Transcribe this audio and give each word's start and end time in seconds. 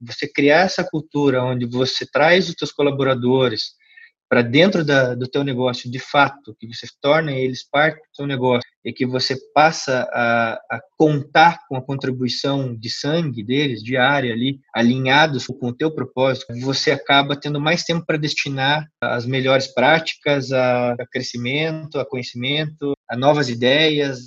você 0.00 0.28
criar 0.28 0.60
essa 0.60 0.84
cultura 0.84 1.42
onde 1.42 1.66
você 1.66 2.06
traz 2.10 2.48
os 2.48 2.54
seus 2.58 2.72
colaboradores 2.72 3.78
para 4.28 4.42
dentro 4.42 4.84
da, 4.84 5.14
do 5.14 5.26
teu 5.26 5.42
negócio 5.42 5.90
de 5.90 5.98
fato, 5.98 6.54
que 6.58 6.66
você 6.66 6.86
torna 7.00 7.32
eles 7.32 7.66
parte 7.68 7.96
do 7.96 8.12
teu 8.14 8.26
negócio 8.26 8.68
e 8.84 8.92
que 8.92 9.06
você 9.06 9.36
passa 9.54 10.06
a, 10.12 10.52
a, 10.70 10.80
contar 10.98 11.60
com 11.66 11.76
a 11.76 11.82
contribuição 11.82 12.76
de 12.76 12.90
sangue 12.90 13.42
deles, 13.42 13.82
diária 13.82 14.32
ali, 14.32 14.60
alinhados 14.74 15.46
com 15.46 15.68
o 15.68 15.74
teu 15.74 15.90
propósito, 15.90 16.46
você 16.60 16.90
acaba 16.90 17.36
tendo 17.36 17.58
mais 17.58 17.84
tempo 17.84 18.04
para 18.04 18.18
destinar 18.18 18.86
as 19.02 19.24
melhores 19.24 19.66
práticas, 19.68 20.52
a, 20.52 20.92
a 20.92 21.06
crescimento, 21.10 21.98
a 21.98 22.06
conhecimento, 22.06 22.92
a 23.10 23.16
novas 23.16 23.48
ideias, 23.48 24.26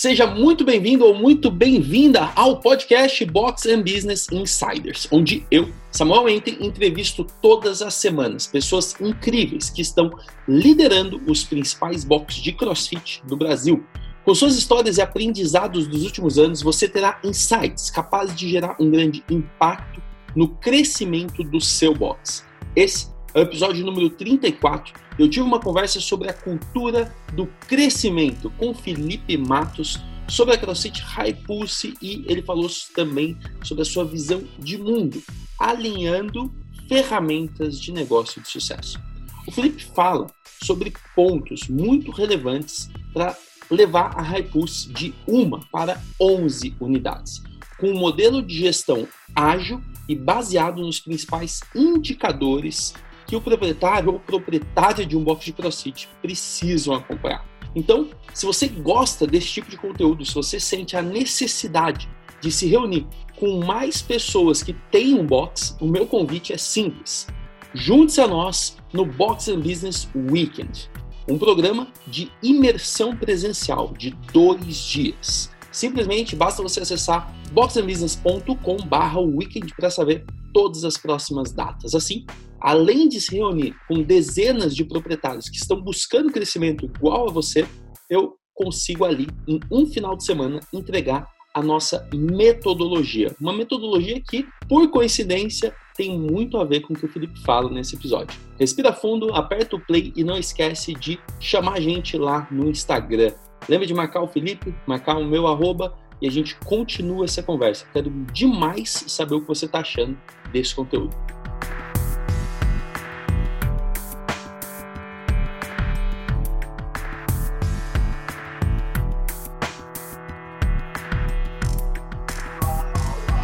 Seja 0.00 0.28
muito 0.28 0.64
bem-vindo 0.64 1.04
ou 1.04 1.12
muito 1.12 1.50
bem-vinda 1.50 2.30
ao 2.36 2.60
podcast 2.60 3.24
Box 3.24 3.66
and 3.66 3.82
Business 3.82 4.28
Insiders, 4.30 5.08
onde 5.10 5.44
eu, 5.50 5.72
Samuel 5.90 6.28
Enten, 6.28 6.56
entrevisto 6.64 7.26
todas 7.42 7.82
as 7.82 7.94
semanas 7.94 8.46
pessoas 8.46 8.94
incríveis 9.00 9.70
que 9.70 9.82
estão 9.82 10.16
liderando 10.46 11.20
os 11.26 11.42
principais 11.42 12.04
boxes 12.04 12.40
de 12.40 12.52
CrossFit 12.52 13.24
do 13.26 13.36
Brasil. 13.36 13.84
Com 14.24 14.32
suas 14.36 14.56
histórias 14.56 14.98
e 14.98 15.02
aprendizados 15.02 15.88
dos 15.88 16.04
últimos 16.04 16.38
anos, 16.38 16.62
você 16.62 16.86
terá 16.86 17.18
insights 17.24 17.90
capazes 17.90 18.36
de 18.36 18.48
gerar 18.48 18.76
um 18.78 18.88
grande 18.88 19.24
impacto 19.28 20.00
no 20.36 20.46
crescimento 20.46 21.42
do 21.42 21.60
seu 21.60 21.92
box. 21.92 22.46
Esse 22.76 23.08
é 23.34 23.40
o 23.40 23.42
episódio 23.42 23.84
número 23.84 24.10
34. 24.10 25.07
Eu 25.18 25.28
tive 25.28 25.44
uma 25.44 25.58
conversa 25.58 26.00
sobre 26.00 26.30
a 26.30 26.32
cultura 26.32 27.12
do 27.32 27.46
crescimento 27.66 28.50
com 28.56 28.72
Felipe 28.72 29.36
Matos 29.36 29.98
sobre 30.28 30.54
a 30.54 30.58
CrossFit 30.58 31.00
High 31.02 31.34
Pulse 31.34 31.94
e 32.00 32.24
ele 32.28 32.40
falou 32.40 32.68
também 32.94 33.36
sobre 33.64 33.82
a 33.82 33.84
sua 33.84 34.04
visão 34.04 34.44
de 34.60 34.78
mundo, 34.78 35.20
alinhando 35.58 36.54
ferramentas 36.88 37.80
de 37.80 37.90
negócio 37.90 38.40
de 38.40 38.48
sucesso. 38.48 39.00
O 39.44 39.50
Felipe 39.50 39.84
fala 39.92 40.28
sobre 40.62 40.92
pontos 41.16 41.66
muito 41.68 42.12
relevantes 42.12 42.88
para 43.12 43.36
levar 43.68 44.16
a 44.16 44.22
High 44.22 44.44
Pulse 44.44 44.92
de 44.92 45.12
uma 45.26 45.58
para 45.72 46.00
11 46.20 46.76
unidades, 46.78 47.42
com 47.76 47.90
um 47.90 47.98
modelo 47.98 48.40
de 48.40 48.56
gestão 48.56 49.08
ágil 49.34 49.82
e 50.08 50.14
baseado 50.14 50.80
nos 50.80 51.00
principais 51.00 51.60
indicadores 51.74 52.94
que 53.28 53.36
o 53.36 53.40
proprietário 53.42 54.10
ou 54.10 54.18
proprietária 54.18 55.04
de 55.04 55.14
um 55.16 55.22
box 55.22 55.44
de 55.44 55.52
CrossFit 55.52 56.08
precisam 56.22 56.94
acompanhar. 56.94 57.46
Então, 57.76 58.08
se 58.32 58.46
você 58.46 58.66
gosta 58.66 59.26
desse 59.26 59.48
tipo 59.48 59.70
de 59.70 59.76
conteúdo, 59.76 60.24
se 60.24 60.34
você 60.34 60.58
sente 60.58 60.96
a 60.96 61.02
necessidade 61.02 62.08
de 62.40 62.50
se 62.50 62.66
reunir 62.66 63.06
com 63.38 63.62
mais 63.64 64.00
pessoas 64.00 64.62
que 64.62 64.72
têm 64.90 65.12
um 65.14 65.26
box, 65.26 65.76
o 65.78 65.86
meu 65.86 66.06
convite 66.06 66.54
é 66.54 66.56
simples. 66.56 67.26
Junte-se 67.74 68.22
a 68.22 68.26
nós 68.26 68.78
no 68.94 69.04
Box 69.04 69.50
and 69.50 69.60
Business 69.60 70.08
Weekend, 70.14 70.90
um 71.28 71.36
programa 71.36 71.88
de 72.06 72.32
imersão 72.42 73.14
presencial 73.14 73.92
de 73.92 74.12
dois 74.32 74.76
dias. 74.76 75.50
Simplesmente 75.70 76.34
basta 76.34 76.62
você 76.62 76.80
acessar 76.80 77.30
boxandbusiness.com/weekend 77.52 79.74
para 79.76 79.90
saber 79.90 80.24
todas 80.54 80.82
as 80.84 80.96
próximas 80.96 81.52
datas. 81.52 81.94
Assim, 81.94 82.24
além 82.60 83.08
de 83.08 83.20
se 83.20 83.36
reunir 83.36 83.74
com 83.86 84.02
dezenas 84.02 84.74
de 84.74 84.84
proprietários 84.84 85.48
que 85.48 85.56
estão 85.56 85.80
buscando 85.80 86.32
crescimento 86.32 86.84
igual 86.84 87.28
a 87.28 87.32
você, 87.32 87.66
eu 88.10 88.36
consigo 88.54 89.04
ali, 89.04 89.28
em 89.46 89.60
um 89.70 89.86
final 89.86 90.16
de 90.16 90.24
semana, 90.24 90.60
entregar 90.72 91.28
a 91.54 91.62
nossa 91.62 92.08
metodologia. 92.12 93.34
Uma 93.40 93.52
metodologia 93.52 94.20
que, 94.20 94.46
por 94.68 94.88
coincidência, 94.90 95.74
tem 95.96 96.18
muito 96.18 96.56
a 96.58 96.64
ver 96.64 96.80
com 96.80 96.94
o 96.94 96.96
que 96.96 97.06
o 97.06 97.08
Felipe 97.08 97.40
fala 97.40 97.70
nesse 97.70 97.96
episódio. 97.96 98.38
Respira 98.58 98.92
fundo, 98.92 99.34
aperta 99.34 99.76
o 99.76 99.80
play 99.80 100.12
e 100.14 100.22
não 100.22 100.36
esquece 100.36 100.94
de 100.94 101.18
chamar 101.40 101.74
a 101.74 101.80
gente 101.80 102.16
lá 102.16 102.46
no 102.50 102.68
Instagram. 102.70 103.32
Lembra 103.68 103.86
de 103.86 103.94
marcar 103.94 104.22
o 104.22 104.28
Felipe, 104.28 104.74
marcar 104.86 105.16
o 105.18 105.24
meu 105.24 105.46
arroba 105.46 105.96
e 106.20 106.28
a 106.28 106.30
gente 106.30 106.56
continua 106.64 107.24
essa 107.24 107.42
conversa. 107.42 107.86
Quero 107.92 108.10
demais 108.32 109.04
saber 109.08 109.34
o 109.34 109.40
que 109.40 109.48
você 109.48 109.66
está 109.66 109.80
achando 109.80 110.16
desse 110.52 110.74
conteúdo. 110.74 111.14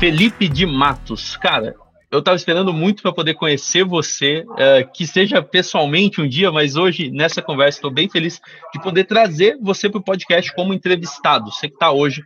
Felipe 0.05 0.49
de 0.49 0.67
Matos, 0.67 1.35
cara, 1.35 1.75
eu 2.11 2.19
estava 2.19 2.37
esperando 2.37 2.75
muito 2.75 3.01
para 3.01 3.11
poder 3.11 3.33
conhecer 3.33 3.85
você, 3.85 4.45
uh, 4.51 4.93
que 4.93 5.07
seja 5.07 5.43
pessoalmente 5.43 6.21
um 6.21 6.29
dia, 6.29 6.53
mas 6.53 6.77
hoje, 6.77 7.11
nessa 7.11 7.41
conversa, 7.41 7.79
estou 7.79 7.91
bem 7.91 8.07
feliz 8.07 8.39
de 8.75 8.83
poder 8.83 9.05
trazer 9.05 9.57
você 9.63 9.89
para 9.89 9.99
o 9.99 10.05
podcast 10.05 10.55
como 10.55 10.75
entrevistado. 10.75 11.51
Você 11.51 11.69
que 11.69 11.77
está 11.77 11.91
hoje 11.91 12.23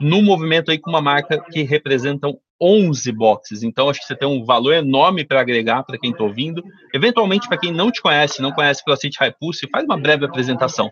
no 0.00 0.22
movimento 0.22 0.70
aí 0.70 0.78
com 0.78 0.88
uma 0.88 1.02
marca 1.02 1.38
que 1.38 1.64
representam 1.64 2.38
11 2.58 3.12
boxes. 3.12 3.62
Então, 3.62 3.90
acho 3.90 4.00
que 4.00 4.06
você 4.06 4.16
tem 4.16 4.26
um 4.26 4.42
valor 4.42 4.72
enorme 4.72 5.22
para 5.22 5.42
agregar 5.42 5.82
para 5.82 5.98
quem 5.98 6.12
está 6.12 6.24
ouvindo. 6.24 6.64
Eventualmente, 6.94 7.46
para 7.46 7.58
quem 7.58 7.74
não 7.74 7.90
te 7.90 8.00
conhece, 8.00 8.40
não 8.40 8.52
conhece 8.52 8.82
CrossFit 8.82 9.18
High 9.20 9.34
Pulse, 9.38 9.68
faz 9.70 9.84
uma 9.84 10.00
breve 10.00 10.24
apresentação. 10.24 10.90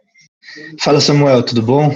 Fala, 0.83 1.01
Samuel, 1.01 1.43
tudo 1.43 1.63
bom? 1.63 1.91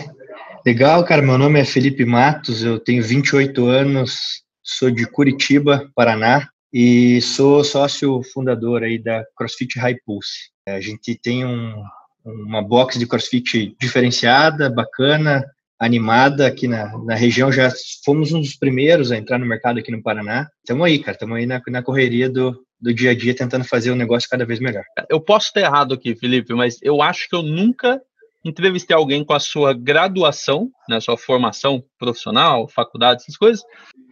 Legal, 0.64 1.02
cara. 1.04 1.22
Meu 1.22 1.38
nome 1.38 1.58
é 1.58 1.64
Felipe 1.64 2.04
Matos, 2.04 2.62
eu 2.62 2.78
tenho 2.78 3.02
28 3.02 3.66
anos, 3.66 4.42
sou 4.62 4.90
de 4.90 5.06
Curitiba, 5.06 5.90
Paraná, 5.94 6.50
e 6.70 7.18
sou 7.22 7.64
sócio 7.64 8.22
fundador 8.32 8.82
aí 8.82 8.98
da 8.98 9.24
CrossFit 9.34 9.78
High 9.78 9.96
Pulse. 10.04 10.50
A 10.68 10.78
gente 10.78 11.18
tem 11.18 11.46
um, 11.46 11.82
uma 12.24 12.62
box 12.62 12.98
de 12.98 13.06
CrossFit 13.06 13.74
diferenciada, 13.80 14.68
bacana, 14.68 15.44
animada 15.78 16.46
aqui 16.46 16.68
na, 16.68 16.96
na 16.98 17.14
região. 17.14 17.50
Já 17.50 17.72
fomos 18.04 18.32
um 18.32 18.40
dos 18.40 18.54
primeiros 18.54 19.10
a 19.10 19.16
entrar 19.16 19.38
no 19.38 19.46
mercado 19.46 19.78
aqui 19.78 19.90
no 19.90 20.02
Paraná. 20.02 20.46
Estamos 20.62 20.86
aí, 20.86 20.98
cara. 20.98 21.12
Estamos 21.12 21.38
aí 21.38 21.46
na, 21.46 21.60
na 21.68 21.82
correria 21.82 22.28
do, 22.28 22.62
do 22.78 22.92
dia 22.92 23.12
a 23.12 23.14
dia, 23.14 23.34
tentando 23.34 23.64
fazer 23.64 23.90
o 23.92 23.96
negócio 23.96 24.28
cada 24.28 24.44
vez 24.44 24.60
melhor. 24.60 24.84
Eu 25.08 25.22
posso 25.22 25.46
estar 25.46 25.62
errado 25.62 25.94
aqui, 25.94 26.14
Felipe, 26.14 26.52
mas 26.52 26.76
eu 26.82 27.00
acho 27.00 27.28
que 27.30 27.34
eu 27.34 27.42
nunca 27.42 27.98
entrevistei 28.44 28.96
alguém 28.96 29.24
com 29.24 29.32
a 29.32 29.40
sua 29.40 29.72
graduação, 29.72 30.70
né, 30.88 31.00
sua 31.00 31.16
formação 31.16 31.82
profissional, 31.98 32.68
faculdade, 32.68 33.22
essas 33.22 33.36
coisas, 33.36 33.62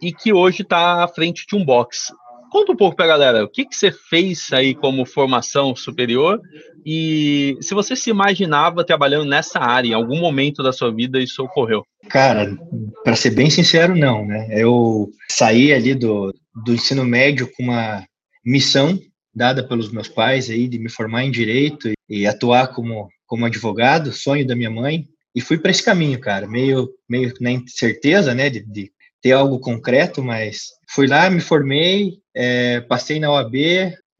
e 0.01 0.13
que 0.13 0.31
hoje 0.31 0.61
está 0.61 1.03
à 1.03 1.07
frente 1.07 1.45
de 1.47 1.55
um 1.55 1.65
box. 1.65 2.13
Conta 2.51 2.71
um 2.71 2.75
pouco 2.75 2.95
para 2.95 3.05
a 3.05 3.09
galera, 3.09 3.43
o 3.43 3.47
que, 3.47 3.65
que 3.65 3.75
você 3.75 3.91
fez 3.91 4.51
aí 4.51 4.73
como 4.73 5.05
formação 5.05 5.75
superior 5.75 6.41
e 6.83 7.55
se 7.61 7.75
você 7.75 7.95
se 7.95 8.09
imaginava 8.09 8.83
trabalhando 8.83 9.25
nessa 9.25 9.59
área, 9.59 9.89
em 9.89 9.93
algum 9.93 10.19
momento 10.19 10.63
da 10.63 10.73
sua 10.73 10.91
vida 10.91 11.19
isso 11.19 11.43
ocorreu? 11.43 11.83
Cara, 12.09 12.57
para 13.03 13.15
ser 13.15 13.31
bem 13.31 13.51
sincero, 13.51 13.95
não, 13.95 14.25
né? 14.25 14.47
Eu 14.51 15.09
saí 15.29 15.71
ali 15.71 15.93
do, 15.93 16.33
do 16.65 16.73
ensino 16.73 17.05
médio 17.05 17.49
com 17.55 17.63
uma 17.63 18.03
missão 18.43 18.99
dada 19.33 19.63
pelos 19.63 19.91
meus 19.91 20.07
pais 20.07 20.49
aí 20.49 20.67
de 20.67 20.79
me 20.79 20.89
formar 20.89 21.23
em 21.25 21.31
direito 21.31 21.91
e 22.09 22.25
atuar 22.25 22.69
como 22.69 23.07
como 23.29 23.45
advogado, 23.45 24.11
sonho 24.11 24.45
da 24.45 24.55
minha 24.55 24.71
mãe, 24.71 25.07
e 25.35 25.39
fui 25.39 25.59
para 25.59 25.69
esse 25.69 25.83
caminho, 25.83 26.19
cara, 26.19 26.47
meio 26.47 26.89
meio 27.07 27.31
na 27.39 27.51
incerteza, 27.51 28.33
né, 28.33 28.49
de, 28.49 28.65
de 28.65 28.91
ter 29.21 29.33
algo 29.33 29.59
concreto, 29.59 30.23
mas 30.23 30.69
fui 30.89 31.05
lá, 31.07 31.29
me 31.29 31.39
formei, 31.39 32.17
é, 32.35 32.81
passei 32.81 33.19
na 33.19 33.31
OAB, 33.31 33.53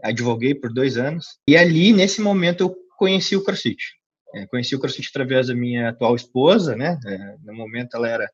advoguei 0.04 0.54
por 0.54 0.72
dois 0.72 0.96
anos, 0.96 1.26
e 1.48 1.58
ali, 1.58 1.92
nesse 1.92 2.22
momento, 2.22 2.62
eu 2.62 2.76
conheci 2.98 3.36
o 3.36 3.44
CrossFit. 3.44 3.84
É, 4.36 4.46
conheci 4.46 4.76
o 4.76 4.80
CrossFit 4.80 5.10
através 5.10 5.48
da 5.48 5.56
minha 5.56 5.90
atual 5.90 6.16
esposa, 6.16 6.76
né, 6.76 7.00
é, 7.04 7.18
no 7.44 7.56
momento 7.56 7.98
ela 7.98 8.08
era 8.08 8.30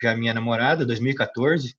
já 0.00 0.16
minha 0.16 0.32
namorada, 0.32 0.86
2014, 0.86 1.74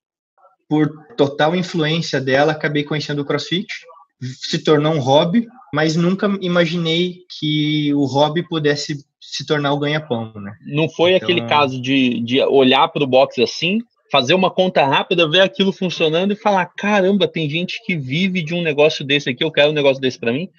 por 0.67 0.89
total 1.15 1.55
influência 1.55 2.19
dela, 2.19 2.51
acabei 2.51 2.83
conhecendo 2.83 3.21
o 3.21 3.25
CrossFit, 3.25 3.73
se 4.21 4.59
tornou 4.59 4.93
um 4.93 4.99
hobby, 4.99 5.47
mas 5.73 5.95
nunca 5.95 6.27
imaginei 6.41 7.19
que 7.39 7.93
o 7.93 8.05
hobby 8.05 8.47
pudesse 8.47 9.05
se 9.19 9.45
tornar 9.45 9.73
o 9.73 9.79
ganha-pão, 9.79 10.33
né? 10.35 10.53
Não 10.65 10.89
foi 10.89 11.13
então... 11.13 11.27
aquele 11.27 11.47
caso 11.47 11.81
de, 11.81 12.19
de 12.21 12.41
olhar 12.41 12.87
para 12.89 13.03
o 13.03 13.07
boxe 13.07 13.41
assim 13.41 13.79
fazer 14.11 14.33
uma 14.33 14.51
conta 14.51 14.85
rápida, 14.85 15.29
ver 15.29 15.39
aquilo 15.39 15.71
funcionando 15.71 16.33
e 16.33 16.35
falar: 16.35 16.65
caramba, 16.65 17.27
tem 17.27 17.49
gente 17.49 17.81
que 17.85 17.95
vive 17.95 18.43
de 18.43 18.53
um 18.53 18.61
negócio 18.61 19.05
desse 19.05 19.29
aqui, 19.29 19.43
eu 19.43 19.51
quero 19.51 19.71
um 19.71 19.73
negócio 19.73 20.01
desse 20.01 20.19
para 20.19 20.33
mim? 20.33 20.49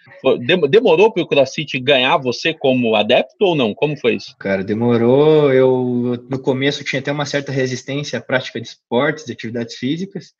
Demorou 0.70 1.12
para 1.12 1.22
o 1.22 1.26
CrossFit 1.26 1.78
ganhar 1.78 2.16
você 2.16 2.54
como 2.54 2.96
adepto 2.96 3.44
ou 3.44 3.54
não? 3.54 3.74
Como 3.74 3.96
foi 3.96 4.14
isso? 4.14 4.34
Cara, 4.38 4.64
demorou. 4.64 5.52
Eu 5.52 6.24
no 6.30 6.38
começo 6.38 6.82
tinha 6.82 7.00
até 7.00 7.12
uma 7.12 7.26
certa 7.26 7.52
resistência 7.52 8.18
à 8.18 8.22
prática 8.22 8.60
de 8.60 8.66
esportes, 8.66 9.26
de 9.26 9.32
atividades 9.32 9.76
físicas. 9.76 10.32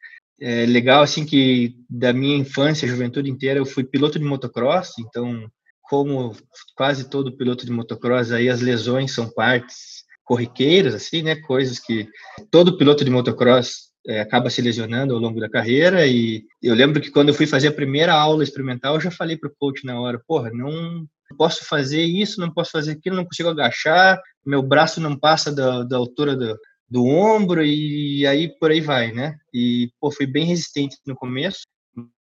É 0.44 0.67
legal 0.67 1.05
assim 1.05 1.25
que 1.25 1.77
da 1.89 2.12
minha 2.12 2.37
infância, 2.37 2.89
juventude 2.89 3.31
inteira, 3.31 3.61
eu 3.61 3.65
fui 3.65 3.85
piloto 3.85 4.19
de 4.19 4.25
motocross, 4.25 4.94
então 4.99 5.49
como 5.83 6.35
quase 6.75 7.09
todo 7.09 7.37
piloto 7.37 7.65
de 7.65 7.71
motocross 7.71 8.33
aí 8.33 8.49
as 8.49 8.61
lesões 8.61 9.15
são 9.15 9.31
partes 9.31 10.03
corriqueiras, 10.25 10.97
assim, 10.97 11.23
né? 11.23 11.37
Coisas 11.37 11.79
que 11.79 12.09
todo 12.50 12.77
piloto 12.77 13.05
de 13.05 13.11
motocross 13.11 13.93
é, 14.05 14.21
acaba 14.21 14.50
se 14.50 14.61
lesionando 14.61 15.15
ao 15.15 15.21
longo 15.21 15.39
da 15.39 15.49
carreira. 15.49 16.05
E 16.09 16.45
eu 16.61 16.75
lembro 16.75 17.00
que 17.00 17.11
quando 17.11 17.29
eu 17.29 17.35
fui 17.35 17.47
fazer 17.47 17.69
a 17.69 17.73
primeira 17.73 18.12
aula 18.12 18.43
experimental, 18.43 18.97
eu 18.97 19.00
já 19.00 19.12
falei 19.12 19.37
para 19.37 19.49
o 19.49 19.55
coach 19.56 19.85
na 19.85 20.00
hora: 20.00 20.21
porra, 20.27 20.50
não 20.53 21.06
posso 21.38 21.65
fazer 21.65 22.03
isso, 22.03 22.41
não 22.41 22.53
posso 22.53 22.73
fazer 22.73 22.93
aquilo, 22.93 23.15
não 23.15 23.25
consigo 23.25 23.49
agachar, 23.49 24.21
meu 24.45 24.61
braço 24.61 25.00
não 25.00 25.17
passa 25.17 25.55
da, 25.55 25.85
da 25.85 25.97
altura 25.97 26.35
do, 26.35 26.59
do 26.93 27.06
ombro, 27.06 27.65
e 27.65 28.27
aí 28.27 28.49
por 28.59 28.71
aí 28.71 28.83
vai, 28.83 29.12
né? 29.12 29.39
E, 29.53 29.91
pô, 29.99 30.11
fui 30.11 30.27
bem 30.27 30.44
resistente 30.44 30.99
no 31.06 31.17
começo, 31.17 31.62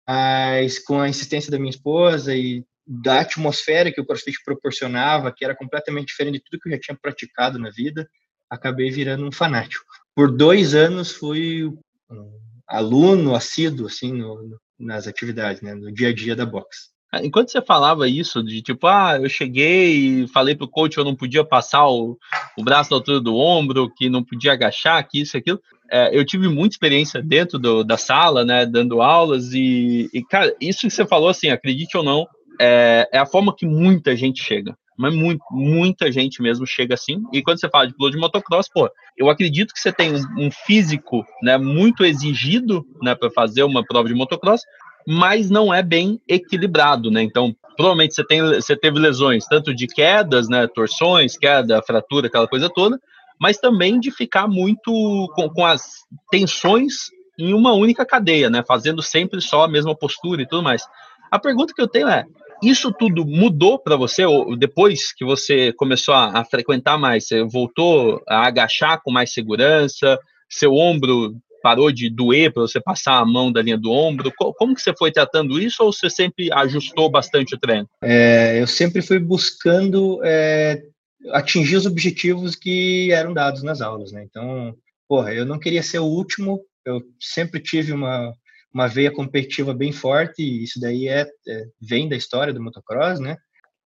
mas 0.07 0.79
com 0.79 1.01
a 1.01 1.09
insistência 1.09 1.51
da 1.51 1.59
minha 1.59 1.71
esposa 1.71 2.33
e 2.33 2.63
da 2.87 3.19
atmosfera 3.19 3.91
que 3.91 3.99
o 3.99 4.05
CrossFit 4.05 4.37
proporcionava, 4.45 5.33
que 5.35 5.43
era 5.43 5.53
completamente 5.53 6.07
diferente 6.07 6.35
de 6.35 6.43
tudo 6.49 6.61
que 6.61 6.69
eu 6.69 6.73
já 6.73 6.79
tinha 6.79 6.97
praticado 6.99 7.59
na 7.59 7.69
vida, 7.69 8.09
acabei 8.49 8.89
virando 8.89 9.27
um 9.27 9.31
fanático. 9.31 9.83
Por 10.15 10.31
dois 10.31 10.73
anos 10.73 11.11
fui 11.11 11.65
um 12.09 12.39
aluno 12.65 13.35
assíduo 13.35 13.87
assim 13.87 14.13
no, 14.13 14.57
nas 14.79 15.05
atividades, 15.05 15.61
né, 15.61 15.75
no 15.75 15.91
dia 15.91 16.09
a 16.09 16.13
dia 16.13 16.33
da 16.33 16.45
boxe. 16.45 16.91
Ah, 17.11 17.23
enquanto 17.23 17.51
você 17.51 17.61
falava 17.61 18.07
isso, 18.07 18.41
de 18.41 18.61
tipo, 18.61 18.87
ah, 18.87 19.19
eu 19.21 19.27
cheguei 19.27 20.23
e 20.23 20.27
falei 20.29 20.55
pro 20.55 20.67
coach 20.67 20.93
que 20.93 20.99
eu 20.99 21.05
não 21.05 21.15
podia 21.15 21.43
passar 21.43 21.85
o, 21.87 22.17
o 22.57 22.63
braço 22.63 22.89
na 22.91 22.97
altura 22.97 23.19
do 23.19 23.35
ombro, 23.35 23.91
que 23.93 24.09
não 24.09 24.23
podia 24.23 24.53
agachar, 24.53 25.05
que 25.05 25.19
isso, 25.19 25.35
aquilo, 25.35 25.59
é, 25.91 26.17
eu 26.17 26.25
tive 26.25 26.47
muita 26.47 26.75
experiência 26.75 27.21
dentro 27.21 27.59
do, 27.59 27.83
da 27.83 27.97
sala, 27.97 28.45
né, 28.45 28.65
dando 28.65 29.01
aulas, 29.01 29.51
e, 29.53 30.09
e, 30.13 30.23
cara, 30.23 30.55
isso 30.61 30.81
que 30.81 30.89
você 30.89 31.05
falou, 31.05 31.27
assim, 31.27 31.49
acredite 31.49 31.97
ou 31.97 32.03
não, 32.03 32.25
é, 32.61 33.09
é 33.11 33.17
a 33.17 33.25
forma 33.25 33.53
que 33.53 33.65
muita 33.65 34.15
gente 34.15 34.41
chega. 34.41 34.73
Mas 34.97 35.13
muito, 35.15 35.43
muita 35.51 36.11
gente 36.11 36.41
mesmo 36.41 36.67
chega 36.67 36.93
assim. 36.93 37.23
E 37.33 37.41
quando 37.41 37.59
você 37.59 37.67
fala 37.67 37.87
de 37.87 37.95
piloto 37.95 38.15
de 38.15 38.21
motocross, 38.21 38.69
pô, 38.71 38.87
eu 39.17 39.29
acredito 39.29 39.73
que 39.73 39.79
você 39.79 39.91
tem 39.91 40.13
um, 40.13 40.45
um 40.45 40.51
físico 40.51 41.25
né, 41.41 41.57
muito 41.57 42.05
exigido 42.05 42.85
né, 43.01 43.15
para 43.15 43.31
fazer 43.31 43.63
uma 43.63 43.83
prova 43.83 44.07
de 44.07 44.13
motocross, 44.13 44.61
mas 45.07 45.49
não 45.49 45.73
é 45.73 45.81
bem 45.81 46.19
equilibrado, 46.27 47.09
né? 47.09 47.21
Então, 47.21 47.55
provavelmente 47.75 48.13
você, 48.13 48.25
tem, 48.25 48.41
você 48.41 48.75
teve 48.75 48.99
lesões, 48.99 49.45
tanto 49.45 49.73
de 49.73 49.87
quedas, 49.87 50.47
né, 50.47 50.67
torções, 50.67 51.37
queda, 51.37 51.81
fratura, 51.81 52.27
aquela 52.27 52.47
coisa 52.47 52.69
toda, 52.69 52.99
mas 53.39 53.57
também 53.57 53.99
de 53.99 54.11
ficar 54.11 54.47
muito 54.47 54.91
com, 55.35 55.49
com 55.49 55.65
as 55.65 56.05
tensões 56.29 57.09
em 57.39 57.53
uma 57.53 57.73
única 57.73 58.05
cadeia, 58.05 58.49
né? 58.49 58.63
Fazendo 58.67 59.01
sempre 59.01 59.41
só 59.41 59.63
a 59.63 59.67
mesma 59.67 59.95
postura 59.95 60.41
e 60.41 60.47
tudo 60.47 60.61
mais. 60.61 60.83
A 61.31 61.39
pergunta 61.39 61.73
que 61.73 61.81
eu 61.81 61.87
tenho 61.87 62.07
é: 62.07 62.25
isso 62.61 62.91
tudo 62.91 63.25
mudou 63.25 63.79
para 63.79 63.95
você 63.95 64.25
ou 64.25 64.55
depois 64.55 65.11
que 65.11 65.25
você 65.25 65.73
começou 65.73 66.13
a, 66.13 66.39
a, 66.39 66.45
frequentar 66.45 66.97
mais? 66.99 67.27
Você 67.27 67.43
voltou 67.43 68.21
a 68.27 68.45
agachar 68.45 69.01
com 69.01 69.11
mais 69.11 69.33
segurança? 69.33 70.19
Seu 70.47 70.75
ombro 70.75 71.35
parou 71.61 71.91
de 71.91 72.09
doer 72.09 72.51
para 72.51 72.61
você 72.61 72.79
passar 72.79 73.19
a 73.19 73.25
mão 73.25 73.51
da 73.51 73.61
linha 73.61 73.77
do 73.77 73.91
ombro? 73.91 74.31
Como 74.35 74.75
que 74.75 74.81
você 74.81 74.93
foi 74.97 75.11
tratando 75.11 75.59
isso 75.59 75.83
ou 75.83 75.93
você 75.93 76.09
sempre 76.09 76.51
ajustou 76.51 77.09
bastante 77.09 77.55
o 77.55 77.59
treino? 77.59 77.87
É, 78.03 78.59
eu 78.59 78.67
sempre 78.67 79.01
fui 79.01 79.19
buscando 79.19 80.19
é, 80.23 80.83
atingir 81.29 81.75
os 81.75 81.85
objetivos 81.85 82.55
que 82.55 83.11
eram 83.11 83.33
dados 83.33 83.63
nas 83.63 83.81
aulas, 83.81 84.11
né? 84.11 84.25
Então, 84.29 84.75
porra, 85.07 85.33
eu 85.33 85.45
não 85.45 85.59
queria 85.59 85.83
ser 85.83 85.99
o 85.99 86.05
último. 86.05 86.61
Eu 86.85 87.01
sempre 87.19 87.59
tive 87.59 87.91
uma 87.91 88.33
uma 88.73 88.87
veia 88.87 89.11
competitiva 89.11 89.73
bem 89.73 89.91
forte, 89.91 90.41
e 90.41 90.63
isso 90.63 90.79
daí 90.79 91.07
é, 91.07 91.27
é, 91.47 91.65
vem 91.81 92.07
da 92.07 92.15
história 92.15 92.53
do 92.53 92.63
motocross, 92.63 93.19
né? 93.19 93.35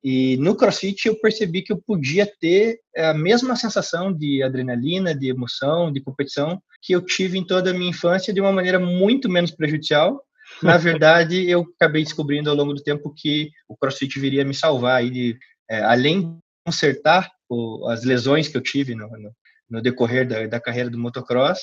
E 0.04 0.36
no 0.36 0.54
CrossFit 0.54 1.08
eu 1.08 1.18
percebi 1.18 1.62
que 1.62 1.72
eu 1.72 1.80
podia 1.80 2.30
ter 2.38 2.78
a 2.94 3.14
mesma 3.14 3.56
sensação 3.56 4.12
de 4.12 4.42
adrenalina, 4.42 5.14
de 5.14 5.30
emoção, 5.30 5.90
de 5.90 5.98
competição 6.02 6.62
que 6.82 6.94
eu 6.94 7.00
tive 7.00 7.38
em 7.38 7.46
toda 7.46 7.70
a 7.70 7.72
minha 7.72 7.88
infância 7.88 8.32
de 8.32 8.38
uma 8.38 8.52
maneira 8.52 8.78
muito 8.78 9.30
menos 9.30 9.50
prejudicial. 9.50 10.22
Na 10.62 10.76
verdade, 10.76 11.48
eu 11.48 11.64
acabei 11.80 12.04
descobrindo 12.04 12.50
ao 12.50 12.56
longo 12.56 12.74
do 12.74 12.82
tempo 12.82 13.14
que 13.16 13.50
o 13.66 13.74
CrossFit 13.74 14.20
viria 14.20 14.44
me 14.44 14.52
salvar 14.52 14.96
aí 14.96 15.08
de, 15.08 15.38
é, 15.70 15.80
além 15.80 16.20
de 16.20 16.38
consertar 16.66 17.30
o, 17.48 17.88
as 17.88 18.04
lesões 18.04 18.46
que 18.46 18.58
eu 18.58 18.62
tive 18.62 18.94
no, 18.94 19.08
no, 19.08 19.32
no 19.70 19.80
decorrer 19.80 20.28
da, 20.28 20.46
da 20.46 20.60
carreira 20.60 20.90
do 20.90 20.98
motocross, 20.98 21.60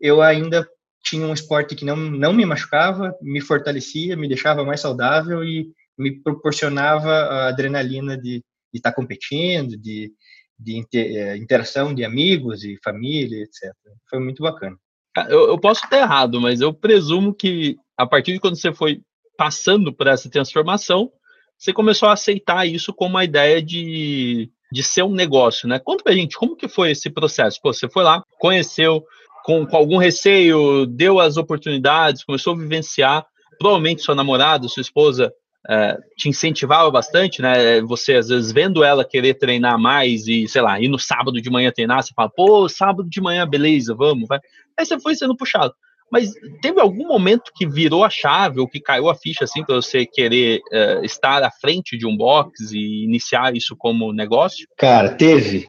eu 0.00 0.20
ainda 0.20 0.68
tinha 1.04 1.24
um 1.24 1.32
esporte 1.32 1.76
que 1.76 1.84
não, 1.84 1.96
não 1.96 2.32
me 2.32 2.44
machucava, 2.44 3.14
me 3.22 3.40
fortalecia, 3.40 4.16
me 4.16 4.26
deixava 4.26 4.64
mais 4.64 4.80
saudável 4.80 5.44
e 5.44 5.72
me 5.98 6.22
proporcionava 6.22 7.10
a 7.10 7.48
adrenalina 7.48 8.16
de 8.16 8.42
estar 8.72 8.90
tá 8.90 8.96
competindo, 8.96 9.76
de, 9.76 10.12
de 10.58 10.84
é, 10.94 11.36
interação 11.36 11.94
de 11.94 12.04
amigos 12.04 12.64
e 12.64 12.78
família, 12.82 13.42
etc. 13.42 13.72
Foi 14.08 14.18
muito 14.18 14.42
bacana. 14.42 14.76
Ah, 15.16 15.26
eu, 15.28 15.48
eu 15.48 15.58
posso 15.58 15.84
estar 15.84 15.98
errado, 15.98 16.40
mas 16.40 16.60
eu 16.60 16.72
presumo 16.72 17.34
que 17.34 17.76
a 17.96 18.06
partir 18.06 18.32
de 18.32 18.40
quando 18.40 18.56
você 18.56 18.72
foi 18.72 19.00
passando 19.36 19.92
por 19.92 20.06
essa 20.06 20.30
transformação, 20.30 21.10
você 21.56 21.72
começou 21.72 22.08
a 22.08 22.12
aceitar 22.12 22.66
isso 22.66 22.92
como 22.92 23.10
uma 23.10 23.24
ideia 23.24 23.60
de, 23.60 24.50
de 24.70 24.82
ser 24.82 25.02
um 25.02 25.12
negócio, 25.12 25.68
né? 25.68 25.78
Conta 25.78 26.04
pra 26.04 26.12
gente, 26.12 26.36
como 26.36 26.56
que 26.56 26.68
foi 26.68 26.92
esse 26.92 27.10
processo? 27.10 27.60
Pô, 27.60 27.72
você 27.72 27.88
foi 27.88 28.04
lá, 28.04 28.22
conheceu, 28.38 29.04
com, 29.44 29.66
com 29.66 29.76
algum 29.76 29.96
receio, 29.96 30.86
deu 30.86 31.18
as 31.18 31.36
oportunidades, 31.36 32.22
começou 32.22 32.54
a 32.54 32.56
vivenciar. 32.56 33.26
Provavelmente 33.58 34.02
sua 34.02 34.14
namorada, 34.14 34.68
sua 34.68 34.82
esposa 34.82 35.32
é, 35.68 35.98
te 36.16 36.28
incentivava 36.28 36.90
bastante, 36.90 37.42
né? 37.42 37.80
Você, 37.82 38.14
às 38.14 38.28
vezes, 38.28 38.50
vendo 38.50 38.82
ela 38.82 39.04
querer 39.04 39.34
treinar 39.34 39.78
mais 39.78 40.26
e, 40.26 40.48
sei 40.48 40.62
lá, 40.62 40.80
ir 40.80 40.88
no 40.88 40.98
sábado 40.98 41.42
de 41.42 41.50
manhã 41.50 41.70
treinar, 41.70 42.02
você 42.02 42.12
fala, 42.14 42.30
pô, 42.30 42.68
sábado 42.68 43.08
de 43.08 43.20
manhã, 43.20 43.46
beleza, 43.46 43.94
vamos, 43.94 44.26
vai. 44.26 44.40
Aí 44.78 44.86
você 44.86 44.98
foi 44.98 45.14
sendo 45.14 45.36
puxado. 45.36 45.74
Mas 46.10 46.32
teve 46.62 46.80
algum 46.80 47.06
momento 47.06 47.52
que 47.54 47.66
virou 47.66 48.02
a 48.02 48.08
chave 48.08 48.60
ou 48.60 48.66
que 48.66 48.80
caiu 48.80 49.10
a 49.10 49.14
ficha, 49.14 49.44
assim, 49.44 49.62
para 49.62 49.76
você 49.76 50.06
querer 50.06 50.60
é, 50.72 51.04
estar 51.04 51.42
à 51.42 51.50
frente 51.50 51.98
de 51.98 52.06
um 52.06 52.16
box 52.16 52.72
e 52.72 53.04
iniciar 53.04 53.54
isso 53.54 53.76
como 53.76 54.10
negócio? 54.10 54.66
Cara, 54.78 55.10
teve. 55.10 55.66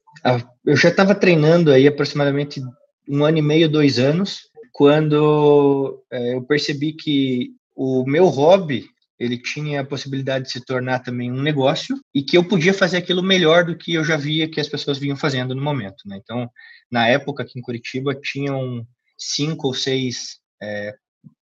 Eu 0.65 0.77
já 0.77 0.87
estava 0.87 1.13
treinando 1.13 1.71
aí 1.71 1.85
aproximadamente 1.85 2.61
um 3.07 3.25
ano 3.25 3.39
e 3.39 3.41
meio, 3.41 3.68
dois 3.68 3.99
anos, 3.99 4.44
quando 4.71 6.01
é, 6.09 6.35
eu 6.35 6.44
percebi 6.44 6.94
que 6.94 7.49
o 7.75 8.06
meu 8.07 8.27
hobby 8.27 8.85
ele 9.19 9.38
tinha 9.38 9.81
a 9.81 9.85
possibilidade 9.85 10.45
de 10.45 10.52
se 10.52 10.64
tornar 10.64 10.99
também 10.99 11.31
um 11.31 11.42
negócio 11.42 11.99
e 12.16 12.23
que 12.23 12.38
eu 12.38 12.44
podia 12.44 12.73
fazer 12.73 12.97
aquilo 12.97 13.21
melhor 13.21 13.66
do 13.66 13.78
que 13.78 13.94
eu 13.94 14.04
já 14.04 14.16
via 14.16 14.49
que 14.49 14.61
as 14.61 14.69
pessoas 14.69 14.97
vinham 14.97 15.18
fazendo 15.18 15.54
no 15.54 15.61
momento. 15.61 16.07
Né? 16.07 16.19
Então, 16.23 16.49
na 16.90 17.07
época 17.07 17.44
aqui 17.44 17.59
em 17.59 17.61
Curitiba 17.61 18.16
tinham 18.16 18.88
cinco 19.18 19.68
ou 19.68 19.73
seis 19.73 20.40
é, 20.61 20.95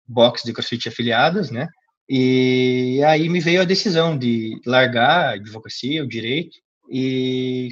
boxes 0.08 0.46
de 0.46 0.54
CrossFit 0.54 0.90
afiliadas, 0.90 1.52
né? 1.52 1.68
E 2.12 3.04
aí 3.06 3.30
me 3.30 3.40
veio 3.40 3.62
a 3.62 3.66
decisão 3.66 4.18
de 4.18 4.60
largar 4.66 5.26
a 5.26 5.34
advocacia, 5.34 6.04
o 6.04 6.08
direito 6.08 6.58
e 6.92 7.70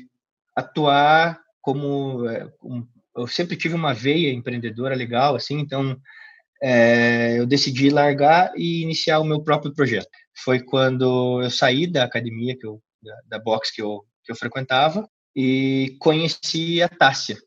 atuar 0.56 1.40
como 1.60 2.30
é, 2.30 2.48
um 2.62 2.86
eu 3.18 3.28
sempre 3.28 3.58
tive 3.58 3.74
uma 3.74 3.94
veia 3.94 4.32
empreendedora 4.32 4.96
legal, 4.96 5.36
assim, 5.36 5.58
então 5.60 6.00
é, 6.62 7.40
eu 7.40 7.46
decidi 7.46 7.90
largar 7.90 8.52
e 8.56 8.82
iniciar 8.82 9.20
o 9.20 9.24
meu 9.24 9.42
próprio 9.42 9.74
projeto. 9.74 10.10
Foi 10.44 10.60
quando 10.60 11.42
eu 11.42 11.50
saí 11.50 11.88
da 11.88 12.04
academia 12.04 12.58
que 12.58 12.66
eu, 12.66 12.82
da, 13.02 13.38
da 13.38 13.40
box 13.40 13.74
que 13.74 13.82
eu, 13.82 14.04
que 14.24 14.32
eu 14.32 14.36
frequentava 14.36 15.08
e 15.36 15.96
conheci 16.00 16.82
a 16.82 16.90
Tássia, 16.90 17.38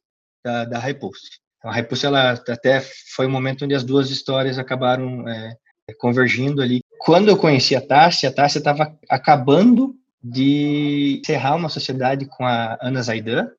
da, 0.45 0.64
da 0.64 0.79
Repulse. 0.79 1.40
Então, 1.59 1.71
a 1.71 1.75
Repulse, 1.75 2.07
ela 2.07 2.33
até 2.33 2.81
foi 3.14 3.26
um 3.26 3.31
momento 3.31 3.64
onde 3.64 3.75
as 3.75 3.85
duas 3.85 4.11
histórias 4.11 4.59
acabaram 4.59 5.29
é, 5.29 5.55
convergindo 5.99 6.62
ali. 6.62 6.81
Quando 6.99 7.29
eu 7.29 7.37
conheci 7.37 7.76
a 7.76 7.81
Tássia, 7.81 8.29
a 8.29 8.33
Tássia 8.33 8.59
estava 8.59 8.97
acabando 9.09 9.95
de 10.23 11.21
encerrar 11.21 11.57
uma 11.57 11.69
sociedade 11.69 12.26
com 12.26 12.45
a 12.45 12.79
Ana 12.81 13.02
Zaidan, 13.02 13.50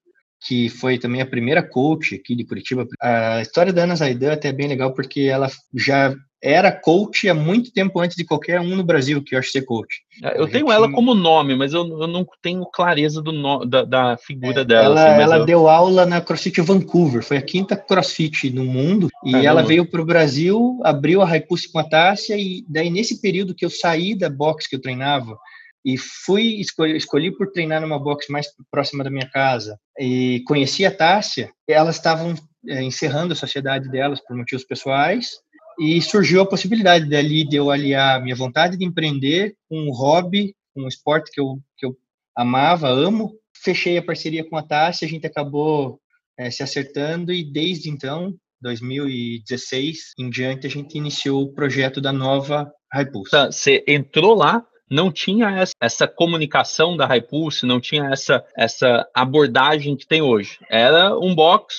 que 0.41 0.69
foi 0.69 0.97
também 0.97 1.21
a 1.21 1.25
primeira 1.25 1.61
coach 1.61 2.15
aqui 2.15 2.35
de 2.35 2.43
Curitiba. 2.43 2.87
A 2.99 3.41
história 3.41 3.71
da 3.71 3.83
Ana 3.83 3.95
Zaidan 3.95 4.31
é 4.31 4.33
até 4.33 4.49
é 4.49 4.53
bem 4.53 4.67
legal 4.67 4.93
porque 4.93 5.21
ela 5.21 5.49
já 5.73 6.15
era 6.43 6.71
coach 6.71 7.29
há 7.29 7.35
muito 7.35 7.71
tempo 7.71 7.99
antes 7.99 8.17
de 8.17 8.25
qualquer 8.25 8.59
um 8.59 8.75
no 8.75 8.83
Brasil 8.83 9.21
que 9.21 9.35
eu 9.35 9.39
acho 9.39 9.51
ser 9.51 9.61
coach. 9.61 10.01
É, 10.23 10.41
eu 10.41 10.47
tenho 10.47 10.71
ela 10.71 10.91
como 10.91 11.13
nome, 11.13 11.55
mas 11.55 11.71
eu, 11.71 11.87
eu 11.87 12.07
não 12.07 12.25
tenho 12.41 12.65
clareza 12.65 13.21
do 13.21 13.31
no, 13.31 13.63
da, 13.63 13.83
da 13.83 14.17
figura 14.17 14.61
é, 14.61 14.65
dela. 14.65 14.85
Ela, 14.85 15.11
assim, 15.11 15.21
ela 15.21 15.37
eu... 15.37 15.45
deu 15.45 15.69
aula 15.69 16.05
na 16.05 16.19
CrossFit 16.19 16.59
Vancouver, 16.61 17.23
foi 17.23 17.37
a 17.37 17.41
quinta 17.41 17.77
CrossFit 17.77 18.49
no 18.49 18.65
mundo, 18.65 19.07
e 19.23 19.45
ela 19.45 19.61
veio 19.61 19.85
para 19.85 20.01
o 20.01 20.05
Brasil, 20.05 20.79
abriu 20.83 21.21
a 21.21 21.25
Raipulse 21.25 21.71
com 21.71 21.77
a 21.77 21.83
Tássia, 21.83 22.35
e 22.35 22.65
daí 22.67 22.89
nesse 22.89 23.21
período 23.21 23.53
que 23.53 23.63
eu 23.63 23.69
saí 23.69 24.15
da 24.15 24.29
box 24.29 24.67
que 24.67 24.75
eu 24.75 24.81
treinava, 24.81 25.37
e 25.85 25.97
fui 25.97 26.59
escolhi, 26.59 26.95
escolhi 26.95 27.35
por 27.35 27.51
treinar 27.51 27.81
numa 27.81 27.99
box 27.99 28.27
mais 28.29 28.47
próxima 28.69 29.03
da 29.03 29.09
minha 29.09 29.29
casa 29.29 29.79
e 29.99 30.43
conheci 30.45 30.85
a 30.85 30.95
Tássia. 30.95 31.51
Elas 31.67 31.95
estavam 31.95 32.35
é, 32.67 32.83
encerrando 32.83 33.33
a 33.33 33.35
sociedade 33.35 33.89
delas 33.89 34.21
por 34.21 34.35
motivos 34.35 34.65
pessoais 34.65 35.31
e 35.79 36.01
surgiu 36.01 36.41
a 36.41 36.47
possibilidade 36.47 37.09
dali 37.09 37.47
de 37.47 37.55
eu 37.55 37.71
aliar 37.71 38.21
minha 38.21 38.35
vontade 38.35 38.77
de 38.77 38.85
empreender 38.85 39.55
com 39.67 39.79
um 39.79 39.91
hobby, 39.91 40.55
um 40.75 40.87
esporte 40.87 41.31
que 41.31 41.41
eu, 41.41 41.59
que 41.77 41.85
eu 41.85 41.97
amava, 42.35 42.87
amo. 42.87 43.33
Fechei 43.63 43.97
a 43.97 44.03
parceria 44.03 44.47
com 44.47 44.57
a 44.57 44.63
Tássia, 44.63 45.07
a 45.07 45.09
gente 45.09 45.25
acabou 45.25 45.99
é, 46.37 46.49
se 46.49 46.63
acertando 46.63 47.31
e 47.31 47.43
desde 47.43 47.89
então, 47.89 48.35
2016 48.61 50.13
em 50.19 50.29
diante, 50.29 50.67
a 50.67 50.69
gente 50.69 50.97
iniciou 50.97 51.43
o 51.43 51.53
projeto 51.53 51.99
da 51.99 52.11
nova 52.11 52.71
Raipulse. 52.91 53.31
Tá, 53.31 53.51
você 53.51 53.83
entrou 53.87 54.35
lá 54.35 54.63
não 54.91 55.09
tinha 55.09 55.65
essa, 55.79 56.05
comunicação 56.05 56.97
da 56.97 57.05
Hypulse, 57.05 57.65
não 57.65 57.79
tinha 57.79 58.09
essa, 58.09 58.43
essa 58.57 59.07
abordagem 59.13 59.95
que 59.95 60.05
tem 60.05 60.21
hoje. 60.21 60.59
Era 60.69 61.17
um 61.17 61.33
box, 61.33 61.77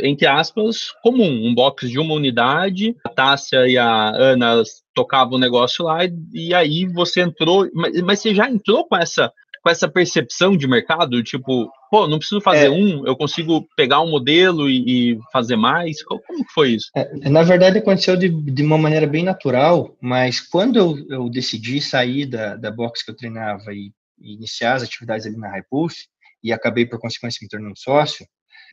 entre 0.00 0.28
aspas, 0.28 0.92
comum, 1.02 1.48
um 1.48 1.52
box 1.52 1.90
de 1.90 1.98
uma 1.98 2.14
unidade. 2.14 2.96
A 3.04 3.08
Tássia 3.08 3.66
e 3.66 3.76
a 3.76 4.10
Ana 4.10 4.62
tocavam 4.94 5.34
o 5.34 5.40
negócio 5.40 5.86
lá, 5.86 6.04
e, 6.04 6.12
e 6.32 6.54
aí 6.54 6.86
você 6.86 7.22
entrou, 7.22 7.68
mas, 7.74 8.00
mas 8.02 8.20
você 8.20 8.34
já 8.34 8.48
entrou 8.48 8.84
com 8.84 8.96
essa 8.96 9.32
com 9.62 9.70
essa 9.70 9.88
percepção 9.88 10.56
de 10.56 10.66
mercado, 10.66 11.22
tipo, 11.22 11.70
pô, 11.90 12.08
não 12.08 12.18
preciso 12.18 12.40
fazer 12.40 12.66
é. 12.66 12.70
um, 12.70 13.06
eu 13.06 13.16
consigo 13.16 13.66
pegar 13.76 14.00
um 14.00 14.10
modelo 14.10 14.68
e, 14.68 15.12
e 15.12 15.18
fazer 15.32 15.56
mais? 15.56 16.02
Como, 16.02 16.20
como 16.22 16.44
foi 16.52 16.70
isso? 16.72 16.90
É, 16.96 17.30
na 17.30 17.42
verdade, 17.42 17.78
aconteceu 17.78 18.16
de, 18.16 18.28
de 18.28 18.62
uma 18.62 18.76
maneira 18.76 19.06
bem 19.06 19.22
natural, 19.22 19.96
mas 20.00 20.40
quando 20.40 20.76
eu, 20.76 21.06
eu 21.08 21.30
decidi 21.30 21.80
sair 21.80 22.26
da, 22.26 22.56
da 22.56 22.70
box 22.70 23.04
que 23.04 23.12
eu 23.12 23.16
treinava 23.16 23.72
e, 23.72 23.92
e 24.20 24.34
iniciar 24.34 24.74
as 24.74 24.82
atividades 24.82 25.26
ali 25.26 25.36
na 25.36 25.50
Hypulse, 25.56 26.08
e 26.42 26.52
acabei, 26.52 26.84
por 26.84 26.98
consequência, 26.98 27.38
me 27.40 27.48
tornando 27.48 27.78
sócio, 27.78 28.26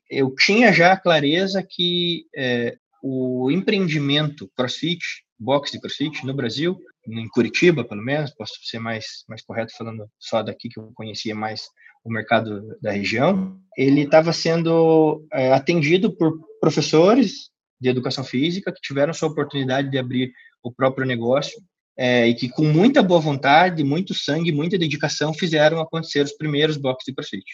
eu 0.09 0.33
tinha 0.33 0.73
já 0.73 0.93
a 0.93 0.99
clareza 0.99 1.63
que 1.67 2.25
é, 2.35 2.75
o 3.03 3.51
empreendimento 3.51 4.49
CrossFit, 4.55 5.23
box 5.39 5.71
de 5.71 5.79
CrossFit 5.79 6.25
no 6.25 6.33
Brasil, 6.33 6.77
em 7.07 7.27
Curitiba, 7.29 7.83
pelo 7.83 8.01
menos, 8.01 8.31
posso 8.31 8.53
ser 8.63 8.79
mais, 8.79 9.23
mais 9.27 9.41
correto 9.41 9.75
falando 9.77 10.07
só 10.19 10.43
daqui 10.43 10.69
que 10.69 10.79
eu 10.79 10.91
conhecia 10.93 11.33
mais 11.33 11.69
o 12.03 12.11
mercado 12.11 12.77
da 12.81 12.91
região, 12.91 13.57
ele 13.77 14.01
estava 14.01 14.31
sendo 14.33 15.25
é, 15.33 15.51
atendido 15.51 16.15
por 16.15 16.33
professores 16.59 17.49
de 17.79 17.89
educação 17.89 18.23
física 18.23 18.71
que 18.71 18.81
tiveram 18.81 19.13
sua 19.13 19.29
oportunidade 19.29 19.89
de 19.89 19.97
abrir 19.97 20.31
o 20.63 20.71
próprio 20.71 21.05
negócio 21.05 21.61
é, 21.97 22.27
e 22.27 22.33
que 22.33 22.49
com 22.49 22.63
muita 22.63 23.03
boa 23.03 23.19
vontade, 23.19 23.83
muito 23.83 24.13
sangue, 24.13 24.51
muita 24.51 24.77
dedicação 24.77 25.33
fizeram 25.33 25.81
acontecer 25.81 26.21
os 26.21 26.33
primeiros 26.33 26.77
boxes 26.77 27.05
de 27.05 27.13
CrossFit. 27.13 27.45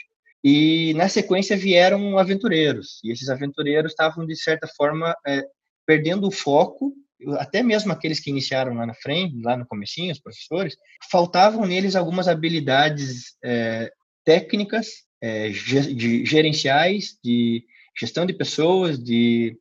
E 0.43 0.93
na 0.93 1.09
sequência 1.09 1.57
vieram 1.57 2.19
aventureiros 2.19 2.99
e 3.03 3.11
esses 3.11 3.29
aventureiros 3.29 3.91
estavam 3.91 4.25
de 4.25 4.35
certa 4.35 4.67
forma 4.67 5.15
é, 5.25 5.43
perdendo 5.87 6.27
o 6.27 6.31
foco 6.31 6.93
até 7.37 7.63
mesmo 7.63 7.91
aqueles 7.91 8.19
que 8.19 8.29
iniciaram 8.29 8.73
lá 8.73 8.85
na 8.85 8.93
frente, 8.93 9.41
lá 9.41 9.55
no 9.55 9.65
comecinho, 9.65 10.11
os 10.11 10.19
professores, 10.19 10.75
faltavam 11.09 11.65
neles 11.65 11.95
algumas 11.95 12.27
habilidades 12.27 13.35
é, 13.43 13.91
técnicas, 14.23 14.87
é, 15.21 15.49
de 15.49 16.25
gerenciais, 16.25 17.17
de 17.23 17.63
gestão 17.97 18.25
de 18.25 18.33
pessoas, 18.33 19.01
de 19.01 19.57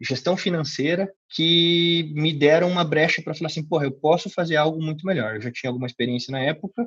gestão 0.00 0.36
financeira, 0.36 1.10
que 1.30 2.12
me 2.14 2.32
deram 2.32 2.70
uma 2.70 2.84
brecha 2.84 3.20
para 3.22 3.34
falar 3.34 3.48
assim, 3.48 3.64
porra, 3.64 3.84
eu 3.84 3.92
posso 3.92 4.30
fazer 4.30 4.56
algo 4.56 4.80
muito 4.80 5.06
melhor. 5.06 5.36
Eu 5.36 5.42
já 5.42 5.50
tinha 5.50 5.70
alguma 5.70 5.86
experiência 5.86 6.30
na 6.30 6.40
época, 6.40 6.86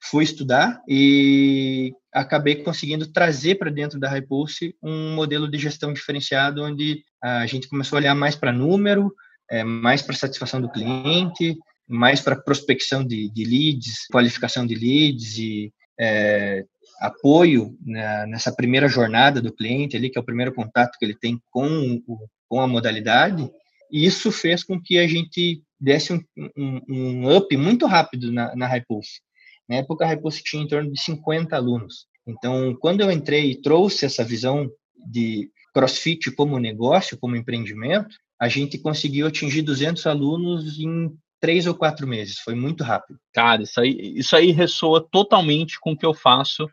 fui 0.00 0.22
estudar 0.22 0.80
e 0.88 1.92
acabei 2.12 2.56
conseguindo 2.56 3.10
trazer 3.10 3.56
para 3.56 3.70
dentro 3.70 3.98
da 3.98 4.08
Repulse 4.08 4.76
um 4.82 5.14
modelo 5.14 5.50
de 5.50 5.58
gestão 5.58 5.92
diferenciado, 5.92 6.62
onde 6.62 7.02
a 7.22 7.46
gente 7.46 7.68
começou 7.68 7.96
a 7.96 8.00
olhar 8.00 8.14
mais 8.14 8.36
para 8.36 8.52
número, 8.52 9.12
é, 9.50 9.64
mais 9.64 10.02
para 10.02 10.14
satisfação 10.14 10.60
do 10.60 10.70
cliente, 10.70 11.56
mais 11.88 12.20
para 12.20 12.36
prospecção 12.36 13.04
de, 13.04 13.30
de, 13.30 13.44
leads, 13.44 14.06
qualificação 14.10 14.66
de 14.66 14.74
leads 14.74 15.38
e 15.38 15.72
é, 15.98 16.64
apoio 17.00 17.76
nessa 17.80 18.52
primeira 18.54 18.88
jornada 18.88 19.40
do 19.40 19.52
cliente 19.52 19.96
ali, 19.96 20.10
que 20.10 20.18
é 20.18 20.20
o 20.20 20.24
primeiro 20.24 20.52
contato 20.52 20.96
que 20.98 21.04
ele 21.04 21.14
tem 21.14 21.40
com, 21.50 22.02
o, 22.06 22.18
com 22.48 22.60
a 22.60 22.66
modalidade. 22.66 23.48
E 23.90 24.04
isso 24.04 24.32
fez 24.32 24.64
com 24.64 24.80
que 24.80 24.98
a 24.98 25.06
gente 25.06 25.62
desse 25.78 26.12
um, 26.12 26.20
um, 26.56 26.80
um 26.88 27.36
up 27.36 27.56
muito 27.56 27.86
rápido 27.86 28.32
na, 28.32 28.54
na 28.56 28.66
Hypulse. 28.66 29.20
Na 29.68 29.76
época, 29.76 30.04
a 30.04 30.08
Hypulse 30.08 30.42
tinha 30.42 30.62
em 30.62 30.68
torno 30.68 30.90
de 30.90 31.00
50 31.00 31.54
alunos. 31.54 32.06
Então, 32.26 32.74
quando 32.80 33.02
eu 33.02 33.10
entrei 33.10 33.50
e 33.50 33.60
trouxe 33.60 34.04
essa 34.06 34.24
visão 34.24 34.68
de 35.06 35.50
CrossFit 35.72 36.30
como 36.32 36.58
negócio, 36.58 37.18
como 37.18 37.36
empreendimento, 37.36 38.16
a 38.38 38.48
gente 38.48 38.78
conseguiu 38.78 39.26
atingir 39.26 39.62
200 39.62 40.06
alunos 40.06 40.78
em 40.78 41.16
três 41.40 41.66
ou 41.66 41.74
quatro 41.74 42.06
meses. 42.06 42.38
Foi 42.38 42.54
muito 42.54 42.82
rápido. 42.84 43.18
Cara, 43.32 43.62
isso 43.62 43.80
aí, 43.80 44.14
isso 44.16 44.36
aí 44.36 44.50
ressoa 44.50 45.06
totalmente 45.10 45.78
com 45.80 45.92
o 45.92 45.96
que 45.96 46.06
eu 46.06 46.14
faço 46.14 46.68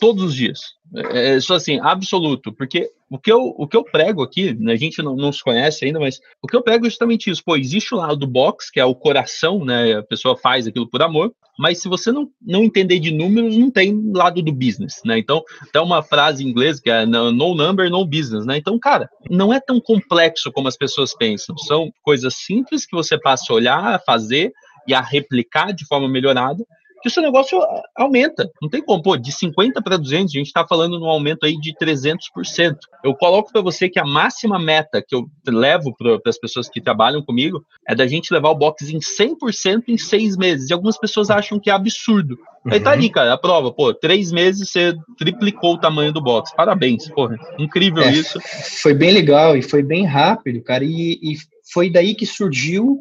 todos 0.00 0.24
os 0.24 0.34
dias. 0.34 0.60
É, 0.94 1.32
é, 1.32 1.36
isso 1.36 1.52
assim, 1.52 1.80
absoluto, 1.80 2.52
porque 2.52 2.88
o 3.10 3.18
que 3.18 3.30
eu, 3.30 3.54
o 3.56 3.66
que 3.66 3.76
eu 3.76 3.84
prego 3.84 4.22
aqui, 4.22 4.54
né, 4.54 4.72
a 4.72 4.76
gente 4.76 5.02
não, 5.02 5.16
não 5.16 5.32
se 5.32 5.42
conhece 5.42 5.84
ainda, 5.84 5.98
mas 6.00 6.20
o 6.42 6.46
que 6.46 6.56
eu 6.56 6.62
prego 6.62 6.86
é 6.86 6.88
justamente 6.88 7.30
isso. 7.30 7.42
Pô, 7.44 7.56
existe 7.56 7.94
o 7.94 7.98
lado 7.98 8.16
do 8.16 8.26
box, 8.26 8.70
que 8.70 8.80
é 8.80 8.84
o 8.84 8.94
coração, 8.94 9.64
né? 9.64 9.98
A 9.98 10.02
pessoa 10.02 10.36
faz 10.36 10.66
aquilo 10.66 10.88
por 10.88 11.02
amor, 11.02 11.32
mas 11.58 11.80
se 11.80 11.88
você 11.88 12.10
não, 12.10 12.28
não 12.40 12.64
entender 12.64 12.98
de 12.98 13.10
números, 13.10 13.56
não 13.56 13.70
tem 13.70 14.12
lado 14.12 14.42
do 14.42 14.52
business, 14.52 15.00
né? 15.04 15.18
Então, 15.18 15.42
tem 15.72 15.82
uma 15.82 16.02
frase 16.02 16.44
em 16.44 16.48
inglês 16.48 16.80
que 16.80 16.90
é 16.90 17.04
no 17.06 17.32
number, 17.32 17.90
no 17.90 18.04
business, 18.04 18.46
né? 18.46 18.56
Então, 18.56 18.78
cara, 18.78 19.08
não 19.30 19.52
é 19.52 19.60
tão 19.60 19.80
complexo 19.80 20.50
como 20.52 20.68
as 20.68 20.76
pessoas 20.76 21.14
pensam. 21.14 21.56
São 21.58 21.92
coisas 22.02 22.34
simples 22.34 22.86
que 22.86 22.96
você 22.96 23.18
passa 23.18 23.52
a 23.52 23.56
olhar, 23.56 23.94
a 23.94 23.98
fazer 23.98 24.52
e 24.86 24.94
a 24.94 25.00
replicar 25.00 25.72
de 25.72 25.86
forma 25.86 26.08
melhorada 26.08 26.64
que 27.04 27.08
o 27.08 27.10
seu 27.10 27.22
negócio 27.22 27.60
aumenta. 27.94 28.50
Não 28.62 28.70
tem 28.70 28.82
como, 28.82 29.02
pô, 29.02 29.14
de 29.14 29.30
50 29.30 29.82
para 29.82 29.98
200, 29.98 30.34
a 30.34 30.38
gente 30.38 30.46
está 30.46 30.66
falando 30.66 30.98
num 30.98 31.04
aumento 31.04 31.44
aí 31.44 31.54
de 31.60 31.74
300%. 31.76 32.78
Eu 33.04 33.14
coloco 33.14 33.52
para 33.52 33.60
você 33.60 33.90
que 33.90 33.98
a 33.98 34.06
máxima 34.06 34.58
meta 34.58 35.04
que 35.06 35.14
eu 35.14 35.26
levo 35.46 35.94
para 35.94 36.18
as 36.24 36.38
pessoas 36.38 36.66
que 36.66 36.80
trabalham 36.80 37.22
comigo 37.22 37.62
é 37.86 37.94
da 37.94 38.06
gente 38.06 38.32
levar 38.32 38.48
o 38.48 38.54
box 38.54 38.88
em 38.88 39.00
100% 39.00 39.82
em 39.88 39.98
seis 39.98 40.34
meses. 40.34 40.70
E 40.70 40.72
algumas 40.72 40.96
pessoas 40.96 41.28
acham 41.28 41.60
que 41.60 41.68
é 41.68 41.74
absurdo. 41.74 42.38
Uhum. 42.64 42.72
Aí 42.72 42.80
tá 42.80 42.92
ali, 42.92 43.10
cara, 43.10 43.34
a 43.34 43.38
prova, 43.38 43.70
pô, 43.70 43.92
três 43.92 44.32
meses 44.32 44.70
você 44.70 44.96
triplicou 45.18 45.74
o 45.74 45.78
tamanho 45.78 46.10
do 46.10 46.22
box. 46.22 46.56
Parabéns, 46.56 47.06
porra, 47.10 47.36
incrível 47.58 48.02
é, 48.02 48.12
isso. 48.12 48.40
Foi 48.80 48.94
bem 48.94 49.12
legal 49.12 49.54
e 49.54 49.60
foi 49.60 49.82
bem 49.82 50.06
rápido, 50.06 50.62
cara, 50.62 50.82
e, 50.82 51.20
e 51.22 51.36
foi 51.70 51.90
daí 51.90 52.14
que 52.14 52.24
surgiu 52.24 52.98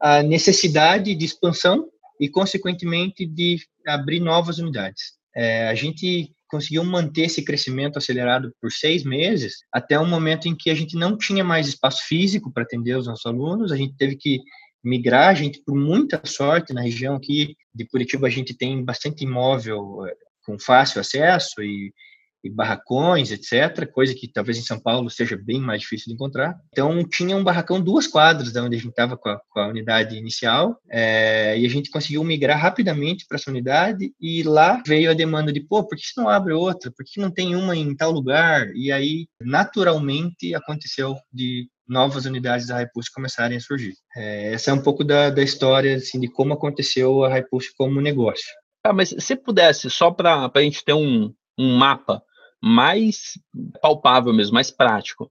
a 0.00 0.22
necessidade 0.22 1.14
de 1.14 1.24
expansão 1.26 1.91
e, 2.22 2.28
consequentemente, 2.28 3.26
de 3.26 3.56
abrir 3.84 4.20
novas 4.20 4.58
unidades. 4.58 5.14
É, 5.34 5.66
a 5.66 5.74
gente 5.74 6.32
conseguiu 6.48 6.84
manter 6.84 7.22
esse 7.22 7.44
crescimento 7.44 7.96
acelerado 7.96 8.54
por 8.60 8.70
seis 8.70 9.02
meses, 9.02 9.64
até 9.72 9.98
um 9.98 10.06
momento 10.06 10.46
em 10.46 10.54
que 10.54 10.70
a 10.70 10.74
gente 10.74 10.94
não 10.94 11.18
tinha 11.18 11.42
mais 11.42 11.66
espaço 11.66 12.06
físico 12.06 12.52
para 12.52 12.62
atender 12.62 12.96
os 12.96 13.08
nossos 13.08 13.26
alunos, 13.26 13.72
a 13.72 13.76
gente 13.76 13.96
teve 13.96 14.14
que 14.14 14.38
migrar, 14.84 15.30
a 15.30 15.34
gente, 15.34 15.60
por 15.66 15.74
muita 15.74 16.22
sorte, 16.24 16.72
na 16.72 16.80
região 16.80 17.16
aqui 17.16 17.56
de 17.74 17.88
Curitiba, 17.88 18.28
a 18.28 18.30
gente 18.30 18.54
tem 18.54 18.84
bastante 18.84 19.24
imóvel 19.24 20.06
é, 20.06 20.14
com 20.46 20.56
fácil 20.60 21.00
acesso 21.00 21.60
e 21.60 21.92
e 22.44 22.50
barracões, 22.50 23.30
etc., 23.30 23.86
coisa 23.90 24.14
que 24.14 24.28
talvez 24.28 24.58
em 24.58 24.62
São 24.62 24.78
Paulo 24.78 25.08
seja 25.10 25.36
bem 25.36 25.60
mais 25.60 25.82
difícil 25.82 26.08
de 26.08 26.14
encontrar. 26.14 26.58
Então, 26.70 27.02
tinha 27.08 27.36
um 27.36 27.44
barracão 27.44 27.80
duas 27.80 28.06
quadras 28.06 28.52
da 28.52 28.62
onde 28.62 28.76
a 28.76 28.78
gente 28.78 28.90
estava 28.90 29.16
com, 29.16 29.36
com, 29.50 29.60
a 29.60 29.68
unidade 29.68 30.16
inicial, 30.16 30.78
é, 30.90 31.58
e 31.58 31.64
a 31.64 31.68
gente 31.68 31.90
conseguiu 31.90 32.24
migrar 32.24 32.58
rapidamente 32.58 33.24
para 33.26 33.36
essa 33.36 33.50
unidade, 33.50 34.12
e 34.20 34.42
lá 34.42 34.82
veio 34.86 35.10
a 35.10 35.14
demanda 35.14 35.52
de, 35.52 35.60
pô, 35.60 35.84
por 35.84 35.96
que 35.96 36.06
você 36.06 36.20
não 36.20 36.28
abre 36.28 36.52
outra? 36.52 36.90
Por 36.90 37.04
que 37.04 37.20
não 37.20 37.30
tem 37.30 37.54
uma 37.54 37.76
em 37.76 37.94
tal 37.94 38.10
lugar? 38.10 38.68
E 38.74 38.90
aí, 38.90 39.26
naturalmente, 39.40 40.54
aconteceu 40.54 41.16
de 41.32 41.68
novas 41.88 42.24
unidades 42.24 42.66
da 42.66 42.74
Raipulse 42.74 43.12
começarem 43.12 43.56
a 43.56 43.60
surgir. 43.60 43.94
É, 44.16 44.54
essa 44.54 44.70
é 44.70 44.74
um 44.74 44.82
pouco 44.82 45.04
da, 45.04 45.30
da 45.30 45.42
história, 45.42 45.96
assim, 45.96 46.18
de 46.18 46.28
como 46.28 46.54
aconteceu 46.54 47.24
a 47.24 47.28
Raipulse 47.28 47.68
como 47.76 48.00
negócio. 48.00 48.46
Ah, 48.84 48.92
mas 48.92 49.14
se 49.16 49.36
pudesse, 49.36 49.88
só 49.88 50.10
para 50.10 50.50
a 50.52 50.60
gente 50.60 50.84
ter 50.84 50.92
um, 50.92 51.32
um 51.58 51.76
mapa, 51.76 52.22
mais 52.62 53.38
palpável 53.80 54.32
mesmo, 54.32 54.54
mais 54.54 54.70
prático. 54.70 55.28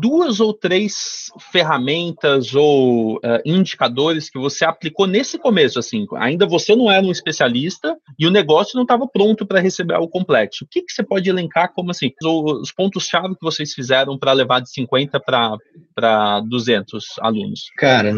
duas 0.00 0.40
ou 0.40 0.54
três 0.54 1.30
ferramentas 1.52 2.54
ou 2.54 3.16
uh, 3.16 3.20
indicadores 3.44 4.30
que 4.30 4.38
você 4.38 4.64
aplicou 4.64 5.06
nesse 5.06 5.38
começo, 5.38 5.78
assim, 5.78 6.06
ainda 6.16 6.46
você 6.46 6.74
não 6.74 6.90
era 6.90 7.06
um 7.06 7.12
especialista 7.12 7.94
e 8.18 8.26
o 8.26 8.30
negócio 8.30 8.74
não 8.74 8.82
estava 8.82 9.06
pronto 9.06 9.46
para 9.46 9.60
receber 9.60 9.94
algo 9.94 10.08
complexo. 10.08 10.64
O 10.64 10.68
que, 10.68 10.82
que 10.82 10.92
você 10.92 11.02
pode 11.02 11.28
elencar 11.28 11.72
como 11.74 11.90
assim, 11.90 12.10
os 12.22 12.72
pontos-chave 12.72 13.36
que 13.36 13.44
vocês 13.44 13.74
fizeram 13.74 14.18
para 14.18 14.32
levar 14.32 14.60
de 14.60 14.70
50 14.70 15.20
para 15.20 16.40
200 16.40 17.04
alunos? 17.20 17.70
Cara, 17.76 18.12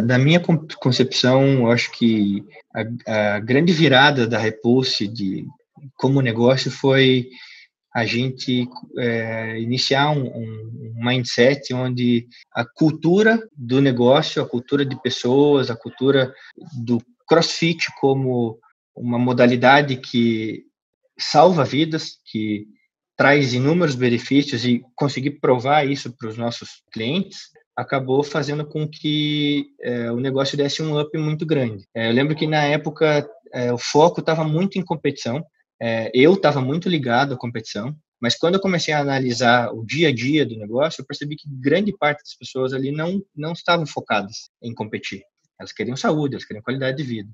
da, 0.00 0.18
minha 0.18 0.40
concepção, 0.40 1.42
eu 1.42 1.70
acho 1.70 1.90
que 1.92 2.44
a, 3.06 3.34
a 3.36 3.40
grande 3.40 3.72
virada 3.72 4.26
da 4.26 4.38
Repulse 4.38 5.08
de 5.08 5.46
como 5.96 6.20
negócio 6.20 6.70
foi 6.70 7.28
a 7.94 8.04
gente 8.04 8.68
é, 8.98 9.58
iniciar 9.60 10.10
um, 10.10 10.26
um, 10.26 10.94
mindset 10.96 11.72
onde 11.72 12.26
a 12.52 12.64
cultura 12.64 13.40
do 13.56 13.80
negócio, 13.80 14.42
a 14.42 14.48
cultura 14.48 14.84
de 14.84 15.00
pessoas, 15.00 15.70
a 15.70 15.76
cultura 15.76 16.32
do 16.84 16.98
CrossFit 17.26 17.86
como 18.00 18.58
uma 18.94 19.18
modalidade 19.18 19.96
que 19.96 20.64
salva 21.18 21.64
vidas, 21.64 22.18
que 22.30 22.66
traz 23.16 23.52
inúmeros 23.52 23.94
benefícios 23.94 24.64
e 24.64 24.82
conseguir 24.94 25.40
provar 25.40 25.88
isso 25.88 26.14
para 26.16 26.28
os 26.28 26.36
nossos 26.36 26.82
clientes, 26.92 27.50
acabou 27.76 28.22
fazendo 28.22 28.66
com 28.66 28.88
que 28.88 29.66
é, 29.80 30.10
o 30.10 30.20
negócio 30.20 30.56
desse 30.56 30.82
um 30.82 31.00
up 31.00 31.16
muito 31.16 31.46
grande. 31.46 31.84
É, 31.94 32.08
eu 32.08 32.12
lembro 32.12 32.36
que 32.36 32.46
na 32.46 32.64
época 32.64 33.28
é, 33.52 33.72
o 33.72 33.78
foco 33.78 34.20
estava 34.20 34.44
muito 34.44 34.78
em 34.78 34.84
competição, 34.84 35.44
é, 35.80 36.10
eu 36.14 36.34
estava 36.34 36.60
muito 36.60 36.88
ligado 36.88 37.34
à 37.34 37.36
competição, 37.36 37.96
mas 38.20 38.36
quando 38.36 38.54
eu 38.54 38.60
comecei 38.60 38.92
a 38.92 39.00
analisar 39.00 39.72
o 39.72 39.84
dia 39.84 40.08
a 40.08 40.14
dia 40.14 40.44
do 40.44 40.58
negócio, 40.58 41.00
eu 41.00 41.06
percebi 41.06 41.36
que 41.36 41.48
grande 41.48 41.96
parte 41.96 42.18
das 42.18 42.34
pessoas 42.34 42.72
ali 42.72 42.90
não, 42.90 43.22
não 43.34 43.52
estavam 43.52 43.86
focadas 43.86 44.50
em 44.60 44.74
competir. 44.74 45.22
Elas 45.58 45.72
queriam 45.72 45.96
saúde, 45.96 46.34
elas 46.34 46.44
queriam 46.44 46.62
qualidade 46.62 46.96
de 46.96 47.04
vida. 47.04 47.30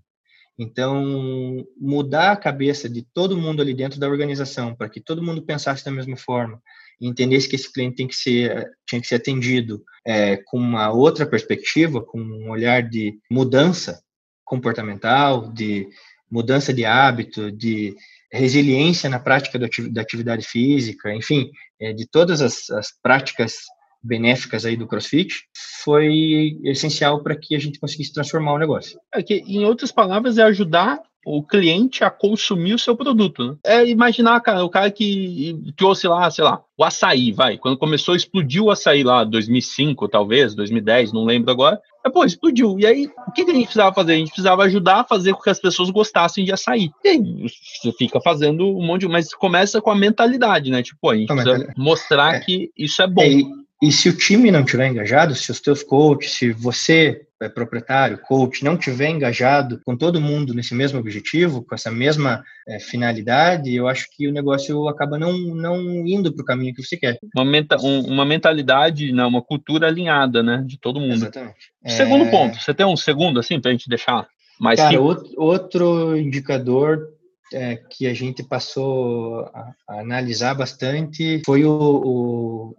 Então, 0.59 1.67
mudar 1.81 2.33
a 2.33 2.37
cabeça 2.37 2.89
de 2.89 3.03
todo 3.03 3.37
mundo 3.37 3.61
ali 3.61 3.75
dentro 3.75 3.99
da 3.99 4.09
organização, 4.09 4.75
para 4.75 4.89
que 4.89 5.01
todo 5.01 5.23
mundo 5.23 5.43
pensasse 5.43 5.85
da 5.85 5.91
mesma 5.91 6.17
forma, 6.17 6.63
entendesse 7.01 7.49
que 7.49 7.57
esse 7.57 7.73
cliente 7.73 7.97
tem 7.97 8.07
que 8.07 8.15
ser, 8.15 8.71
tinha 8.87 9.01
que 9.01 9.07
ser 9.07 9.17
atendido 9.17 9.83
é, 10.07 10.37
com 10.37 10.59
uma 10.59 10.93
outra 10.93 11.27
perspectiva, 11.27 12.03
com 12.03 12.21
um 12.21 12.51
olhar 12.51 12.83
de 12.83 13.19
mudança 13.29 14.01
comportamental, 14.45 15.53
de 15.53 15.89
mudança 16.31 16.73
de 16.73 16.85
hábito, 16.85 17.51
de 17.51 17.97
resiliência 18.39 19.09
na 19.09 19.19
prática 19.19 19.59
da 19.59 20.01
atividade 20.01 20.47
física, 20.47 21.15
enfim, 21.15 21.51
é, 21.81 21.93
de 21.93 22.07
todas 22.07 22.41
as, 22.43 22.69
as 22.71 22.89
práticas 23.03 23.55
benéficas 24.03 24.67
aí 24.67 24.77
do 24.77 24.87
CrossFit, 24.87 25.35
foi 25.83 26.59
essencial 26.65 27.23
para 27.23 27.37
que 27.37 27.55
a 27.57 27.59
gente 27.59 27.79
conseguisse 27.79 28.13
transformar 28.13 28.53
o 28.53 28.59
negócio. 28.59 28.99
É 29.15 29.23
que, 29.23 29.37
em 29.47 29.65
outras 29.65 29.91
palavras, 29.91 30.37
é 30.37 30.43
ajudar 30.43 31.01
o 31.25 31.43
cliente 31.43 32.05
a 32.05 32.11
consumir 32.11 32.75
o 32.75 32.79
seu 32.79 32.97
produto. 32.97 33.45
Né? 33.45 33.57
É 33.65 33.87
imaginar, 33.87 34.41
cara, 34.41 34.65
o 34.65 34.71
cara 34.71 34.91
que 34.91 35.59
trouxe 35.77 36.07
lá, 36.07 36.31
sei 36.31 36.45
lá, 36.45 36.61
o 36.77 36.85
açaí, 36.85 37.33
vai. 37.33 37.57
Quando 37.57 37.79
começou, 37.79 38.15
explodiu 38.15 38.65
o 38.65 38.71
açaí 38.71 39.03
lá, 39.03 39.25
2005, 39.25 40.09
talvez, 40.09 40.55
2010, 40.55 41.13
não 41.13 41.25
lembro 41.25 41.51
agora. 41.51 41.81
É, 42.05 42.11
pô, 42.11 42.25
explodiu. 42.25 42.79
E 42.79 42.87
aí, 42.87 43.11
o 43.27 43.33
que, 43.33 43.45
que 43.45 43.51
a 43.51 43.55
gente 43.55 43.65
precisava 43.65 43.95
fazer? 43.95 44.13
A 44.13 44.17
gente 44.17 44.29
precisava 44.29 44.63
ajudar 44.65 45.01
a 45.01 45.05
fazer 45.05 45.33
com 45.33 45.41
que 45.41 45.51
as 45.51 45.61
pessoas 45.61 45.89
gostassem 45.89 46.45
de 46.45 46.53
açaí. 46.53 46.91
E 47.03 47.09
aí, 47.09 47.49
você 47.49 47.93
fica 47.93 48.21
fazendo 48.21 48.67
um 48.67 48.85
monte 48.85 49.03
de. 49.03 49.09
Mas 49.09 49.33
começa 49.33 49.81
com 49.81 49.91
a 49.91 49.97
mentalidade, 49.97 50.71
né? 50.71 50.83
Tipo, 50.83 51.11
a 51.11 51.17
gente 51.17 51.29
precisa 51.29 51.73
mostrar 51.77 52.35
é. 52.35 52.41
que 52.41 52.71
isso 52.77 53.01
é 53.01 53.07
bom. 53.07 53.23
É, 53.23 53.64
e 53.85 53.93
se 53.93 54.09
o 54.09 54.17
time 54.17 54.51
não 54.51 54.65
tiver 54.65 54.89
engajado, 54.89 55.35
se 55.35 55.51
os 55.51 55.61
teus 55.61 55.83
coaches, 55.83 56.33
se 56.33 56.53
você 56.53 57.21
é 57.39 57.51
proprietário, 57.51 58.17
coach, 58.17 58.65
não 58.65 58.79
tiver 58.79 59.11
engajado 59.11 59.79
com 59.85 59.95
todo 59.95 60.23
mundo 60.23 60.55
nesse 60.55 60.75
mesmo 60.75 60.99
objetivo, 60.99 61.63
com 61.63 61.75
essa 61.75 61.91
mesma 61.91 62.43
é, 62.67 62.81
finalidade, 62.81 63.75
eu 63.75 63.87
acho 63.87 64.07
que 64.11 64.27
o 64.27 64.33
negócio 64.33 64.89
acaba 64.89 65.19
não, 65.19 65.37
não 65.37 65.79
indo 66.07 66.33
para 66.33 66.43
o 66.43 66.47
caminho 66.47 66.75
que 66.75 66.83
você 66.83 66.97
quer. 66.97 67.19
Uma, 67.37 67.45
menta, 67.45 67.77
um, 67.79 68.07
uma 68.07 68.25
mentalidade, 68.25 69.13
não, 69.13 69.29
uma 69.29 69.43
cultura 69.43 69.87
alinhada, 69.87 70.43
né, 70.43 70.65
de 70.67 70.79
todo 70.79 70.99
mundo. 70.99 71.27
Exatamente. 71.27 71.73
Segundo 71.87 72.25
é... 72.25 72.31
ponto, 72.31 72.59
você 72.59 72.73
tem 72.73 72.87
um 72.87 72.97
segundo 72.97 73.39
assim 73.39 73.61
para 73.61 73.71
a 73.71 73.73
gente 73.73 73.89
deixar 73.89 74.27
mais 74.59 74.81
Cara, 74.81 74.99
outro, 74.99 75.31
outro 75.37 76.17
indicador 76.17 77.07
é, 77.53 77.77
que 77.77 78.07
a 78.07 78.15
gente 78.15 78.43
passou 78.43 79.41
a, 79.53 79.75
a 79.87 80.01
analisar 80.01 80.55
bastante 80.55 81.43
foi 81.45 81.67
o, 81.67 81.71
o, 81.71 82.75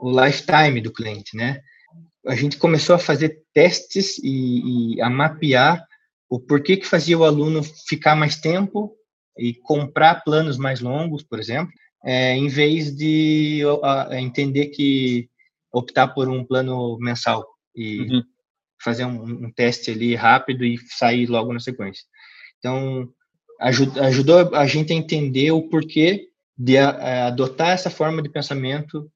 o 0.00 0.10
lifetime 0.10 0.80
do 0.80 0.92
cliente, 0.92 1.36
né? 1.36 1.60
A 2.26 2.34
gente 2.34 2.56
começou 2.56 2.94
a 2.96 2.98
fazer 2.98 3.42
testes 3.52 4.18
e, 4.18 4.94
e 4.94 5.02
a 5.02 5.08
mapear 5.08 5.84
o 6.28 6.38
porquê 6.38 6.76
que 6.76 6.86
fazia 6.86 7.18
o 7.18 7.24
aluno 7.24 7.62
ficar 7.88 8.14
mais 8.14 8.36
tempo 8.36 8.94
e 9.36 9.54
comprar 9.54 10.22
planos 10.22 10.56
mais 10.56 10.80
longos, 10.80 11.22
por 11.22 11.38
exemplo, 11.38 11.72
é, 12.04 12.34
em 12.34 12.48
vez 12.48 12.94
de 12.94 13.62
a, 13.82 14.20
entender 14.20 14.66
que 14.66 15.28
optar 15.72 16.08
por 16.08 16.28
um 16.28 16.44
plano 16.44 16.98
mensal 16.98 17.46
e 17.74 18.00
uhum. 18.00 18.22
fazer 18.82 19.04
um, 19.04 19.46
um, 19.46 19.52
teste 19.52 19.90
ali 19.90 20.14
rápido 20.14 20.64
e 20.64 20.78
sair 20.88 21.26
logo 21.26 21.52
na 21.52 21.60
sequência. 21.60 22.04
Então, 22.58 23.08
ajud, 23.60 23.98
ajudou 24.00 24.54
a 24.54 24.66
gente 24.66 24.92
a 24.92 24.96
entender 24.96 25.50
o 25.52 25.68
porquê 25.68 26.28
de 26.56 26.76
a, 26.76 26.90
a, 26.90 27.26
adotar 27.28 27.70
essa 27.70 27.90
forma 27.90 28.22
de 28.22 28.28
pensamento 28.28 29.10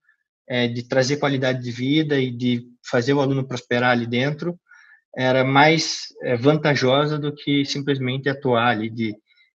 é, 0.48 0.68
de 0.68 0.86
trazer 0.86 1.16
qualidade 1.16 1.62
de 1.62 1.70
vida 1.70 2.18
e 2.20 2.30
de 2.30 2.64
fazer 2.88 3.14
o 3.14 3.20
aluno 3.20 3.46
prosperar 3.46 3.90
ali 3.90 4.06
dentro 4.06 4.58
era 5.16 5.44
mais 5.44 6.08
é, 6.22 6.36
vantajosa 6.36 7.18
do 7.18 7.32
que 7.32 7.64
simplesmente 7.64 8.28
atuar 8.28 8.68
ali 8.68 8.90
de, 8.90 9.14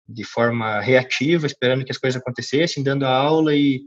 de 0.09 0.25
forma 0.25 0.81
reativa, 0.81 1.47
esperando 1.47 1.85
que 1.85 1.93
as 1.93 1.99
coisas 1.99 2.21
acontecessem, 2.21 2.83
dando 2.83 3.07
a 3.07 3.11
aula 3.11 3.55
e, 3.55 3.81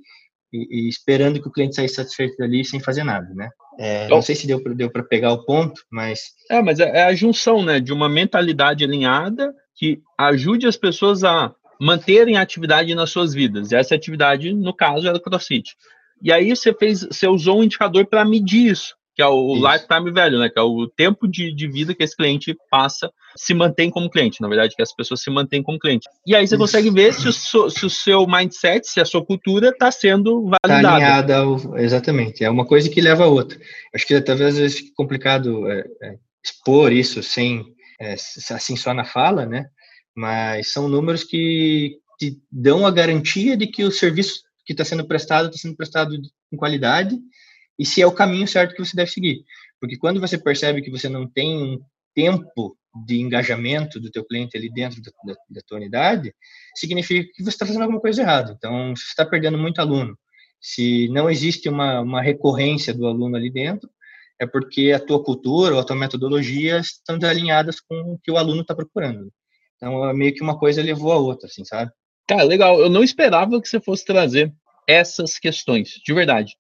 e, 0.51 0.86
e 0.86 0.89
esperando 0.89 1.41
que 1.41 1.47
o 1.47 1.51
cliente 1.51 1.75
saísse 1.75 1.95
satisfeito 1.95 2.38
dali 2.38 2.63
sem 2.63 2.79
fazer 2.79 3.03
nada, 3.03 3.27
né? 3.33 3.49
É, 3.79 4.07
não 4.07 4.21
sei 4.21 4.33
se 4.33 4.47
deu, 4.47 4.63
deu 4.75 4.89
para 4.89 5.03
pegar 5.03 5.33
o 5.33 5.43
ponto, 5.45 5.83
mas... 5.91 6.21
É, 6.49 6.62
mas 6.62 6.79
é, 6.79 6.86
é 6.99 7.03
a 7.03 7.13
junção, 7.13 7.63
né, 7.63 7.79
de 7.79 7.93
uma 7.93 8.10
mentalidade 8.10 8.83
alinhada 8.83 9.53
que 9.75 10.01
ajude 10.17 10.65
as 10.67 10.77
pessoas 10.77 11.23
a 11.23 11.53
manterem 11.79 12.38
a 12.38 12.41
atividade 12.41 12.95
nas 12.95 13.12
suas 13.12 13.33
vidas. 13.33 13.71
E 13.71 13.75
essa 13.75 13.93
atividade, 13.93 14.51
no 14.51 14.73
caso, 14.73 15.07
era 15.07 15.17
o 15.17 15.21
CrossFit. 15.21 15.75
E 16.21 16.32
aí 16.32 16.56
você 16.56 16.73
fez, 16.73 17.01
você 17.01 17.27
usou 17.27 17.60
um 17.60 17.63
indicador 17.63 18.06
para 18.06 18.25
medir 18.25 18.71
isso, 18.71 18.95
que 19.15 19.21
é 19.21 19.27
o 19.27 19.56
isso. 19.56 19.67
lifetime 19.67 20.12
value, 20.12 20.39
né? 20.39 20.49
Que 20.49 20.60
é 20.60 20.62
o 20.62 20.88
tempo 20.88 21.27
de, 21.27 21.53
de 21.53 21.67
vida 21.67 21.93
que 21.93 22.03
esse 22.03 22.15
cliente 22.15 22.56
passa, 22.69 23.12
se 23.36 23.53
mantém 23.53 23.89
como 23.89 24.10
cliente, 24.10 24.41
na 24.41 24.47
verdade, 24.47 24.75
que 24.75 24.82
as 24.82 24.93
pessoas 24.93 25.21
se 25.21 25.30
mantêm 25.30 25.62
como 25.63 25.80
cliente. 25.80 26.08
E 26.25 26.36
aí 26.36 26.47
você 26.47 26.56
isso. 26.56 26.62
consegue 26.62 26.89
ver 26.89 27.13
se 27.13 27.27
o, 27.27 27.32
se 27.69 27.86
o, 27.86 27.89
seu 27.89 28.25
mindset, 28.27 28.88
se 28.88 28.99
a 28.99 29.06
sua 29.06 29.25
cultura 29.25 29.69
está 29.69 29.91
sendo 29.91 30.43
validada. 30.43 30.82
Tá 30.82 30.95
alinhada, 30.95 31.38
ao, 31.38 31.77
exatamente. 31.77 32.43
É 32.43 32.49
uma 32.49 32.65
coisa 32.65 32.89
que 32.89 33.01
leva 33.01 33.25
a 33.25 33.27
outra. 33.27 33.58
Acho 33.93 34.06
que 34.06 34.21
talvez 34.21 34.56
às 34.56 34.60
vezes 34.60 34.77
fique 34.77 34.93
complicado 34.93 35.69
é, 35.69 35.86
é, 36.01 36.15
expor 36.43 36.91
isso 36.91 37.21
sem 37.21 37.65
é, 37.99 38.13
assim 38.13 38.75
só 38.75 38.93
na 38.93 39.06
fala, 39.06 39.45
né? 39.45 39.65
Mas 40.15 40.71
são 40.71 40.88
números 40.88 41.23
que 41.23 41.97
te 42.17 42.38
dão 42.51 42.86
a 42.86 42.91
garantia 42.91 43.56
de 43.56 43.67
que 43.67 43.84
o 43.84 43.91
serviço 43.91 44.46
que 44.67 44.73
está 44.73 44.84
sendo 44.84 45.08
prestado 45.08 45.47
está 45.47 45.58
sendo 45.58 45.77
prestado 45.77 46.15
com 46.51 46.58
qualidade 46.58 47.17
e 47.80 47.86
se 47.86 48.01
é 48.01 48.06
o 48.06 48.12
caminho 48.12 48.47
certo 48.47 48.75
que 48.75 48.84
você 48.84 48.95
deve 48.95 49.10
seguir. 49.10 49.45
Porque 49.80 49.97
quando 49.97 50.19
você 50.19 50.38
percebe 50.38 50.82
que 50.82 50.91
você 50.91 51.08
não 51.08 51.25
tem 51.25 51.56
um 51.58 51.80
tempo 52.13 52.77
de 53.06 53.21
engajamento 53.21 53.99
do 53.99 54.12
teu 54.12 54.25
cliente 54.25 54.58
ali 54.58 54.69
dentro 54.71 55.01
da, 55.01 55.12
da, 55.23 55.39
da 55.49 55.62
tua 55.65 55.77
unidade, 55.77 56.34
significa 56.75 57.30
que 57.34 57.43
você 57.43 57.49
está 57.49 57.65
fazendo 57.65 57.84
alguma 57.84 58.01
coisa 58.01 58.21
errada. 58.21 58.53
Então, 58.58 58.95
você 58.95 59.03
está 59.03 59.25
perdendo 59.25 59.58
muito 59.58 59.80
aluno. 59.80 60.17
Se 60.60 61.08
não 61.10 61.30
existe 61.30 61.69
uma, 61.69 62.01
uma 62.01 62.21
recorrência 62.21 62.93
do 62.93 63.06
aluno 63.06 63.38
ali 63.38 63.51
dentro, 63.51 63.89
é 64.39 64.47
porque 64.47 64.91
a 64.91 64.99
tua 64.99 65.23
cultura 65.23 65.75
ou 65.75 65.80
a 65.80 65.84
tua 65.84 65.95
metodologia 65.95 66.80
estão 66.80 67.19
alinhadas 67.23 67.80
com 67.80 67.95
o 68.13 68.19
que 68.19 68.32
o 68.32 68.38
aluno 68.38 68.62
está 68.62 68.75
procurando. 68.75 69.32
Então, 69.75 70.10
é 70.10 70.13
meio 70.13 70.34
que 70.34 70.41
uma 70.41 70.58
coisa 70.58 70.82
levou 70.82 71.12
a 71.12 71.17
outra, 71.17 71.47
assim, 71.47 71.63
sabe? 71.63 71.91
Cara, 72.28 72.44
legal. 72.44 72.80
Eu 72.80 72.90
não 72.90 73.04
esperava 73.04 73.62
que 73.62 73.68
você 73.68 73.80
fosse 73.80 74.06
trazer 74.06 74.54
essas 74.88 75.38
questões, 75.38 76.00
de 76.06 76.13
verdade. 76.13 76.56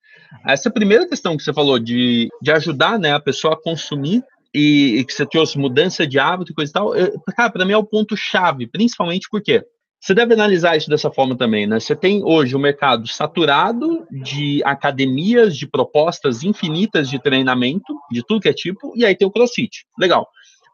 Essa 0.45 0.69
primeira 0.69 1.07
questão 1.07 1.37
que 1.37 1.43
você 1.43 1.53
falou 1.53 1.79
de, 1.79 2.27
de 2.41 2.51
ajudar 2.51 2.99
né, 2.99 3.13
a 3.13 3.19
pessoa 3.19 3.53
a 3.53 3.61
consumir 3.61 4.23
e, 4.53 4.97
e 4.97 5.05
que 5.05 5.13
você 5.13 5.25
trouxe 5.25 5.57
mudança 5.57 6.05
de 6.05 6.19
hábito 6.19 6.51
e 6.51 6.55
coisa 6.55 6.69
e 6.69 6.73
tal, 6.73 6.95
eu, 6.95 7.19
cara, 7.35 7.49
para 7.49 7.65
mim 7.65 7.73
é 7.73 7.77
o 7.77 7.85
ponto-chave, 7.85 8.67
principalmente 8.67 9.27
porque 9.29 9.63
você 9.99 10.13
deve 10.13 10.33
analisar 10.33 10.77
isso 10.77 10.89
dessa 10.89 11.11
forma 11.11 11.35
também, 11.35 11.65
né? 11.65 11.79
Você 11.79 11.95
tem 11.95 12.23
hoje 12.23 12.55
o 12.55 12.59
um 12.59 12.61
mercado 12.61 13.07
saturado 13.07 14.05
de 14.11 14.61
academias, 14.63 15.57
de 15.57 15.67
propostas 15.67 16.43
infinitas 16.43 17.09
de 17.09 17.19
treinamento, 17.19 17.97
de 18.11 18.23
tudo 18.25 18.41
que 18.41 18.49
é 18.49 18.53
tipo, 18.53 18.93
e 18.95 19.05
aí 19.05 19.15
tem 19.15 19.27
o 19.27 19.31
CrossFit. 19.31 19.85
Legal. 19.97 20.27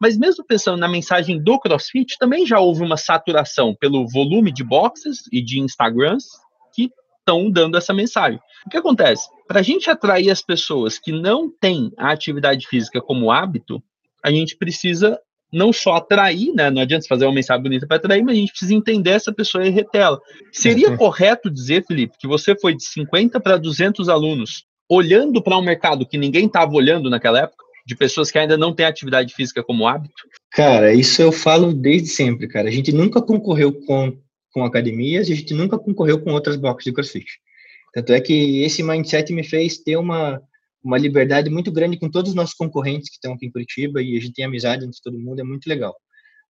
Mas 0.04 0.18
mesmo 0.18 0.44
pensando 0.44 0.78
na 0.78 0.90
mensagem 0.90 1.42
do 1.42 1.58
CrossFit, 1.58 2.18
também 2.20 2.46
já 2.46 2.60
houve 2.60 2.84
uma 2.84 2.98
saturação 2.98 3.74
pelo 3.74 4.06
volume 4.06 4.52
de 4.52 4.62
boxes 4.62 5.20
e 5.32 5.42
de 5.42 5.62
Instagrams 5.62 6.26
que 6.76 6.92
estão 7.20 7.50
dando 7.50 7.78
essa 7.78 7.94
mensagem. 7.94 8.38
O 8.66 8.70
que 8.70 8.76
acontece? 8.76 9.30
Para 9.48 9.62
a 9.62 9.64
gente 9.64 9.90
atrair 9.90 10.30
as 10.30 10.42
pessoas 10.42 11.00
que 11.00 11.14
não 11.14 11.50
têm 11.50 11.90
a 11.98 12.12
atividade 12.12 12.68
física 12.68 13.00
como 13.00 13.32
hábito, 13.32 13.82
a 14.22 14.30
gente 14.30 14.58
precisa 14.58 15.18
não 15.50 15.72
só 15.72 15.94
atrair, 15.94 16.52
né? 16.54 16.70
Não 16.70 16.82
adianta 16.82 17.08
fazer 17.08 17.24
uma 17.24 17.36
mensagem 17.36 17.64
bonita 17.64 17.88
para 17.88 17.96
atrair, 17.96 18.24
mas 18.24 18.36
a 18.36 18.40
gente 18.42 18.52
precisa 18.52 18.74
entender 18.74 19.12
essa 19.12 19.32
pessoa 19.32 19.66
e 19.66 19.70
retê-la. 19.70 20.20
Seria 20.52 20.90
uhum. 20.90 20.98
correto 20.98 21.50
dizer, 21.50 21.86
Felipe, 21.86 22.18
que 22.20 22.28
você 22.28 22.60
foi 22.60 22.76
de 22.76 22.84
50 22.84 23.40
para 23.40 23.56
200 23.56 24.10
alunos, 24.10 24.66
olhando 24.90 25.42
para 25.42 25.58
um 25.58 25.64
mercado 25.64 26.06
que 26.06 26.18
ninguém 26.18 26.48
estava 26.48 26.74
olhando 26.74 27.10
naquela 27.10 27.40
época? 27.40 27.63
De 27.86 27.96
pessoas 27.96 28.32
que 28.32 28.38
ainda 28.38 28.58
não 28.58 28.74
têm 28.74 28.86
atividade 28.86 29.34
física 29.34 29.64
como 29.64 29.88
hábito? 29.88 30.14
Cara, 30.52 30.94
isso 30.94 31.22
eu 31.22 31.32
falo 31.32 31.74
desde 31.74 32.08
sempre, 32.08 32.48
cara. 32.48 32.70
A 32.70 32.72
gente 32.72 32.92
nunca 32.92 33.22
concorreu 33.22 33.74
com, 33.86 34.18
com 34.52 34.64
academias 34.64 35.30
a 35.30 35.36
gente 35.36 35.54
nunca 35.54 35.78
concorreu 35.78 36.22
com 36.22 36.32
outras 36.32 36.56
boxes 36.56 36.86
de 36.86 36.94
crossfit. 36.94 37.26
Tanto 37.94 38.14
é 38.14 38.22
que 38.22 38.64
esse 38.64 38.82
mindset 38.82 39.34
me 39.34 39.44
fez 39.44 39.78
ter 39.78 39.98
uma, 39.98 40.42
uma 40.84 40.98
liberdade 40.98 41.50
muito 41.50 41.72
grande 41.72 41.98
com 41.98 42.10
todos 42.10 42.30
os 42.30 42.36
nossos 42.36 42.56
concorrentes 42.56 43.10
que 43.10 43.16
estão 43.16 43.34
aqui 43.34 43.46
em 43.46 43.52
Curitiba 43.52 44.02
e 44.02 44.18
a 44.18 44.20
gente 44.20 44.34
tem 44.34 44.46
amizade 44.46 44.86
entre 44.86 45.00
todo 45.04 45.20
mundo, 45.20 45.40
é 45.40 45.44
muito 45.44 45.68
legal. 45.68 45.96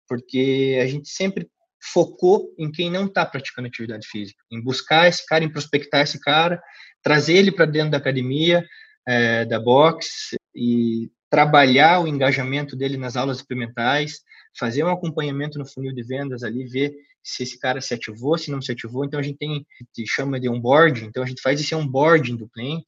Porque 0.08 0.80
a 0.82 0.88
gente 0.88 1.10
sempre 1.10 1.48
focou 1.91 2.54
em 2.58 2.72
quem 2.72 2.89
não 2.89 3.06
está 3.06 3.26
praticando 3.26 3.67
atividade 3.67 4.08
física, 4.08 4.41
em 4.52 4.62
buscar 4.62 5.08
esse 5.08 5.26
cara, 5.26 5.43
em 5.43 5.52
prospectar 5.52 6.02
esse 6.02 6.19
cara, 6.19 6.62
trazer 7.02 7.36
ele 7.36 7.52
para 7.52 7.65
dentro 7.65 7.91
da 7.91 7.98
academia, 7.98 8.65
é, 9.06 9.43
da 9.46 9.60
box 9.60 10.36
e 10.56 11.12
trabalhar 11.34 12.00
o 12.00 12.08
engajamento 12.08 12.76
dele 12.76 12.96
nas 12.96 13.17
aulas 13.17 13.38
experimentais, 13.38 14.19
fazer 14.56 14.84
um 14.84 14.91
acompanhamento 14.91 15.58
no 15.58 15.65
funil 15.65 15.91
de 15.91 16.04
vendas 16.04 16.43
ali, 16.43 16.63
ver 16.67 16.93
se 17.24 17.41
esse 17.41 17.58
cara 17.58 17.82
se 17.82 17.91
ativou, 17.91 18.38
se 18.38 18.52
não 18.52 18.62
se 18.62 18.72
ativou. 18.72 19.04
Então 19.04 19.19
a 19.19 19.24
gente 19.24 19.39
tem, 19.39 19.65
que 19.96 20.06
chama 20.06 20.39
de 20.39 20.48
onboarding, 20.48 21.06
então 21.06 21.24
a 21.24 21.26
gente 21.26 21.41
faz 21.41 21.60
esse 21.60 21.74
onboarding 21.74 22.36
do 22.36 22.48
cliente 22.48 22.86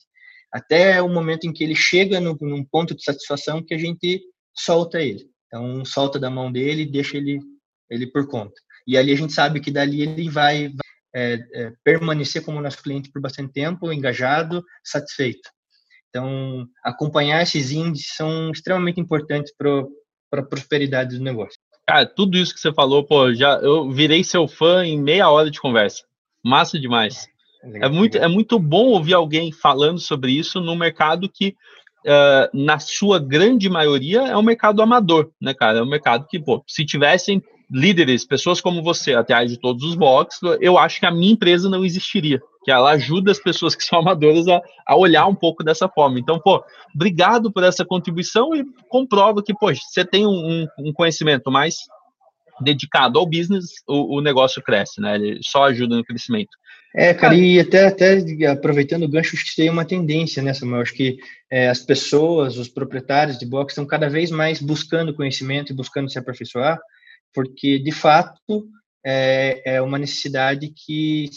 até 0.53 1.01
o 1.01 1.09
momento 1.09 1.47
em 1.47 1.51
que 1.51 1.63
ele 1.63 1.73
chega 1.73 2.19
no, 2.19 2.37
num 2.39 2.63
ponto 2.63 2.95
de 2.95 3.03
satisfação 3.03 3.63
que 3.63 3.73
a 3.73 3.79
gente 3.79 4.21
solta 4.55 5.01
ele. 5.01 5.27
Então 5.47 5.83
solta 5.83 6.19
da 6.19 6.29
mão 6.29 6.51
dele 6.51 6.83
e 6.83 6.91
deixa 6.91 7.17
ele 7.17 7.39
ele 7.89 8.05
por 8.05 8.27
conta. 8.27 8.53
E 8.85 8.95
ali 8.95 9.11
a 9.11 9.17
gente 9.17 9.33
sabe 9.33 9.59
que 9.59 9.71
dali 9.71 10.03
ele 10.03 10.29
vai, 10.29 10.67
vai 10.67 10.77
é, 11.15 11.33
é, 11.33 11.73
permanecer 11.83 12.45
como 12.45 12.61
nosso 12.61 12.83
cliente 12.83 13.11
por 13.11 13.19
bastante 13.19 13.53
tempo, 13.53 13.91
engajado, 13.91 14.63
satisfeito. 14.83 15.49
Então, 16.15 16.65
acompanhar 16.81 17.41
esses 17.41 17.73
índices 17.73 18.15
são 18.15 18.49
extremamente 18.49 19.01
importantes 19.01 19.53
para 19.53 19.83
a 20.39 20.43
prosperidade 20.43 21.17
do 21.17 21.23
negócio. 21.23 21.59
Cara, 21.85 22.05
tudo 22.05 22.37
isso 22.37 22.53
que 22.53 22.59
você 22.61 22.71
falou, 22.71 23.03
pô, 23.03 23.33
já 23.33 23.55
eu 23.57 23.91
virei 23.91 24.23
seu 24.23 24.47
fã 24.47 24.85
em 24.85 24.97
meia 24.97 25.29
hora 25.29 25.51
de 25.51 25.59
conversa. 25.59 26.03
Massa 26.41 26.79
demais. 26.79 27.27
É, 27.61 27.87
é 27.87 27.89
muito, 27.89 28.17
é 28.17 28.29
muito 28.29 28.57
bom 28.57 28.85
ouvir 28.85 29.13
alguém 29.13 29.51
falando 29.51 29.99
sobre 29.99 30.31
isso 30.31 30.61
no 30.61 30.73
mercado 30.73 31.27
que, 31.27 31.49
uh, 32.05 32.49
na 32.53 32.79
sua 32.79 33.19
grande 33.19 33.69
maioria, 33.69 34.21
é 34.21 34.37
um 34.37 34.41
mercado 34.41 34.81
amador, 34.81 35.29
né, 35.41 35.53
cara? 35.53 35.79
É 35.79 35.83
um 35.83 35.89
mercado 35.89 36.27
que, 36.29 36.39
pô, 36.39 36.63
se 36.65 36.85
tivessem 36.85 37.43
líderes, 37.69 38.25
pessoas 38.25 38.61
como 38.61 38.81
você, 38.81 39.15
atrás 39.15 39.51
de 39.51 39.59
todos 39.59 39.83
os 39.83 39.95
boxes, 39.95 40.39
eu 40.61 40.77
acho 40.77 40.97
que 40.97 41.05
a 41.05 41.11
minha 41.11 41.33
empresa 41.33 41.69
não 41.69 41.83
existiria. 41.83 42.39
Que 42.65 42.71
ela 42.71 42.91
ajuda 42.91 43.31
as 43.31 43.39
pessoas 43.39 43.75
que 43.75 43.83
são 43.83 43.99
amadoras 44.01 44.47
a, 44.47 44.59
a 44.85 44.97
olhar 44.97 45.27
um 45.27 45.35
pouco 45.35 45.63
dessa 45.63 45.87
forma. 45.87 46.19
Então, 46.19 46.39
pô, 46.39 46.63
obrigado 46.93 47.51
por 47.51 47.63
essa 47.63 47.85
contribuição 47.85 48.53
e 48.55 48.65
comprova 48.89 49.41
que, 49.41 49.53
pô, 49.53 49.73
você 49.73 50.03
tem 50.03 50.25
um, 50.25 50.67
um 50.79 50.91
conhecimento 50.91 51.51
mais 51.51 51.75
dedicado 52.59 53.19
ao 53.19 53.25
business, 53.25 53.65
o, 53.87 54.17
o, 54.17 54.21
negócio 54.21 54.61
cresce, 54.61 55.01
né? 55.01 55.15
Ele 55.15 55.39
só 55.43 55.65
ajuda 55.65 55.95
no 55.95 56.03
crescimento. 56.03 56.49
É, 56.95 57.13
cara, 57.13 57.35
e 57.35 57.59
até, 57.59 57.87
até 57.87 58.47
aproveitando 58.47 59.03
o 59.03 59.09
gancho, 59.09 59.35
acho 59.35 59.45
que 59.45 59.55
tem 59.57 59.69
uma 59.69 59.83
tendência 59.83 60.41
né, 60.41 60.53
eu 60.61 60.75
acho 60.75 60.93
que 60.93 61.17
é, 61.51 61.67
as 61.67 61.81
pessoas, 61.81 62.57
os 62.57 62.69
proprietários 62.69 63.37
de 63.37 63.45
box 63.45 63.73
estão 63.73 63.85
cada 63.85 64.07
vez 64.07 64.31
mais 64.31 64.61
buscando 64.61 65.13
conhecimento 65.13 65.73
e 65.73 65.75
buscando 65.75 66.09
se 66.09 66.17
aperfeiçoar, 66.17 66.79
porque 67.33 67.79
de 67.79 67.91
fato 67.91 68.65
é, 69.05 69.75
é 69.75 69.81
uma 69.81 69.99
necessidade 69.99 70.69
que 70.73 71.29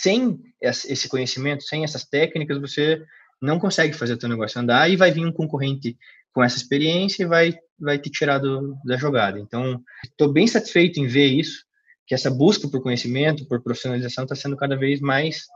sem 0.00 0.40
esse 0.60 1.08
conhecimento, 1.08 1.64
sem 1.64 1.82
essas 1.82 2.04
técnicas, 2.04 2.60
você 2.60 3.02
não 3.40 3.58
consegue 3.58 3.96
fazer 3.96 4.14
o 4.14 4.20
seu 4.20 4.28
negócio 4.28 4.60
andar 4.60 4.90
e 4.90 4.96
vai 4.96 5.10
vir 5.10 5.24
um 5.24 5.32
concorrente 5.32 5.96
com 6.32 6.42
essa 6.42 6.56
experiência 6.56 7.22
e 7.22 7.26
vai 7.26 7.58
vai 7.80 7.96
te 7.96 8.10
tirar 8.10 8.38
do, 8.38 8.76
da 8.84 8.96
jogada. 8.96 9.38
Então, 9.38 9.80
estou 10.04 10.32
bem 10.32 10.48
satisfeito 10.48 10.98
em 10.98 11.06
ver 11.06 11.26
isso, 11.26 11.64
que 12.04 12.14
essa 12.14 12.28
busca 12.28 12.66
por 12.68 12.82
conhecimento, 12.82 13.46
por 13.46 13.62
profissionalização 13.62 14.24
está 14.24 14.34
sendo 14.34 14.56
cada 14.56 14.76
vez 14.76 15.00
mais 15.00 15.46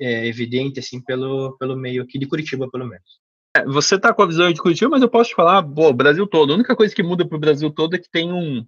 é, 0.00 0.26
evidente 0.26 0.80
assim 0.80 1.00
pelo 1.00 1.56
pelo 1.56 1.76
meio 1.76 2.02
aqui 2.02 2.18
de 2.18 2.26
Curitiba, 2.26 2.68
pelo 2.70 2.86
menos. 2.86 3.20
É, 3.56 3.64
você 3.64 3.94
está 3.94 4.12
com 4.12 4.22
a 4.22 4.26
visão 4.26 4.52
de 4.52 4.60
Curitiba, 4.60 4.90
mas 4.90 5.02
eu 5.02 5.08
posso 5.08 5.30
te 5.30 5.36
falar, 5.36 5.60
o 5.60 5.92
Brasil 5.92 6.26
todo. 6.26 6.52
A 6.52 6.56
única 6.56 6.76
coisa 6.76 6.94
que 6.94 7.02
muda 7.02 7.26
para 7.26 7.36
o 7.36 7.40
Brasil 7.40 7.70
todo 7.70 7.94
é 7.94 7.98
que 7.98 8.10
tem 8.10 8.32
um 8.32 8.66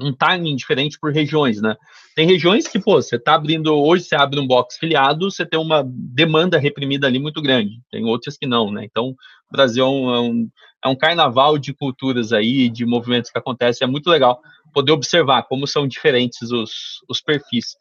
um 0.00 0.12
timing 0.12 0.56
diferente 0.56 0.98
por 0.98 1.12
regiões, 1.12 1.60
né? 1.60 1.76
Tem 2.14 2.26
regiões 2.26 2.66
que, 2.66 2.78
pô, 2.78 3.00
você 3.00 3.18
tá 3.18 3.34
abrindo, 3.34 3.74
hoje 3.74 4.04
você 4.04 4.14
abre 4.14 4.38
um 4.38 4.46
box 4.46 4.76
filiado, 4.78 5.30
você 5.30 5.46
tem 5.46 5.58
uma 5.58 5.84
demanda 5.86 6.58
reprimida 6.58 7.06
ali 7.06 7.18
muito 7.18 7.40
grande. 7.40 7.80
Tem 7.90 8.04
outras 8.04 8.36
que 8.36 8.46
não, 8.46 8.70
né? 8.70 8.84
Então, 8.84 9.08
o 9.08 9.16
Brasil 9.50 9.84
é 9.84 9.88
um, 9.88 10.14
é 10.14 10.20
um, 10.20 10.48
é 10.84 10.88
um 10.88 10.96
carnaval 10.96 11.58
de 11.58 11.72
culturas 11.72 12.32
aí, 12.32 12.68
de 12.68 12.84
movimentos 12.84 13.30
que 13.30 13.38
acontecem, 13.38 13.86
é 13.86 13.90
muito 13.90 14.08
legal 14.10 14.40
poder 14.72 14.92
observar 14.92 15.42
como 15.44 15.66
são 15.66 15.86
diferentes 15.86 16.50
os, 16.50 17.00
os 17.08 17.20
perfis. 17.20 17.76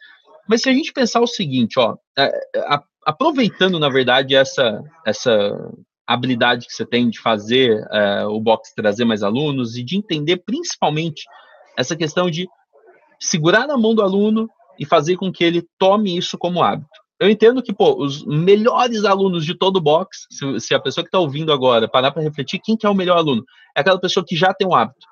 Mas 0.47 0.61
se 0.61 0.69
a 0.69 0.73
gente 0.73 0.91
pensar 0.91 1.21
o 1.21 1.27
seguinte, 1.27 1.79
ó, 1.79 1.95
é, 2.17 2.29
a, 2.67 2.83
aproveitando, 3.05 3.79
na 3.79 3.89
verdade, 3.89 4.35
essa, 4.35 4.81
essa 5.05 5.31
habilidade 6.05 6.67
que 6.67 6.73
você 6.73 6.85
tem 6.85 7.09
de 7.09 7.19
fazer 7.19 7.85
é, 7.91 8.25
o 8.25 8.39
box 8.39 8.73
trazer 8.75 9.05
mais 9.05 9.23
alunos 9.23 9.77
e 9.77 9.83
de 9.83 9.97
entender 9.97 10.37
principalmente 10.37 11.23
essa 11.77 11.95
questão 11.95 12.29
de 12.29 12.47
segurar 13.19 13.67
na 13.67 13.77
mão 13.77 13.93
do 13.93 14.01
aluno 14.01 14.49
e 14.79 14.85
fazer 14.85 15.15
com 15.15 15.31
que 15.31 15.43
ele 15.43 15.63
tome 15.77 16.17
isso 16.17 16.37
como 16.37 16.63
hábito. 16.63 16.89
Eu 17.19 17.29
entendo 17.29 17.61
que, 17.61 17.71
pô, 17.71 18.03
os 18.03 18.25
melhores 18.25 19.05
alunos 19.05 19.45
de 19.45 19.55
todo 19.55 19.77
o 19.77 19.81
box, 19.81 20.25
se, 20.31 20.59
se 20.59 20.73
a 20.73 20.79
pessoa 20.79 21.03
que 21.03 21.09
está 21.09 21.19
ouvindo 21.19 21.53
agora 21.53 21.87
parar 21.87 22.11
para 22.11 22.23
refletir, 22.23 22.59
quem 22.59 22.75
que 22.75 22.83
é 22.83 22.89
o 22.89 22.95
melhor 22.95 23.17
aluno? 23.17 23.45
É 23.77 23.81
aquela 23.81 23.99
pessoa 23.99 24.25
que 24.27 24.35
já 24.35 24.51
tem 24.55 24.67
um 24.67 24.73
hábito, 24.73 25.05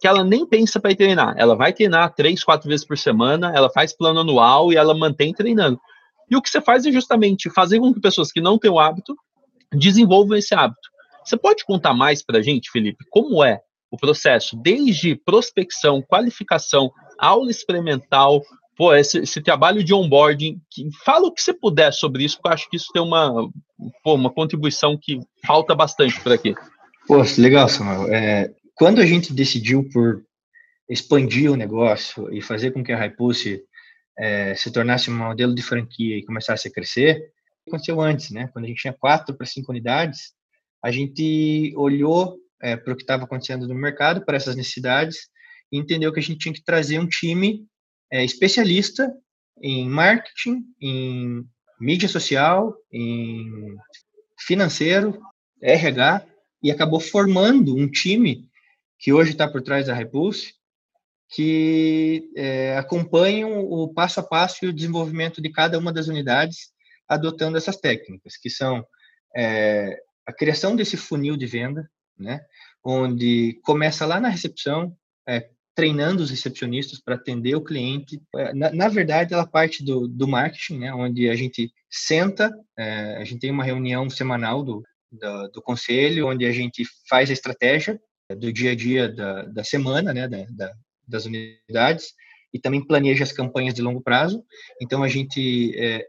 que 0.00 0.06
ela 0.06 0.22
nem 0.22 0.46
pensa 0.46 0.78
para 0.78 0.94
treinar. 0.94 1.34
Ela 1.36 1.56
vai 1.56 1.72
treinar 1.72 2.14
três, 2.14 2.44
quatro 2.44 2.68
vezes 2.68 2.86
por 2.86 2.96
semana, 2.96 3.52
ela 3.52 3.68
faz 3.68 3.92
plano 3.92 4.20
anual 4.20 4.72
e 4.72 4.76
ela 4.76 4.94
mantém 4.94 5.32
treinando. 5.32 5.80
E 6.30 6.36
o 6.36 6.42
que 6.42 6.48
você 6.48 6.60
faz 6.60 6.86
é 6.86 6.92
justamente 6.92 7.50
fazer 7.50 7.80
com 7.80 7.92
que 7.92 8.00
pessoas 8.00 8.30
que 8.30 8.40
não 8.40 8.58
têm 8.58 8.70
o 8.70 8.78
hábito 8.78 9.16
desenvolvam 9.72 10.36
esse 10.36 10.54
hábito. 10.54 10.88
Você 11.24 11.36
pode 11.36 11.64
contar 11.64 11.94
mais 11.94 12.24
para 12.24 12.38
a 12.38 12.42
gente, 12.42 12.70
Felipe, 12.70 13.04
como 13.10 13.42
é 13.42 13.60
o 13.96 13.98
processo, 13.98 14.56
desde 14.56 15.16
prospecção, 15.16 16.02
qualificação, 16.02 16.92
aula 17.18 17.50
experimental, 17.50 18.42
pô, 18.76 18.94
esse, 18.94 19.18
esse, 19.18 19.40
trabalho 19.40 19.82
de 19.82 19.94
onboarding, 19.94 20.60
que, 20.70 20.88
fala 21.04 21.26
o 21.26 21.32
que 21.32 21.42
você 21.42 21.52
puder 21.52 21.92
sobre 21.92 22.24
isso, 22.24 22.36
porque 22.36 22.48
eu 22.48 22.52
acho 22.52 22.70
que 22.70 22.76
isso 22.76 22.92
tem 22.92 23.02
uma, 23.02 23.50
pô, 24.04 24.14
uma 24.14 24.32
contribuição 24.32 24.98
que 25.00 25.18
falta 25.44 25.74
bastante 25.74 26.20
por 26.20 26.32
aqui. 26.32 26.54
Pô, 27.06 27.22
legal, 27.38 27.68
Samuel. 27.68 28.12
É, 28.12 28.52
quando 28.74 29.00
a 29.00 29.06
gente 29.06 29.32
decidiu 29.32 29.88
por 29.92 30.22
expandir 30.88 31.50
o 31.50 31.56
negócio 31.56 32.32
e 32.32 32.40
fazer 32.40 32.70
com 32.70 32.84
que 32.84 32.92
a 32.92 32.98
Hypulse 32.98 33.62
é, 34.18 34.54
se 34.54 34.70
tornasse 34.70 35.10
um 35.10 35.16
modelo 35.16 35.54
de 35.54 35.62
franquia 35.62 36.16
e 36.16 36.24
começasse 36.24 36.68
a 36.68 36.70
crescer, 36.70 37.30
aconteceu 37.66 38.00
antes, 38.00 38.30
né? 38.30 38.48
Quando 38.52 38.66
a 38.66 38.68
gente 38.68 38.82
tinha 38.82 38.92
quatro 38.92 39.34
para 39.34 39.46
cinco 39.46 39.72
unidades, 39.72 40.32
a 40.82 40.90
gente 40.90 41.72
olhou 41.76 42.36
é, 42.62 42.76
para 42.76 42.92
o 42.92 42.96
que 42.96 43.02
estava 43.02 43.24
acontecendo 43.24 43.66
no 43.66 43.74
mercado, 43.74 44.24
para 44.24 44.36
essas 44.36 44.56
necessidades, 44.56 45.28
e 45.70 45.78
entendeu 45.78 46.12
que 46.12 46.20
a 46.20 46.22
gente 46.22 46.38
tinha 46.38 46.54
que 46.54 46.64
trazer 46.64 46.98
um 46.98 47.08
time 47.08 47.66
é, 48.10 48.24
especialista 48.24 49.12
em 49.62 49.88
marketing, 49.88 50.64
em 50.80 51.44
mídia 51.80 52.08
social, 52.08 52.74
em 52.92 53.76
financeiro, 54.38 55.18
RH, 55.62 56.26
e 56.62 56.70
acabou 56.70 57.00
formando 57.00 57.76
um 57.76 57.88
time 57.90 58.48
que 58.98 59.12
hoje 59.12 59.32
está 59.32 59.48
por 59.48 59.62
trás 59.62 59.86
da 59.86 59.94
Repulse, 59.94 60.54
que 61.30 62.30
é, 62.36 62.78
o 62.90 63.92
passo 63.92 64.20
a 64.20 64.22
passo 64.22 64.64
e 64.64 64.68
o 64.68 64.72
desenvolvimento 64.72 65.42
de 65.42 65.50
cada 65.50 65.78
uma 65.78 65.92
das 65.92 66.06
unidades, 66.06 66.70
adotando 67.08 67.56
essas 67.56 67.76
técnicas, 67.76 68.36
que 68.36 68.48
são 68.48 68.84
é, 69.36 69.98
a 70.26 70.32
criação 70.32 70.74
desse 70.74 70.96
funil 70.96 71.36
de 71.36 71.46
venda, 71.46 71.88
né? 72.18 72.40
Onde 72.84 73.58
começa 73.62 74.06
lá 74.06 74.20
na 74.20 74.28
recepção, 74.28 74.96
é, 75.28 75.48
treinando 75.74 76.22
os 76.22 76.30
recepcionistas 76.30 77.00
para 77.00 77.16
atender 77.16 77.54
o 77.54 77.64
cliente. 77.64 78.20
É, 78.34 78.54
na, 78.54 78.72
na, 78.72 78.88
verdade, 78.88 79.34
ela 79.34 79.46
parte 79.46 79.84
do, 79.84 80.08
do 80.08 80.26
marketing, 80.26 80.78
né? 80.78 80.94
Onde 80.94 81.28
a 81.28 81.34
gente 81.34 81.70
senta, 81.90 82.52
é, 82.78 83.16
a 83.16 83.24
gente 83.24 83.40
tem 83.40 83.50
uma 83.50 83.64
reunião 83.64 84.08
semanal 84.08 84.62
do, 84.62 84.82
do, 85.12 85.48
do, 85.48 85.62
conselho, 85.62 86.28
onde 86.28 86.46
a 86.46 86.52
gente 86.52 86.84
faz 87.08 87.28
a 87.28 87.32
estratégia 87.32 88.00
do 88.38 88.52
dia 88.52 88.72
a 88.72 88.74
dia 88.74 89.08
da, 89.08 89.42
da 89.42 89.64
semana, 89.64 90.12
né? 90.14 90.26
Da, 90.26 90.46
da, 90.50 90.72
das 91.06 91.26
unidades 91.26 92.14
e 92.52 92.58
também 92.58 92.84
planeja 92.84 93.22
as 93.22 93.32
campanhas 93.32 93.74
de 93.74 93.82
longo 93.82 94.00
prazo. 94.00 94.42
Então, 94.80 95.02
a 95.02 95.08
gente 95.08 95.78
é, 95.78 96.06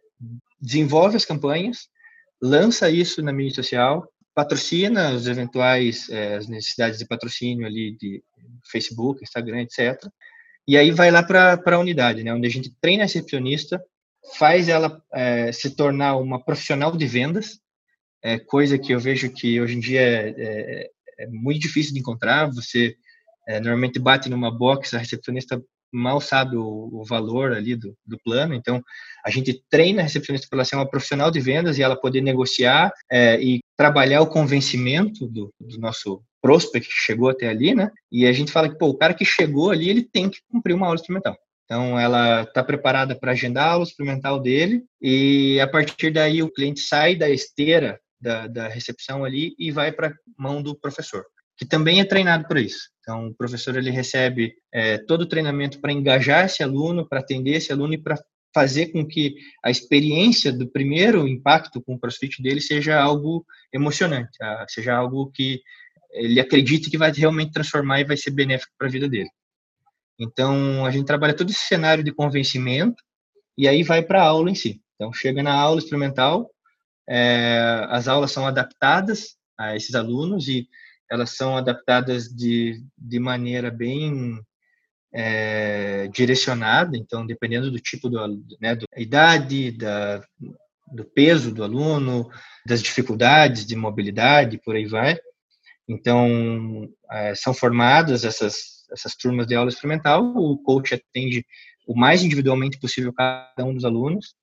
desenvolve 0.60 1.18
as 1.18 1.26
campanhas, 1.26 1.90
lança 2.42 2.90
isso 2.90 3.22
na 3.22 3.34
mídia 3.34 3.56
social, 3.56 4.08
patrocina 4.38 5.14
os 5.14 5.26
eventuais 5.26 6.08
é, 6.12 6.36
as 6.36 6.48
necessidades 6.48 7.00
de 7.00 7.08
patrocínio 7.08 7.66
ali 7.66 7.98
de 7.98 8.24
Facebook, 8.72 9.24
Instagram, 9.24 9.62
etc. 9.62 10.00
E 10.68 10.78
aí 10.78 10.92
vai 10.92 11.10
lá 11.10 11.24
para 11.24 11.60
a 11.66 11.80
unidade, 11.80 12.24
né, 12.24 12.32
onde 12.32 12.46
a 12.46 12.52
gente 12.52 12.72
treina 12.80 13.02
a 13.02 13.08
recepcionista, 13.08 13.84
faz 14.38 14.70
ela 14.70 15.02
é, 15.12 15.52
se 15.52 15.76
tornar 15.76 16.18
uma 16.18 16.40
profissional 16.40 16.96
de 16.96 17.08
vendas, 17.08 17.60
é, 18.22 18.38
coisa 18.38 18.78
que 18.78 18.94
eu 18.94 19.00
vejo 19.00 19.34
que 19.34 19.60
hoje 19.60 19.76
em 19.76 19.80
dia 19.80 20.02
é, 20.02 20.36
é, 20.38 20.90
é 21.22 21.28
muito 21.28 21.62
difícil 21.62 21.96
de 21.96 22.00
encontrar. 22.00 22.46
Você 22.52 22.96
é, 23.48 23.60
normalmente 23.60 23.98
bate 23.98 24.30
numa 24.30 24.56
box, 24.56 24.94
a 24.94 25.00
recepcionista 25.00 25.60
mal 25.98 26.22
sabe 26.22 26.56
o, 26.56 26.90
o 26.92 27.04
valor 27.04 27.54
ali 27.54 27.76
do, 27.76 27.96
do, 28.06 28.18
plano. 28.24 28.54
Então, 28.54 28.82
a 29.26 29.30
gente 29.30 29.62
treina 29.70 30.02
a 30.02 30.04
recepcionista 30.04 30.48
para 30.50 30.58
ela 30.58 30.66
ser 30.66 30.76
uma 30.76 30.90
profissional 30.90 31.32
de 31.32 31.40
vendas 31.40 31.78
e 31.78 31.84
ela 31.84 32.00
poder 32.00 32.22
negociar 32.22 32.92
é, 33.12 33.42
e 33.42 33.60
trabalhar 33.76 34.22
o 34.22 34.28
convencimento 34.28 35.28
do, 35.28 35.54
do, 35.60 35.80
nosso 35.80 36.22
prospect 36.42 36.88
que 36.88 36.96
chegou 36.96 37.30
até 37.30 37.50
ali, 37.50 37.74
né? 37.74 37.92
E 38.12 38.26
a 38.26 38.32
gente 38.32 38.52
fala 38.52 38.70
que, 38.70 38.78
pô, 38.78 38.88
o 38.88 38.98
cara 38.98 39.14
que 39.14 39.26
chegou 39.26 39.72
ali, 39.72 39.90
ele 39.90 40.04
tem 40.04 40.30
que 40.30 40.40
cumprir 40.50 40.74
uma 40.74 40.86
aula 40.86 40.96
experimental. 40.96 41.38
Então, 41.66 42.00
ela 42.00 42.44
está 42.44 42.64
preparada 42.64 43.14
para 43.14 43.34
agendar 43.34 43.68
a 43.68 43.72
aula 43.74 43.84
experimental 43.84 44.40
dele 44.40 44.84
e, 45.02 45.60
a 45.60 45.68
partir 45.68 46.12
daí, 46.12 46.42
o 46.42 46.52
cliente 46.52 46.80
sai 46.80 47.16
da 47.16 47.30
esteira 47.30 48.00
da, 48.20 48.48
da 48.48 48.68
recepção 48.68 49.26
ali 49.26 49.54
e 49.60 49.72
vai 49.72 49.92
para 49.92 50.08
a 50.08 50.14
mão 50.38 50.62
do 50.62 50.76
professor, 50.76 51.26
que 51.58 51.66
também 51.66 52.00
é 52.00 52.06
treinado 52.06 52.48
para 52.48 52.62
isso. 52.62 52.90
Então, 53.02 53.28
o 53.28 53.34
professor 53.34 53.76
ele 53.76 53.90
recebe 53.90 54.54
é, 54.72 54.98
todo 54.98 55.22
o 55.22 55.28
treinamento 55.28 55.82
para 55.82 55.92
engajar 55.92 56.46
esse 56.46 56.62
aluno, 56.62 57.08
para 57.08 57.20
atender 57.20 57.56
esse 57.56 57.72
aluno 57.72 57.94
e 57.94 57.98
para 57.98 58.16
fazer 58.54 58.88
com 58.88 59.06
que 59.06 59.36
a 59.64 59.70
experiência 59.70 60.52
do 60.52 60.68
primeiro 60.68 61.28
impacto 61.28 61.82
com 61.82 61.96
o 61.96 62.00
CrossFit 62.00 62.42
dele 62.42 62.62
seja 62.62 63.00
algo 63.00 63.46
emocionante, 63.74 64.38
tá? 64.38 64.66
seja 64.68 64.96
algo 64.96 65.32
que 65.32 65.62
ele 66.12 66.40
acredite 66.40 66.90
que 66.90 66.98
vai 66.98 67.12
realmente 67.12 67.52
transformar 67.52 68.00
e 68.00 68.06
vai 68.06 68.18
ser 68.18 68.32
benéfico 68.32 68.74
para 68.78 68.88
a 68.88 68.92
vida 68.92 69.08
dele. 69.08 69.30
Então, 70.20 70.86
a 70.86 70.92
gente 70.92 71.06
trabalha 71.06 71.36
todo 71.36 71.50
esse 71.50 71.68
cenário 71.68 72.04
de 72.04 72.12
convencimento 72.12 73.02
e 73.58 73.68
aí 73.68 73.84
vai 73.84 74.02
para 74.02 74.22
a 74.22 74.26
aula 74.26 74.50
em 74.50 74.56
si. 74.56 74.82
Então, 74.96 75.14
chega 75.14 75.44
na 75.44 75.54
aula 75.54 75.80
experimental, 75.80 76.50
é, 77.08 77.86
as 77.90 78.08
aulas 78.08 78.32
são 78.32 78.48
adaptadas 78.48 79.36
a 79.58 79.76
esses 79.76 79.94
alunos 79.96 80.48
e 80.48 80.68
elas 81.10 81.32
são 81.32 81.58
adaptadas 81.58 82.28
de, 82.28 82.84
de 82.98 83.20
maneira 83.20 83.72
bem 83.72 84.40
é, 85.14 86.08
direcionada, 86.10 86.98
então, 86.98 87.26
dependendo 87.26 87.72
do 87.72 87.80
tipo 87.80 88.10
do 88.10 88.20
né, 88.60 88.76
da 88.76 88.86
idade, 88.98 89.72
da, 89.72 90.22
do 90.94 91.06
peso 91.06 91.54
do 91.54 91.64
aluno, 91.64 92.30
das 92.66 92.82
dificuldades 92.82 93.66
de 93.66 93.76
mobilidade, 93.76 94.60
por 94.64 94.76
aí 94.76 94.86
vai. 94.86 95.18
Então, 95.88 96.90
é, 97.10 97.34
são 97.36 97.54
formadas 97.54 98.26
essas, 98.26 98.86
essas 98.92 99.16
turmas 99.16 99.48
de 99.48 99.56
aula 99.56 99.70
experimental, 99.70 100.22
o 100.36 100.58
coach 100.58 100.94
atende 100.94 101.46
o 101.88 101.98
mais 101.98 102.22
individualmente 102.22 102.78
possível 102.78 103.14
cada 103.14 103.66
um 103.66 103.74
dos 103.74 103.86
alunos 103.86 104.36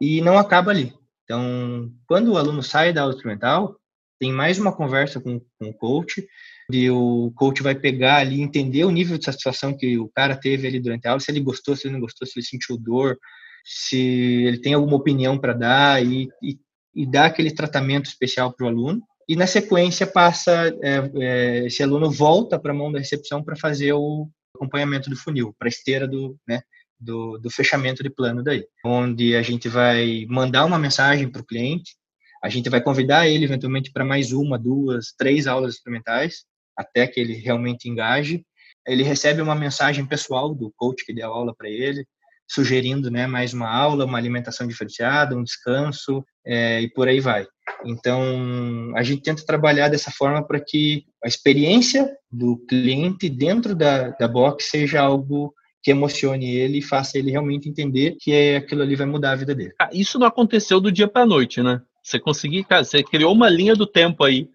e 0.00 0.20
não 0.20 0.38
acaba 0.38 0.70
ali. 0.70 0.94
Então, 1.24 1.92
quando 2.06 2.32
o 2.32 2.38
aluno 2.38 2.62
sai 2.62 2.92
da 2.92 3.02
aula 3.02 3.14
experimental, 3.14 3.76
tem 4.18 4.32
mais 4.32 4.58
uma 4.58 4.74
conversa 4.74 5.20
com, 5.20 5.40
com 5.58 5.68
o 5.68 5.74
coach, 5.74 6.26
e 6.70 6.90
o 6.90 7.32
coach 7.36 7.62
vai 7.62 7.74
pegar 7.74 8.16
ali, 8.16 8.40
entender 8.40 8.84
o 8.84 8.90
nível 8.90 9.16
de 9.16 9.24
satisfação 9.24 9.76
que 9.76 9.98
o 9.98 10.08
cara 10.08 10.36
teve 10.36 10.66
ali 10.66 10.80
durante 10.80 11.06
a 11.06 11.10
aula, 11.10 11.20
se 11.20 11.30
ele 11.30 11.40
gostou, 11.40 11.76
se 11.76 11.86
ele 11.86 11.94
não 11.94 12.00
gostou, 12.00 12.26
se 12.26 12.38
ele 12.38 12.46
sentiu 12.46 12.76
dor, 12.76 13.18
se 13.64 14.44
ele 14.46 14.58
tem 14.58 14.74
alguma 14.74 14.96
opinião 14.96 15.38
para 15.38 15.52
dar 15.52 16.04
e, 16.04 16.28
e, 16.42 16.58
e, 16.94 17.06
dar 17.06 17.26
aquele 17.26 17.50
tratamento 17.50 18.06
especial 18.06 18.52
para 18.52 18.66
o 18.66 18.68
aluno. 18.68 19.02
E 19.28 19.34
na 19.34 19.46
sequência 19.46 20.06
passa, 20.06 20.72
é, 20.82 21.10
é, 21.20 21.66
esse 21.66 21.82
aluno 21.82 22.10
volta 22.10 22.58
para 22.58 22.72
a 22.72 22.74
mão 22.74 22.92
da 22.92 22.98
recepção 22.98 23.42
para 23.42 23.56
fazer 23.56 23.92
o 23.92 24.28
acompanhamento 24.54 25.10
do 25.10 25.16
funil, 25.16 25.54
para 25.58 25.68
a 25.68 25.68
esteira 25.68 26.06
do, 26.06 26.36
né, 26.48 26.62
do, 26.98 27.38
do 27.38 27.50
fechamento 27.50 28.02
de 28.02 28.10
plano 28.10 28.42
daí, 28.42 28.64
onde 28.84 29.36
a 29.36 29.42
gente 29.42 29.68
vai 29.68 30.24
mandar 30.28 30.64
uma 30.64 30.78
mensagem 30.78 31.28
para 31.28 31.42
o 31.42 31.46
cliente, 31.46 31.96
a 32.42 32.48
gente 32.48 32.68
vai 32.68 32.80
convidar 32.80 33.28
ele 33.28 33.44
eventualmente 33.44 33.90
para 33.92 34.04
mais 34.04 34.32
uma, 34.32 34.58
duas, 34.58 35.12
três 35.16 35.46
aulas 35.46 35.74
experimentais, 35.74 36.44
até 36.76 37.06
que 37.06 37.20
ele 37.20 37.34
realmente 37.34 37.88
engaje. 37.88 38.44
Ele 38.86 39.02
recebe 39.02 39.40
uma 39.40 39.54
mensagem 39.54 40.06
pessoal 40.06 40.54
do 40.54 40.72
coach 40.76 41.04
que 41.04 41.14
deu 41.14 41.32
aula 41.32 41.54
para 41.56 41.68
ele, 41.68 42.06
sugerindo 42.48 43.10
né, 43.10 43.26
mais 43.26 43.52
uma 43.52 43.68
aula, 43.68 44.04
uma 44.04 44.18
alimentação 44.18 44.66
diferenciada, 44.66 45.36
um 45.36 45.42
descanso 45.42 46.24
é, 46.44 46.80
e 46.80 46.88
por 46.88 47.08
aí 47.08 47.18
vai. 47.18 47.46
Então, 47.84 48.92
a 48.94 49.02
gente 49.02 49.22
tenta 49.22 49.44
trabalhar 49.44 49.88
dessa 49.88 50.10
forma 50.10 50.46
para 50.46 50.60
que 50.60 51.04
a 51.24 51.28
experiência 51.28 52.08
do 52.30 52.56
cliente 52.68 53.28
dentro 53.28 53.74
da, 53.74 54.10
da 54.10 54.28
box 54.28 54.66
seja 54.70 55.00
algo 55.00 55.52
que 55.82 55.90
emocione 55.90 56.52
ele 56.54 56.78
e 56.78 56.82
faça 56.82 57.18
ele 57.18 57.30
realmente 57.30 57.68
entender 57.68 58.16
que 58.20 58.32
é, 58.32 58.56
aquilo 58.56 58.82
ali 58.82 58.96
vai 58.96 59.06
mudar 59.06 59.32
a 59.32 59.36
vida 59.36 59.54
dele. 59.54 59.72
Ah, 59.80 59.90
isso 59.92 60.18
não 60.18 60.26
aconteceu 60.26 60.80
do 60.80 60.90
dia 60.90 61.06
para 61.06 61.22
a 61.22 61.26
noite, 61.26 61.62
né? 61.62 61.80
Você 62.06 62.20
conseguiu, 62.20 62.64
cara, 62.64 62.84
você 62.84 63.02
criou 63.02 63.32
uma 63.32 63.48
linha 63.48 63.74
do 63.74 63.84
tempo 63.84 64.22
aí 64.22 64.48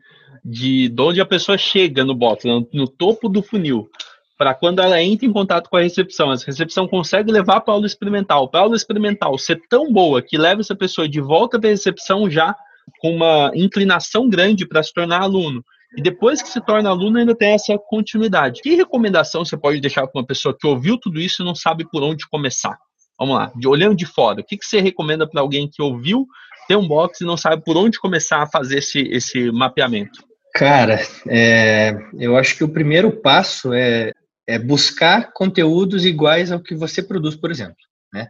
de, 0.44 0.88
de 0.88 1.02
onde 1.02 1.20
a 1.20 1.26
pessoa 1.26 1.58
chega 1.58 2.06
no 2.06 2.16
box, 2.16 2.48
no, 2.48 2.66
no 2.74 2.88
topo 2.88 3.28
do 3.28 3.44
funil, 3.44 3.90
para 4.38 4.54
quando 4.54 4.80
ela 4.80 5.04
entra 5.04 5.26
em 5.26 5.34
contato 5.34 5.70
com 5.70 5.76
a 5.76 5.82
recepção, 5.82 6.32
a 6.32 6.36
recepção 6.36 6.88
consegue 6.88 7.30
levar 7.30 7.60
para 7.60 7.74
aula 7.74 7.86
experimental, 7.86 8.48
para 8.48 8.62
aula 8.62 8.78
experimental 8.78 9.38
ser 9.38 9.62
tão 9.70 9.92
boa 9.92 10.22
que 10.22 10.38
leva 10.38 10.62
essa 10.62 10.74
pessoa 10.74 11.10
de 11.10 11.20
volta 11.20 11.60
para 11.60 11.68
a 11.68 11.72
recepção 11.72 12.30
já 12.30 12.56
com 13.02 13.14
uma 13.18 13.52
inclinação 13.54 14.30
grande 14.30 14.66
para 14.66 14.82
se 14.82 14.94
tornar 14.94 15.22
aluno. 15.22 15.62
E 15.98 16.02
depois 16.02 16.42
que 16.42 16.48
se 16.48 16.62
torna 16.62 16.90
aluno, 16.90 17.18
ainda 17.18 17.36
tem 17.36 17.50
essa 17.50 17.78
continuidade. 17.78 18.62
Que 18.62 18.76
recomendação 18.76 19.44
você 19.44 19.58
pode 19.58 19.82
deixar 19.82 20.08
para 20.08 20.22
uma 20.22 20.26
pessoa 20.26 20.56
que 20.58 20.66
ouviu 20.66 20.98
tudo 20.98 21.20
isso 21.20 21.42
e 21.42 21.46
não 21.46 21.54
sabe 21.54 21.84
por 21.92 22.02
onde 22.02 22.30
começar? 22.30 22.78
Vamos 23.20 23.36
lá, 23.36 23.52
de, 23.56 23.68
olhando 23.68 23.96
de 23.96 24.06
fora, 24.06 24.40
o 24.40 24.44
que, 24.44 24.58
que 24.58 24.66
você 24.66 24.80
recomenda 24.80 25.30
para 25.30 25.42
alguém 25.42 25.70
que 25.72 25.82
ouviu 25.82 26.26
ter 26.72 26.78
um 26.78 26.88
box 26.88 27.22
e 27.22 27.26
não 27.26 27.38
sabe 27.38 27.64
por 27.64 27.78
onde 27.78 28.00
começar 28.00 28.42
a 28.42 28.48
fazer 28.48 28.80
esse, 28.80 29.00
esse 29.00 29.52
mapeamento? 29.52 30.24
Cara, 30.54 31.00
é, 31.28 31.94
eu 32.20 32.36
acho 32.38 32.58
que 32.58 32.64
o 32.64 32.70
primeiro 32.70 33.12
passo 33.12 33.74
é, 33.74 34.12
é 34.48 34.60
buscar 34.60 35.32
conteúdos 35.34 36.06
iguais 36.06 36.52
ao 36.52 36.62
que 36.62 36.76
você 36.76 37.02
produz, 37.02 37.36
por 37.36 37.52
exemplo. 37.52 37.76
Né? 38.14 38.28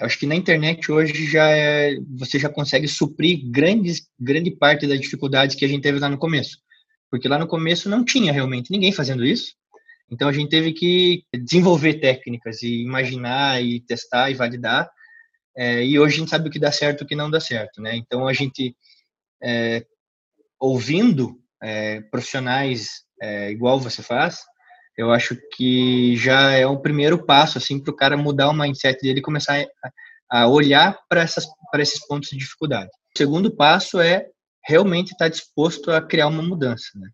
Eu 0.00 0.06
acho 0.06 0.18
que 0.18 0.26
na 0.26 0.34
internet 0.34 0.90
hoje 0.90 1.26
já 1.26 1.50
é, 1.50 1.96
você 2.18 2.38
já 2.38 2.48
consegue 2.48 2.88
suprir 2.88 3.50
grandes, 3.50 4.02
grande 4.18 4.50
parte 4.50 4.86
das 4.86 5.00
dificuldades 5.00 5.56
que 5.56 5.64
a 5.64 5.68
gente 5.68 5.82
teve 5.82 5.98
lá 5.98 6.08
no 6.08 6.18
começo 6.18 6.58
porque 7.10 7.28
lá 7.28 7.38
no 7.38 7.48
começo 7.48 7.88
não 7.88 8.04
tinha 8.04 8.32
realmente 8.32 8.70
ninguém 8.70 8.92
fazendo 8.92 9.24
isso. 9.24 9.54
Então 10.10 10.28
a 10.28 10.32
gente 10.32 10.48
teve 10.48 10.72
que 10.72 11.24
desenvolver 11.34 11.94
técnicas 11.94 12.62
e 12.62 12.82
imaginar 12.82 13.62
e 13.62 13.80
testar 13.80 14.30
e 14.30 14.34
validar. 14.34 14.88
É, 15.56 15.84
e 15.84 15.98
hoje 15.98 16.16
a 16.16 16.18
gente 16.20 16.30
sabe 16.30 16.48
o 16.48 16.52
que 16.52 16.58
dá 16.58 16.70
certo 16.70 17.00
e 17.00 17.04
o 17.04 17.06
que 17.06 17.16
não 17.16 17.30
dá 17.30 17.40
certo, 17.40 17.80
né? 17.80 17.96
Então 17.96 18.26
a 18.26 18.32
gente 18.32 18.76
é, 19.42 19.84
ouvindo 20.58 21.40
é, 21.62 22.00
profissionais 22.02 23.04
é, 23.20 23.50
igual 23.50 23.78
você 23.80 24.02
faz, 24.02 24.40
eu 24.96 25.10
acho 25.10 25.36
que 25.54 26.16
já 26.16 26.52
é 26.52 26.66
o 26.66 26.80
primeiro 26.80 27.24
passo 27.24 27.58
assim 27.58 27.78
para 27.78 27.92
o 27.92 27.96
cara 27.96 28.16
mudar 28.16 28.48
o 28.50 28.54
mindset 28.54 29.00
dele 29.00 29.20
e 29.20 29.22
começar 29.22 29.64
a, 30.30 30.42
a 30.42 30.48
olhar 30.48 30.98
para 31.08 31.22
essas 31.22 31.46
para 31.70 31.82
esses 31.82 32.06
pontos 32.06 32.30
de 32.30 32.36
dificuldade. 32.36 32.90
O 33.14 33.18
segundo 33.18 33.54
passo 33.54 34.00
é 34.00 34.26
realmente 34.64 35.12
está 35.12 35.28
disposto 35.28 35.90
a 35.90 36.02
criar 36.02 36.28
uma 36.28 36.42
mudança, 36.42 36.86
né? 36.96 37.08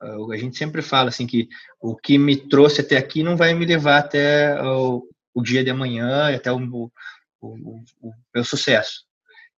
A 0.00 0.36
gente 0.36 0.56
sempre 0.56 0.80
fala 0.80 1.08
assim 1.08 1.26
que 1.26 1.48
o 1.80 1.96
que 1.96 2.18
me 2.18 2.36
trouxe 2.36 2.80
até 2.80 2.96
aqui 2.96 3.22
não 3.22 3.36
vai 3.36 3.52
me 3.52 3.66
levar 3.66 3.98
até 3.98 4.60
o, 4.62 5.02
o 5.34 5.42
dia 5.42 5.64
de 5.64 5.70
amanhã, 5.70 6.34
até 6.34 6.52
o, 6.52 6.90
o, 7.40 7.82
o, 8.00 8.12
meu 8.34 8.44
sucesso. 8.44 9.06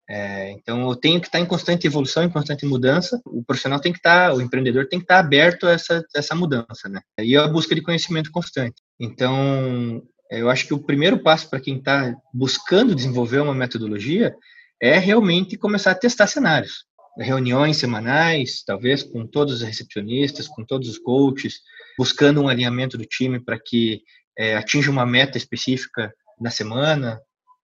É, 0.08 0.50
então 0.52 0.88
eu 0.88 0.96
tenho 0.96 1.20
que 1.20 1.28
estar 1.28 1.38
em 1.38 1.46
constante 1.46 1.86
evolução, 1.86 2.24
em 2.24 2.30
constante 2.30 2.66
mudança. 2.66 3.20
O 3.24 3.44
profissional 3.44 3.80
tem 3.80 3.92
que 3.92 3.98
estar, 3.98 4.34
o 4.34 4.40
empreendedor 4.40 4.88
tem 4.88 4.98
que 4.98 5.04
estar 5.04 5.20
aberto 5.20 5.66
a 5.66 5.72
essa, 5.72 6.04
essa 6.14 6.34
mudança, 6.34 6.88
né? 6.88 7.00
E 7.20 7.36
a 7.36 7.46
busca 7.46 7.74
de 7.74 7.82
conhecimento 7.82 8.30
constante. 8.32 8.82
Então 8.98 10.02
eu 10.30 10.50
acho 10.50 10.66
que 10.66 10.74
o 10.74 10.82
primeiro 10.82 11.22
passo 11.22 11.48
para 11.48 11.60
quem 11.60 11.78
está 11.78 12.14
buscando 12.34 12.94
desenvolver 12.94 13.40
uma 13.40 13.54
metodologia 13.54 14.34
é 14.80 14.98
realmente 14.98 15.56
começar 15.56 15.92
a 15.92 15.94
testar 15.94 16.26
cenários 16.26 16.90
reuniões 17.18 17.76
semanais, 17.76 18.62
talvez 18.64 19.02
com 19.02 19.26
todos 19.26 19.56
os 19.56 19.62
recepcionistas, 19.62 20.48
com 20.48 20.64
todos 20.64 20.88
os 20.88 20.98
coaches, 20.98 21.60
buscando 21.98 22.40
um 22.40 22.48
alinhamento 22.48 22.96
do 22.96 23.04
time 23.04 23.40
para 23.40 23.58
que 23.58 24.02
é, 24.38 24.56
atinja 24.56 24.90
uma 24.90 25.06
meta 25.06 25.36
específica 25.36 26.12
na 26.40 26.50
semana 26.50 27.20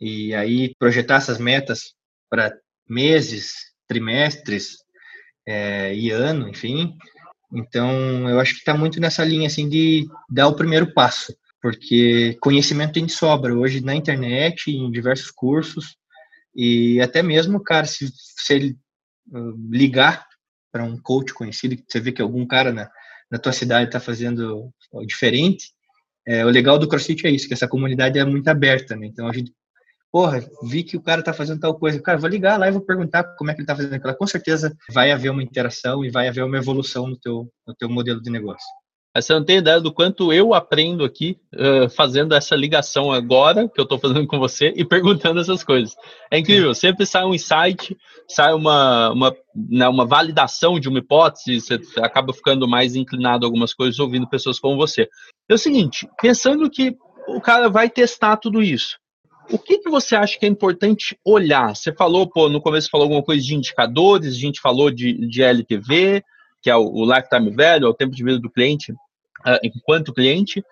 e 0.00 0.34
aí 0.34 0.74
projetar 0.78 1.16
essas 1.16 1.38
metas 1.38 1.94
para 2.28 2.56
meses, 2.88 3.72
trimestres 3.88 4.78
é, 5.46 5.94
e 5.94 6.10
ano, 6.10 6.48
enfim. 6.48 6.96
Então, 7.52 8.28
eu 8.28 8.40
acho 8.40 8.52
que 8.52 8.58
está 8.58 8.74
muito 8.74 9.00
nessa 9.00 9.24
linha 9.24 9.46
assim 9.46 9.68
de 9.68 10.06
dar 10.28 10.48
o 10.48 10.56
primeiro 10.56 10.92
passo, 10.92 11.34
porque 11.62 12.36
conhecimento 12.40 12.94
tem 12.94 13.06
de 13.06 13.12
sobra 13.12 13.54
hoje 13.54 13.80
na 13.80 13.94
internet, 13.94 14.70
em 14.70 14.90
diversos 14.90 15.30
cursos, 15.30 15.96
E 16.54 17.00
até 17.02 17.22
mesmo, 17.22 17.62
cara, 17.62 17.86
se, 17.86 18.08
se 18.10 18.54
ele 18.54 18.78
ligar 19.70 20.26
para 20.72 20.84
um 20.84 20.96
coach 21.00 21.34
conhecido, 21.34 21.76
que 21.76 21.84
você 21.88 22.00
vê 22.00 22.12
que 22.12 22.22
algum 22.22 22.46
cara 22.46 22.72
na, 22.72 22.90
na 23.30 23.38
tua 23.38 23.52
cidade 23.52 23.86
está 23.86 24.00
fazendo 24.00 24.72
diferente, 25.06 25.72
é, 26.26 26.44
o 26.44 26.48
legal 26.48 26.78
do 26.78 26.88
CrossFit 26.88 27.26
é 27.26 27.30
isso, 27.30 27.46
que 27.46 27.54
essa 27.54 27.68
comunidade 27.68 28.18
é 28.18 28.24
muito 28.24 28.48
aberta, 28.48 28.96
né? 28.96 29.06
Então 29.06 29.28
a 29.28 29.32
gente, 29.32 29.52
porra, 30.16 30.42
vi 30.62 30.82
que 30.82 30.96
o 30.96 31.02
cara 31.02 31.22
tá 31.22 31.34
fazendo 31.34 31.60
tal 31.60 31.74
coisa, 31.74 32.00
cara, 32.00 32.16
vou 32.16 32.30
ligar 32.30 32.58
lá 32.58 32.66
e 32.66 32.72
vou 32.72 32.80
perguntar 32.80 33.22
como 33.36 33.50
é 33.50 33.54
que 33.54 33.60
ele 33.60 33.66
tá 33.66 33.76
fazendo 33.76 33.92
aquela. 33.92 34.14
Com 34.14 34.26
certeza 34.26 34.74
vai 34.90 35.12
haver 35.12 35.28
uma 35.28 35.42
interação 35.42 36.02
e 36.02 36.08
vai 36.08 36.26
haver 36.26 36.42
uma 36.42 36.56
evolução 36.56 37.06
no 37.06 37.18
teu, 37.18 37.46
no 37.66 37.74
teu 37.74 37.86
modelo 37.90 38.22
de 38.22 38.30
negócio. 38.30 38.66
Você 39.14 39.34
não 39.34 39.44
tem 39.44 39.58
ideia 39.58 39.78
do 39.78 39.92
quanto 39.92 40.32
eu 40.32 40.54
aprendo 40.54 41.04
aqui 41.04 41.36
uh, 41.54 41.90
fazendo 41.90 42.34
essa 42.34 42.56
ligação 42.56 43.12
agora 43.12 43.68
que 43.68 43.78
eu 43.78 43.82
estou 43.82 43.98
fazendo 43.98 44.26
com 44.26 44.38
você 44.38 44.72
e 44.74 44.86
perguntando 44.86 45.38
essas 45.38 45.62
coisas. 45.62 45.94
É 46.32 46.38
incrível, 46.38 46.72
sempre 46.72 47.04
sai 47.04 47.26
um 47.26 47.34
insight, 47.34 47.94
sai 48.26 48.54
uma, 48.54 49.10
uma, 49.10 49.36
né, 49.54 49.86
uma 49.86 50.06
validação 50.06 50.80
de 50.80 50.88
uma 50.88 51.00
hipótese, 51.00 51.60
você 51.60 51.78
acaba 51.98 52.32
ficando 52.32 52.66
mais 52.66 52.96
inclinado 52.96 53.44
a 53.44 53.48
algumas 53.48 53.74
coisas 53.74 53.98
ouvindo 53.98 54.26
pessoas 54.26 54.58
como 54.58 54.78
você. 54.78 55.10
É 55.46 55.52
o 55.52 55.58
seguinte, 55.58 56.08
pensando 56.22 56.70
que 56.70 56.96
o 57.28 57.38
cara 57.38 57.68
vai 57.68 57.90
testar 57.90 58.38
tudo 58.38 58.62
isso, 58.62 58.96
o 59.50 59.58
que, 59.58 59.78
que 59.78 59.90
você 59.90 60.16
acha 60.16 60.38
que 60.38 60.46
é 60.46 60.48
importante 60.48 61.18
olhar? 61.24 61.74
Você 61.74 61.92
falou, 61.92 62.28
pô, 62.28 62.48
no 62.48 62.60
começo 62.60 62.90
falou 62.90 63.04
alguma 63.04 63.22
coisa 63.22 63.42
de 63.42 63.54
indicadores, 63.54 64.34
a 64.34 64.38
gente 64.38 64.60
falou 64.60 64.90
de, 64.90 65.14
de 65.28 65.42
LTV, 65.42 66.22
que 66.62 66.70
é 66.70 66.76
o, 66.76 66.84
o 66.84 67.04
lifetime 67.04 67.54
value, 67.54 67.86
é 67.86 67.88
o 67.88 67.94
tempo 67.94 68.14
de 68.14 68.24
vida 68.24 68.38
do 68.38 68.50
cliente 68.50 68.92
uh, 68.92 69.58
enquanto 69.62 70.12
cliente. 70.12 70.64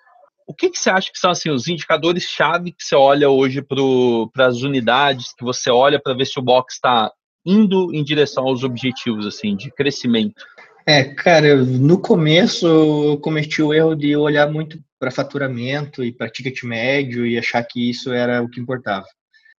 O 0.46 0.52
que, 0.52 0.68
que 0.68 0.78
você 0.78 0.90
acha 0.90 1.10
que 1.10 1.18
são 1.18 1.30
assim, 1.30 1.50
os 1.50 1.68
indicadores-chave 1.68 2.72
que 2.72 2.84
você 2.84 2.94
olha 2.94 3.30
hoje 3.30 3.62
para 3.62 4.46
as 4.46 4.62
unidades, 4.62 5.32
que 5.32 5.44
você 5.44 5.70
olha 5.70 6.00
para 6.00 6.14
ver 6.14 6.26
se 6.26 6.38
o 6.38 6.42
box 6.42 6.74
está 6.74 7.10
indo 7.46 7.94
em 7.94 8.02
direção 8.02 8.44
aos 8.44 8.62
objetivos 8.62 9.26
assim 9.26 9.56
de 9.56 9.70
crescimento? 9.70 10.44
É, 10.86 11.02
cara, 11.02 11.56
no 11.64 11.98
começo 11.98 12.66
eu 12.66 13.18
cometi 13.18 13.62
o 13.62 13.72
erro 13.72 13.94
de 13.94 14.14
olhar 14.14 14.50
muito 14.50 14.78
para 14.98 15.10
faturamento 15.10 16.04
e 16.04 16.12
para 16.12 16.28
ticket 16.28 16.62
médio 16.62 17.26
e 17.26 17.38
achar 17.38 17.64
que 17.64 17.88
isso 17.88 18.12
era 18.12 18.42
o 18.42 18.48
que 18.50 18.60
importava. 18.60 19.06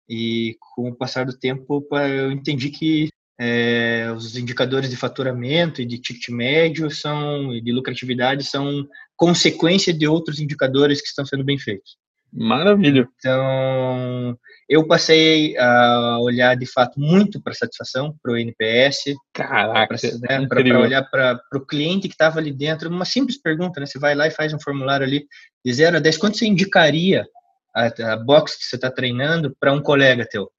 E 0.08 0.56
com 0.60 0.90
o 0.90 0.94
passar 0.94 1.24
do 1.24 1.37
tempo 1.37 1.87
eu 1.92 2.30
entendi 2.30 2.68
que 2.68 3.08
é, 3.40 4.12
os 4.14 4.37
indicadores 4.37 4.90
de 4.90 4.96
faturamento 4.96 5.80
e 5.80 5.87
de 5.87 5.98
ticket 5.98 6.28
médio 6.28 6.90
são 6.90 7.48
de 7.58 7.72
lucratividade 7.72 8.44
são 8.44 8.87
consequência 9.16 9.94
de 9.94 10.06
outros 10.06 10.40
indicadores 10.40 11.00
que 11.00 11.08
estão 11.08 11.24
sendo 11.24 11.42
bem 11.42 11.58
feitos. 11.58 11.96
Maravilha. 12.37 13.09
Então, 13.16 14.37
eu 14.68 14.85
passei 14.88 15.57
a 15.57 16.18
olhar 16.20 16.57
de 16.57 16.66
fato 16.66 16.99
muito 16.99 17.40
para 17.40 17.55
satisfação, 17.55 18.16
para 18.20 18.33
o 18.33 18.37
NPS. 18.37 19.14
Caraca, 19.33 19.94
né, 20.20 20.44
para 20.49 20.81
olhar 20.81 21.09
para 21.09 21.40
o 21.55 21.64
cliente 21.64 22.09
que 22.09 22.14
estava 22.14 22.40
ali 22.40 22.53
dentro. 22.53 22.90
Uma 22.90 23.05
simples 23.05 23.40
pergunta, 23.40 23.79
né? 23.79 23.87
Você 23.87 24.01
vai 24.01 24.16
lá 24.16 24.27
e 24.27 24.33
faz 24.33 24.53
um 24.53 24.59
formulário 24.59 25.07
ali 25.07 25.25
de 25.64 25.73
0 25.73 25.99
a 25.99 26.01
10. 26.01 26.18
Quanto 26.18 26.37
você 26.37 26.47
indicaria 26.47 27.25
a, 27.73 28.12
a 28.12 28.16
box 28.16 28.59
que 28.59 28.64
você 28.64 28.75
está 28.75 28.90
treinando 28.90 29.55
para 29.61 29.73
um 29.73 29.81
colega 29.81 30.27
teu? 30.29 30.51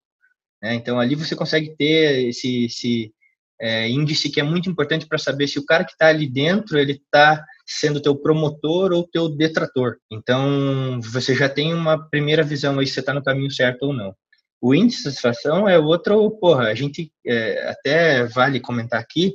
Né? 0.63 0.75
Então, 0.75 0.97
ali 0.97 1.13
você 1.13 1.35
consegue 1.35 1.75
ter 1.75 2.29
esse, 2.29 2.65
esse 2.65 3.13
é, 3.59 3.89
índice 3.89 4.29
que 4.29 4.39
é 4.39 4.43
muito 4.43 4.69
importante 4.69 5.07
para 5.07 5.17
saber 5.17 5.47
se 5.47 5.59
o 5.59 5.65
cara 5.65 5.83
que 5.83 5.91
está 5.91 6.07
ali 6.07 6.29
dentro, 6.29 6.77
ele 6.77 6.93
está 6.93 7.43
sendo 7.65 8.01
teu 8.01 8.15
promotor 8.15 8.91
ou 8.91 9.07
teu 9.07 9.29
detrator. 9.29 9.97
Então, 10.11 10.99
você 11.01 11.33
já 11.33 11.49
tem 11.49 11.73
uma 11.73 11.97
primeira 12.09 12.43
visão 12.43 12.79
aí 12.79 12.87
se 12.87 12.99
está 12.99 13.13
no 13.13 13.23
caminho 13.23 13.51
certo 13.51 13.83
ou 13.83 13.93
não. 13.93 14.13
O 14.61 14.73
índice 14.73 14.99
de 14.99 15.03
satisfação 15.03 15.67
é 15.67 15.77
outro, 15.77 16.31
porra, 16.31 16.67
a 16.67 16.75
gente 16.75 17.11
é, 17.25 17.69
até 17.69 18.25
vale 18.25 18.59
comentar 18.59 18.99
aqui 18.99 19.33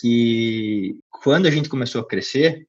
que 0.00 0.96
quando 1.10 1.46
a 1.46 1.50
gente 1.50 1.68
começou 1.68 2.00
a 2.00 2.06
crescer, 2.06 2.66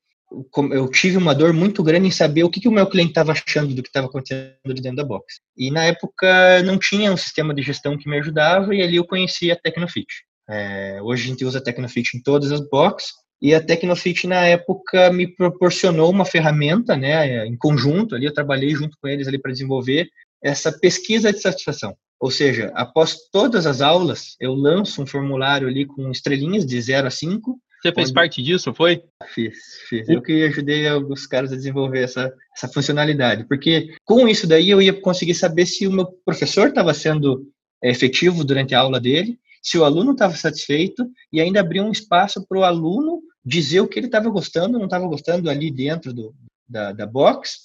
eu 0.71 0.89
tive 0.89 1.17
uma 1.17 1.35
dor 1.35 1.51
muito 1.51 1.83
grande 1.83 2.07
em 2.07 2.11
saber 2.11 2.43
o 2.43 2.49
que, 2.49 2.61
que 2.61 2.67
o 2.67 2.71
meu 2.71 2.87
cliente 2.87 3.11
estava 3.11 3.33
achando 3.33 3.73
do 3.73 3.83
que 3.83 3.89
estava 3.89 4.07
acontecendo 4.07 4.55
dentro 4.63 4.95
da 4.95 5.03
box. 5.03 5.41
E 5.57 5.69
na 5.69 5.83
época 5.83 6.63
não 6.63 6.77
tinha 6.77 7.11
um 7.11 7.17
sistema 7.17 7.53
de 7.53 7.61
gestão 7.61 7.97
que 7.97 8.09
me 8.09 8.17
ajudava 8.19 8.73
e 8.73 8.81
ali 8.81 8.95
eu 8.95 9.05
conheci 9.05 9.51
a 9.51 9.55
Tecnofit. 9.55 10.07
É, 10.51 10.99
hoje 11.01 11.23
a 11.23 11.27
gente 11.27 11.45
usa 11.45 11.63
Tecnofit 11.63 12.17
em 12.17 12.21
todas 12.21 12.51
as 12.51 12.59
boxes 12.59 13.11
e 13.41 13.55
a 13.55 13.61
Tecnofit 13.61 14.27
na 14.27 14.45
época 14.45 15.11
me 15.11 15.27
proporcionou 15.27 16.11
uma 16.11 16.25
ferramenta, 16.25 16.97
né, 16.97 17.47
em 17.47 17.57
conjunto 17.57 18.15
ali 18.15 18.25
eu 18.25 18.33
trabalhei 18.33 18.71
junto 18.71 18.97
com 19.01 19.07
eles 19.07 19.27
ali 19.27 19.39
para 19.39 19.51
desenvolver 19.51 20.09
essa 20.43 20.71
pesquisa 20.71 21.31
de 21.31 21.39
satisfação. 21.39 21.95
Ou 22.19 22.29
seja, 22.29 22.71
após 22.75 23.17
todas 23.31 23.65
as 23.65 23.81
aulas, 23.81 24.35
eu 24.39 24.53
lanço 24.53 25.01
um 25.01 25.07
formulário 25.07 25.67
ali 25.67 25.85
com 25.85 26.11
estrelinhas 26.11 26.65
de 26.65 26.79
0 26.79 27.07
a 27.07 27.11
5 27.11 27.57
você 27.81 27.91
fez 27.91 28.11
parte 28.11 28.43
disso, 28.43 28.71
foi? 28.75 29.01
Fiz, 29.33 29.57
fiz. 29.89 30.07
Eu 30.07 30.21
que 30.21 30.43
ajudei 30.43 30.87
alguns 30.87 31.25
caras 31.25 31.51
a 31.51 31.55
desenvolver 31.55 32.03
essa, 32.03 32.31
essa 32.55 32.67
funcionalidade. 32.67 33.43
Porque 33.47 33.95
com 34.05 34.27
isso 34.27 34.45
daí 34.45 34.69
eu 34.69 34.79
ia 34.79 34.93
conseguir 34.93 35.33
saber 35.33 35.65
se 35.65 35.87
o 35.87 35.91
meu 35.91 36.05
professor 36.23 36.67
estava 36.67 36.93
sendo 36.93 37.43
é, 37.83 37.89
efetivo 37.89 38.43
durante 38.43 38.75
a 38.75 38.79
aula 38.79 38.99
dele, 38.99 39.39
se 39.61 39.77
o 39.77 39.85
aluno 39.85 40.13
estava 40.13 40.35
satisfeito 40.35 41.09
e 41.31 41.39
ainda 41.39 41.59
abrir 41.59 41.81
um 41.81 41.91
espaço 41.91 42.45
para 42.47 42.57
o 42.57 42.63
aluno 42.63 43.21
dizer 43.45 43.81
o 43.81 43.87
que 43.87 43.99
ele 43.99 44.07
estava 44.07 44.29
gostando, 44.29 44.77
não 44.77 44.85
estava 44.85 45.07
gostando 45.07 45.49
ali 45.49 45.71
dentro 45.71 46.13
do, 46.13 46.33
da, 46.67 46.91
da 46.91 47.05
box, 47.05 47.59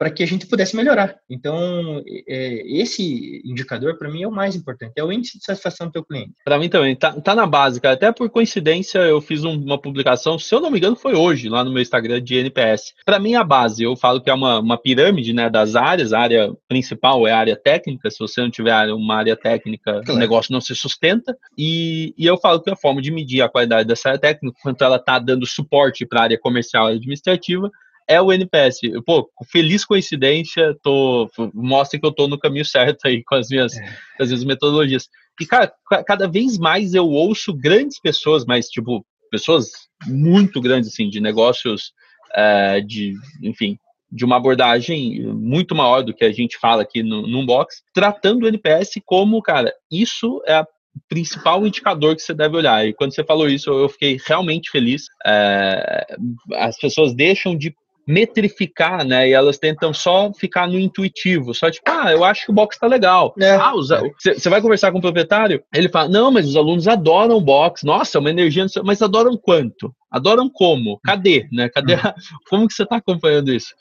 para 0.00 0.10
que 0.10 0.22
a 0.22 0.26
gente 0.26 0.46
pudesse 0.46 0.74
melhorar. 0.74 1.14
Então, 1.28 2.02
é, 2.26 2.62
esse 2.66 3.42
indicador, 3.44 3.98
para 3.98 4.08
mim, 4.08 4.22
é 4.22 4.26
o 4.26 4.32
mais 4.32 4.56
importante, 4.56 4.94
é 4.96 5.04
o 5.04 5.12
índice 5.12 5.38
de 5.38 5.44
satisfação 5.44 5.88
do 5.88 5.92
teu 5.92 6.02
cliente. 6.02 6.32
Para 6.42 6.58
mim 6.58 6.70
também, 6.70 6.96
tá, 6.96 7.12
tá 7.20 7.34
na 7.34 7.44
base, 7.44 7.82
cara. 7.82 7.92
Até 7.92 8.10
por 8.10 8.30
coincidência, 8.30 8.98
eu 9.00 9.20
fiz 9.20 9.44
um, 9.44 9.52
uma 9.52 9.78
publicação, 9.78 10.38
se 10.38 10.54
eu 10.54 10.58
não 10.58 10.70
me 10.70 10.78
engano, 10.78 10.96
foi 10.96 11.14
hoje, 11.14 11.50
lá 11.50 11.62
no 11.62 11.70
meu 11.70 11.82
Instagram 11.82 12.22
de 12.22 12.34
NPS. 12.34 12.94
Para 13.04 13.18
mim, 13.18 13.34
a 13.34 13.44
base, 13.44 13.82
eu 13.82 13.94
falo 13.94 14.22
que 14.22 14.30
é 14.30 14.32
uma, 14.32 14.60
uma 14.60 14.78
pirâmide 14.78 15.34
né, 15.34 15.50
das 15.50 15.76
áreas, 15.76 16.14
a 16.14 16.20
área 16.20 16.50
principal 16.66 17.28
é 17.28 17.32
a 17.32 17.38
área 17.38 17.56
técnica, 17.56 18.10
se 18.10 18.18
você 18.20 18.40
não 18.40 18.50
tiver 18.50 18.90
uma 18.94 19.16
área 19.16 19.36
técnica, 19.36 20.00
claro. 20.02 20.14
o 20.14 20.16
negócio 20.16 20.50
não 20.50 20.62
se 20.62 20.74
sustenta, 20.74 21.36
e, 21.58 22.14
e 22.16 22.24
eu 22.24 22.38
falo 22.38 22.62
que 22.62 22.70
a 22.70 22.76
forma 22.76 23.02
de 23.02 23.10
medir 23.10 23.42
a 23.42 23.50
qualidade 23.50 23.86
dessa 23.86 24.08
área 24.08 24.20
técnica, 24.20 24.56
quanto 24.62 24.82
ela 24.82 24.96
está 24.96 25.18
dando 25.18 25.46
suporte 25.46 26.06
para 26.06 26.20
a 26.20 26.22
área 26.22 26.38
comercial 26.38 26.90
e 26.90 26.96
administrativa, 26.96 27.70
é 28.10 28.20
o 28.20 28.32
NPS. 28.32 28.80
Pô, 29.06 29.30
feliz 29.52 29.84
coincidência, 29.84 30.76
tô, 30.82 31.30
mostra 31.54 31.98
que 31.98 32.04
eu 32.04 32.10
tô 32.10 32.26
no 32.26 32.38
caminho 32.38 32.64
certo 32.64 33.06
aí 33.06 33.22
com 33.22 33.36
as 33.36 33.48
minhas, 33.48 33.72
é. 33.76 33.96
as 34.18 34.28
minhas 34.28 34.42
metodologias. 34.42 35.08
E, 35.40 35.46
cara, 35.46 35.72
cada 36.04 36.26
vez 36.26 36.58
mais 36.58 36.92
eu 36.92 37.08
ouço 37.08 37.54
grandes 37.54 38.00
pessoas, 38.00 38.44
mas, 38.44 38.66
tipo, 38.66 39.06
pessoas 39.30 39.70
muito 40.08 40.60
grandes, 40.60 40.92
assim, 40.92 41.08
de 41.08 41.20
negócios, 41.20 41.92
é, 42.34 42.80
de, 42.80 43.14
enfim, 43.44 43.78
de 44.10 44.24
uma 44.24 44.36
abordagem 44.36 45.22
muito 45.26 45.72
maior 45.72 46.02
do 46.02 46.12
que 46.12 46.24
a 46.24 46.32
gente 46.32 46.58
fala 46.58 46.82
aqui 46.82 47.04
no, 47.04 47.28
num 47.28 47.46
box, 47.46 47.80
tratando 47.94 48.42
o 48.42 48.48
NPS 48.48 48.94
como, 49.06 49.40
cara, 49.40 49.72
isso 49.88 50.42
é 50.46 50.54
a 50.54 50.66
principal 51.08 51.64
indicador 51.64 52.16
que 52.16 52.22
você 52.22 52.34
deve 52.34 52.56
olhar. 52.56 52.84
E 52.84 52.92
quando 52.92 53.14
você 53.14 53.22
falou 53.22 53.48
isso, 53.48 53.70
eu 53.70 53.88
fiquei 53.88 54.18
realmente 54.26 54.68
feliz. 54.68 55.04
É, 55.24 56.06
as 56.54 56.76
pessoas 56.76 57.14
deixam 57.14 57.56
de 57.56 57.72
metrificar, 58.10 59.04
né? 59.06 59.28
E 59.28 59.32
elas 59.32 59.56
tentam 59.56 59.94
só 59.94 60.32
ficar 60.34 60.66
no 60.66 60.78
intuitivo, 60.78 61.54
só 61.54 61.70
tipo, 61.70 61.88
ah, 61.88 62.10
eu 62.10 62.24
acho 62.24 62.44
que 62.44 62.50
o 62.50 62.54
box 62.54 62.78
tá 62.78 62.86
legal. 62.86 63.32
É. 63.38 63.52
Ah, 63.52 63.72
você 63.72 64.48
vai 64.48 64.60
conversar 64.60 64.90
com 64.90 64.98
o 64.98 65.02
proprietário? 65.02 65.62
Ele 65.72 65.88
fala, 65.88 66.08
não, 66.08 66.30
mas 66.30 66.48
os 66.48 66.56
alunos 66.56 66.88
adoram 66.88 67.36
o 67.36 67.40
box. 67.40 67.84
Nossa, 67.84 68.18
é 68.18 68.20
uma 68.20 68.30
energia, 68.30 68.66
mas 68.84 69.00
adoram 69.00 69.36
quanto? 69.36 69.94
Adoram 70.10 70.50
como? 70.50 70.98
Cadê, 71.04 71.46
né? 71.52 71.68
Cadê? 71.68 71.94
A... 71.94 72.14
Como 72.50 72.66
que 72.66 72.74
você 72.74 72.84
tá 72.84 72.96
acompanhando 72.96 73.52
isso? 73.52 73.74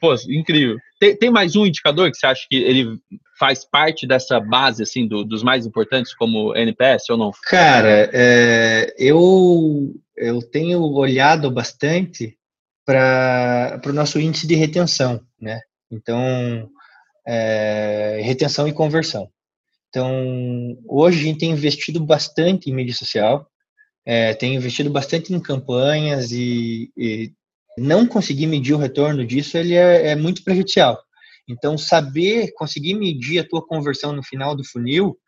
Pô, 0.00 0.14
incrível. 0.28 0.76
Tem, 0.98 1.16
tem, 1.16 1.30
mais 1.30 1.54
um 1.54 1.64
indicador 1.64 2.10
que 2.10 2.16
você 2.16 2.26
acha 2.26 2.46
que 2.48 2.56
ele 2.56 2.98
faz 3.38 3.64
parte 3.64 4.06
dessa 4.06 4.40
base, 4.40 4.82
assim, 4.82 5.06
do, 5.06 5.24
dos 5.24 5.42
mais 5.42 5.64
importantes, 5.64 6.14
como 6.14 6.54
NPS 6.56 7.10
ou 7.10 7.16
não? 7.16 7.30
Cara, 7.44 8.10
é, 8.12 8.94
eu, 8.98 9.94
eu 10.16 10.40
tenho 10.42 10.82
olhado 10.82 11.50
bastante 11.50 12.36
para 12.86 13.80
o 13.84 13.92
nosso 13.92 14.20
índice 14.20 14.46
de 14.46 14.54
retenção, 14.54 15.20
né? 15.40 15.60
Então, 15.90 16.70
é, 17.26 18.20
retenção 18.22 18.68
e 18.68 18.72
conversão. 18.72 19.28
Então, 19.88 20.78
hoje 20.86 21.20
a 21.20 21.22
gente 21.24 21.40
tem 21.40 21.50
investido 21.50 21.98
bastante 21.98 22.70
em 22.70 22.74
mídia 22.74 22.94
social, 22.94 23.50
é, 24.04 24.34
tem 24.34 24.54
investido 24.54 24.88
bastante 24.88 25.34
em 25.34 25.40
campanhas 25.40 26.30
e, 26.30 26.92
e, 26.96 27.32
não 27.76 28.06
conseguir 28.06 28.46
medir 28.46 28.72
o 28.72 28.78
retorno 28.78 29.26
disso 29.26 29.58
ele 29.58 29.74
é, 29.74 30.08
é, 30.08 30.16
muito 30.16 30.44
prejudicial. 30.44 30.98
Então, 31.48 31.76
saber 31.76 32.52
conseguir 32.54 32.94
medir 32.94 33.40
a 33.40 33.48
tua 33.48 33.66
conversão 33.66 34.12
no 34.12 34.22
final 34.22 34.54
do 34.54 34.64
funil, 34.64 35.18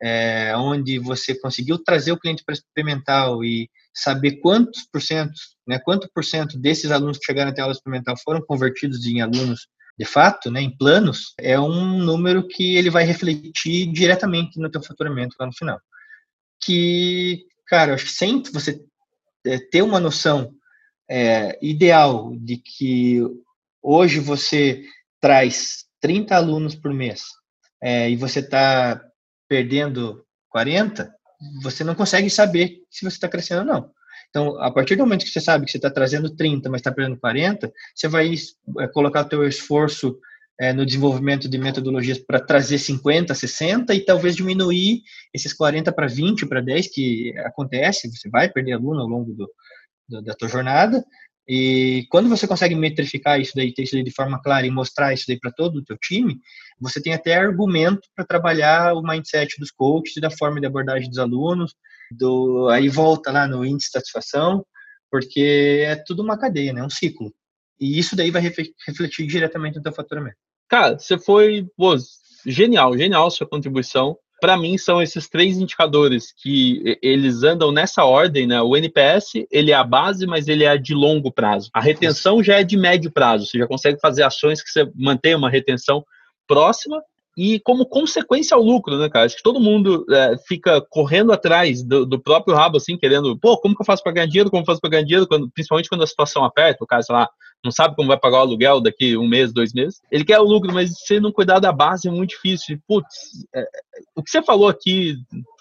é, 0.00 0.56
onde 0.56 0.98
você 0.98 1.34
conseguiu 1.38 1.78
trazer 1.78 2.12
o 2.12 2.18
cliente 2.18 2.42
para 2.44 2.54
experimental 2.54 3.44
e 3.44 3.68
saber 3.94 4.40
quantos 4.40 4.86
por 4.90 5.02
cento, 5.02 5.32
né, 5.66 5.78
quanto 5.78 6.08
por 6.14 6.24
cento 6.24 6.58
desses 6.58 6.90
alunos 6.90 7.18
que 7.18 7.26
chegaram 7.26 7.50
até 7.50 7.60
a 7.60 7.64
aula 7.64 7.74
experimental 7.74 8.16
foram 8.24 8.40
convertidos 8.40 9.04
em 9.06 9.20
alunos 9.20 9.66
de 9.98 10.06
fato, 10.06 10.50
né, 10.50 10.62
em 10.62 10.74
planos, 10.74 11.34
é 11.38 11.60
um 11.60 11.98
número 11.98 12.46
que 12.48 12.76
ele 12.76 12.88
vai 12.88 13.04
refletir 13.04 13.92
diretamente 13.92 14.58
no 14.58 14.70
teu 14.70 14.82
faturamento 14.82 15.36
lá 15.38 15.46
no 15.46 15.52
final. 15.52 15.78
Que, 16.62 17.44
cara, 17.66 17.94
acho 17.94 18.06
que 18.06 18.12
sem 18.12 18.42
você 18.50 18.82
é, 19.44 19.58
ter 19.58 19.82
uma 19.82 20.00
noção 20.00 20.54
é, 21.10 21.58
ideal 21.60 22.34
de 22.36 22.56
que 22.56 23.20
hoje 23.82 24.20
você 24.20 24.84
traz 25.20 25.84
30 26.00 26.34
alunos 26.34 26.74
por 26.74 26.94
mês 26.94 27.24
é, 27.82 28.08
e 28.08 28.16
você 28.16 28.40
está 28.40 29.02
perdendo 29.48 30.24
40, 30.48 31.12
você 31.62 31.82
não 31.84 31.94
consegue 31.94 32.28
saber 32.28 32.82
se 32.90 33.04
você 33.04 33.16
está 33.16 33.28
crescendo 33.28 33.60
ou 33.60 33.66
não. 33.66 33.90
Então, 34.28 34.60
a 34.62 34.70
partir 34.70 34.96
do 34.96 35.02
momento 35.02 35.24
que 35.24 35.30
você 35.30 35.40
sabe 35.40 35.64
que 35.64 35.72
você 35.72 35.78
está 35.78 35.90
trazendo 35.90 36.34
30, 36.34 36.70
mas 36.70 36.80
está 36.80 36.92
perdendo 36.92 37.18
40, 37.18 37.72
você 37.94 38.08
vai 38.08 38.32
é, 38.78 38.88
colocar 38.88 39.22
o 39.22 39.28
teu 39.28 39.46
esforço 39.46 40.18
é, 40.60 40.72
no 40.72 40.86
desenvolvimento 40.86 41.48
de 41.48 41.58
metodologias 41.58 42.18
para 42.18 42.38
trazer 42.38 42.78
50, 42.78 43.34
60 43.34 43.94
e 43.94 44.04
talvez 44.04 44.36
diminuir 44.36 45.02
esses 45.34 45.52
40 45.52 45.90
para 45.90 46.06
20, 46.06 46.46
para 46.46 46.60
10, 46.60 46.88
que 46.94 47.32
acontece, 47.38 48.08
você 48.08 48.28
vai 48.28 48.48
perder 48.48 48.74
aluno 48.74 49.00
ao 49.00 49.08
longo 49.08 49.32
do, 49.32 49.50
do, 50.08 50.22
da 50.22 50.34
tua 50.34 50.48
jornada, 50.48 51.02
e 51.52 52.06
quando 52.10 52.28
você 52.28 52.46
consegue 52.46 52.76
metrificar 52.76 53.40
isso 53.40 53.56
daí, 53.56 53.74
ter 53.74 53.82
isso 53.82 53.96
daí 53.96 54.04
de 54.04 54.12
forma 54.12 54.40
clara 54.40 54.64
e 54.64 54.70
mostrar 54.70 55.12
isso 55.12 55.24
daí 55.26 55.36
para 55.36 55.50
todo 55.50 55.78
o 55.78 55.84
teu 55.84 55.98
time, 55.98 56.38
você 56.80 57.02
tem 57.02 57.12
até 57.12 57.34
argumento 57.34 58.02
para 58.14 58.24
trabalhar 58.24 58.94
o 58.94 59.02
mindset 59.02 59.58
dos 59.58 59.72
coaches 59.72 60.14
da 60.20 60.30
forma 60.30 60.60
de 60.60 60.66
abordagem 60.66 61.08
dos 61.08 61.18
alunos, 61.18 61.74
do 62.08 62.68
aí 62.68 62.88
volta 62.88 63.32
lá 63.32 63.48
no 63.48 63.64
índice 63.64 63.88
de 63.88 63.94
satisfação, 63.94 64.64
porque 65.10 65.82
é 65.88 65.96
tudo 65.96 66.22
uma 66.22 66.38
cadeia, 66.38 66.72
né, 66.72 66.84
um 66.84 66.88
ciclo. 66.88 67.34
E 67.80 67.98
isso 67.98 68.14
daí 68.14 68.30
vai 68.30 68.42
refletir 68.42 69.26
diretamente 69.26 69.74
no 69.74 69.82
teu 69.82 69.92
faturamento. 69.92 70.36
Cara, 70.68 71.00
você 71.00 71.18
foi 71.18 71.66
pô, 71.76 71.96
genial, 72.46 72.96
genial 72.96 73.28
sua 73.28 73.48
contribuição 73.48 74.16
para 74.40 74.56
mim 74.56 74.78
são 74.78 75.02
esses 75.02 75.28
três 75.28 75.58
indicadores 75.58 76.32
que 76.32 76.98
eles 77.02 77.42
andam 77.42 77.70
nessa 77.70 78.04
ordem, 78.04 78.46
né? 78.46 78.60
O 78.62 78.76
NPS, 78.76 79.46
ele 79.50 79.70
é 79.70 79.74
a 79.74 79.84
base, 79.84 80.26
mas 80.26 80.48
ele 80.48 80.64
é 80.64 80.76
de 80.76 80.94
longo 80.94 81.30
prazo. 81.30 81.70
A 81.72 81.80
retenção 81.80 82.42
já 82.42 82.60
é 82.60 82.64
de 82.64 82.76
médio 82.76 83.10
prazo, 83.10 83.46
você 83.46 83.58
já 83.58 83.66
consegue 83.66 84.00
fazer 84.00 84.22
ações 84.22 84.62
que 84.62 84.70
você 84.70 84.90
mantém 84.94 85.34
uma 85.34 85.50
retenção 85.50 86.04
próxima 86.48 87.00
e 87.36 87.60
como 87.60 87.86
consequência 87.86 88.56
ao 88.56 88.62
lucro, 88.62 88.98
né, 88.98 89.08
cara? 89.08 89.24
Acho 89.24 89.36
que 89.36 89.42
todo 89.42 89.60
mundo 89.60 90.04
é, 90.10 90.36
fica 90.46 90.80
correndo 90.80 91.32
atrás 91.32 91.82
do, 91.82 92.04
do, 92.04 92.20
próprio 92.20 92.54
rabo, 92.54 92.76
assim, 92.76 92.98
querendo, 92.98 93.38
pô, 93.38 93.56
como 93.58 93.74
que 93.74 93.82
eu 93.82 93.86
faço 93.86 94.02
para 94.02 94.12
ganhar 94.12 94.26
dinheiro? 94.26 94.50
Como 94.50 94.62
eu 94.62 94.66
faço 94.66 94.80
para 94.80 94.90
ganhar 94.90 95.04
dinheiro? 95.04 95.26
Quando, 95.26 95.48
principalmente 95.50 95.88
quando 95.88 96.02
a 96.02 96.06
situação 96.06 96.44
aperta, 96.44 96.84
o 96.84 97.02
sei 97.02 97.14
lá, 97.14 97.28
não 97.64 97.70
sabe 97.70 97.94
como 97.94 98.08
vai 98.08 98.18
pagar 98.18 98.38
o 98.38 98.40
aluguel 98.40 98.80
daqui 98.80 99.16
um 99.16 99.28
mês, 99.28 99.52
dois 99.52 99.72
meses. 99.72 100.00
Ele 100.10 100.24
quer 100.24 100.38
o 100.38 100.44
lucro, 100.44 100.72
mas 100.72 100.92
se 100.98 101.20
não 101.20 101.30
cuidar 101.30 101.58
da 101.58 101.70
base 101.70 102.08
é 102.08 102.10
muito 102.10 102.30
difícil. 102.30 102.76
E, 102.76 102.80
putz, 102.88 103.46
é, 103.54 103.66
o 104.16 104.22
que 104.22 104.30
você 104.30 104.42
falou 104.42 104.68
aqui 104.68 105.16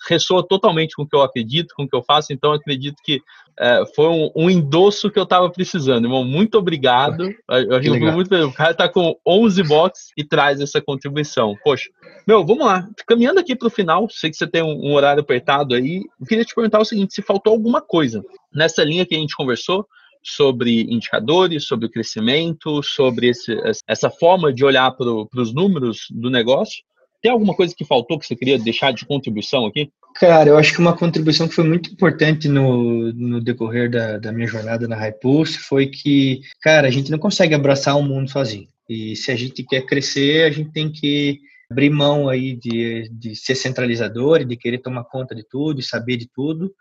ressoa 0.08 0.46
totalmente 0.48 0.96
com 0.96 1.04
o 1.04 1.08
que 1.08 1.16
eu 1.16 1.22
acredito, 1.22 1.74
com 1.76 1.84
o 1.84 1.90
que 1.90 1.96
eu 1.96 2.02
faço, 2.02 2.32
então 2.32 2.54
acredito 2.54 2.96
que 3.04 3.22
é, 3.60 3.84
foi 3.94 4.08
um, 4.08 4.32
um, 4.34 4.50
endosso 4.50 5.12
que 5.12 5.20
eu 5.20 5.24
estava 5.24 5.50
precisando, 5.50 6.06
irmão. 6.06 6.24
Muito 6.24 6.58
obrigado. 6.58 7.30
Eu, 7.50 7.82
eu 7.84 8.14
muito 8.14 8.34
O 8.34 8.54
cara 8.54 8.72
está 8.72 8.88
com 8.88 9.20
11 9.28 9.64
box 9.64 10.12
e 10.16 10.24
traz 10.24 10.62
essa 10.62 10.82
contribuição. 10.82 11.54
Poxa, 11.62 11.90
meu, 12.26 12.46
vamos 12.46 12.66
lá. 12.66 12.88
Caminhando 13.06 13.42
aqui 13.42 13.58
para 13.58 13.68
o 13.68 13.72
final, 13.72 14.08
sei 14.10 14.30
que 14.30 14.38
você 14.38 14.48
tem 14.48 14.64
um, 14.64 14.88
um 14.88 14.94
horário 14.94 15.22
apertado 15.22 15.76
aí. 15.76 16.02
Eu 16.18 16.26
queria 16.26 16.46
te 16.46 16.56
perguntar 16.56 16.80
o 16.80 16.86
seguinte: 16.86 17.14
se 17.14 17.22
faltou 17.22 17.52
alguma 17.52 17.82
coisa 17.82 18.24
nessa 18.54 18.82
linha 18.86 19.06
que 19.06 19.14
a 19.14 19.20
gente 19.20 19.36
conversou, 19.36 19.86
sobre 20.24 20.82
indicadores, 20.84 21.66
sobre 21.66 21.86
o 21.86 21.90
crescimento, 21.90 22.84
sobre 22.84 23.30
esse, 23.30 23.56
essa 23.88 24.10
forma 24.10 24.54
de 24.54 24.64
olhar 24.66 24.92
para 24.92 25.08
os 25.42 25.54
números 25.54 26.08
do 26.12 26.30
negócio. 26.30 26.84
Tem 27.22 27.32
alguma 27.32 27.56
coisa 27.56 27.74
que 27.76 27.86
faltou 27.86 28.18
que 28.18 28.26
você 28.26 28.36
queria 28.36 28.58
deixar 28.58 28.94
de 28.94 29.06
contribuição 29.06 29.66
aqui? 29.66 29.92
Cara, 30.16 30.50
eu 30.50 30.58
acho 30.58 30.74
que 30.74 30.80
uma 30.80 30.96
contribuição 30.96 31.48
que 31.48 31.56
foi 31.56 31.66
muito 31.66 31.92
importante 31.92 32.48
no, 32.48 33.12
no 33.14 33.42
decorrer 33.42 33.90
da, 33.90 34.18
da 34.18 34.32
minha 34.32 34.48
jornada 34.48 34.88
na 34.88 34.96
Hypulse 34.96 35.60
foi 35.60 35.88
que, 35.88 36.42
cara, 36.62 36.88
a 36.88 36.92
gente 36.92 37.12
não 37.12 37.20
consegue 37.20 37.54
abraçar 37.54 37.98
o 37.98 38.04
mundo 38.04 38.30
sozinho. 38.30 38.68
E 38.90 39.16
se 39.16 39.32
a 39.32 39.36
gente 39.36 39.64
quer 39.64 39.86
crescer, 39.86 40.46
a 40.46 40.52
gente 40.52 40.72
tem 40.72 40.92
que 40.92 41.40
abrir 41.72 41.90
mão 41.90 42.28
aí 42.28 42.56
de, 42.56 43.08
de 43.12 43.36
ser 43.36 43.54
centralizador 43.54 44.44
de 44.44 44.58
querer 44.58 44.80
tomar 44.80 45.04
conta 45.04 45.36
de 45.36 45.44
tudo, 45.48 45.80
e 45.80 45.84
saber 45.84 46.18
de 46.18 46.28
tudo 46.34 46.74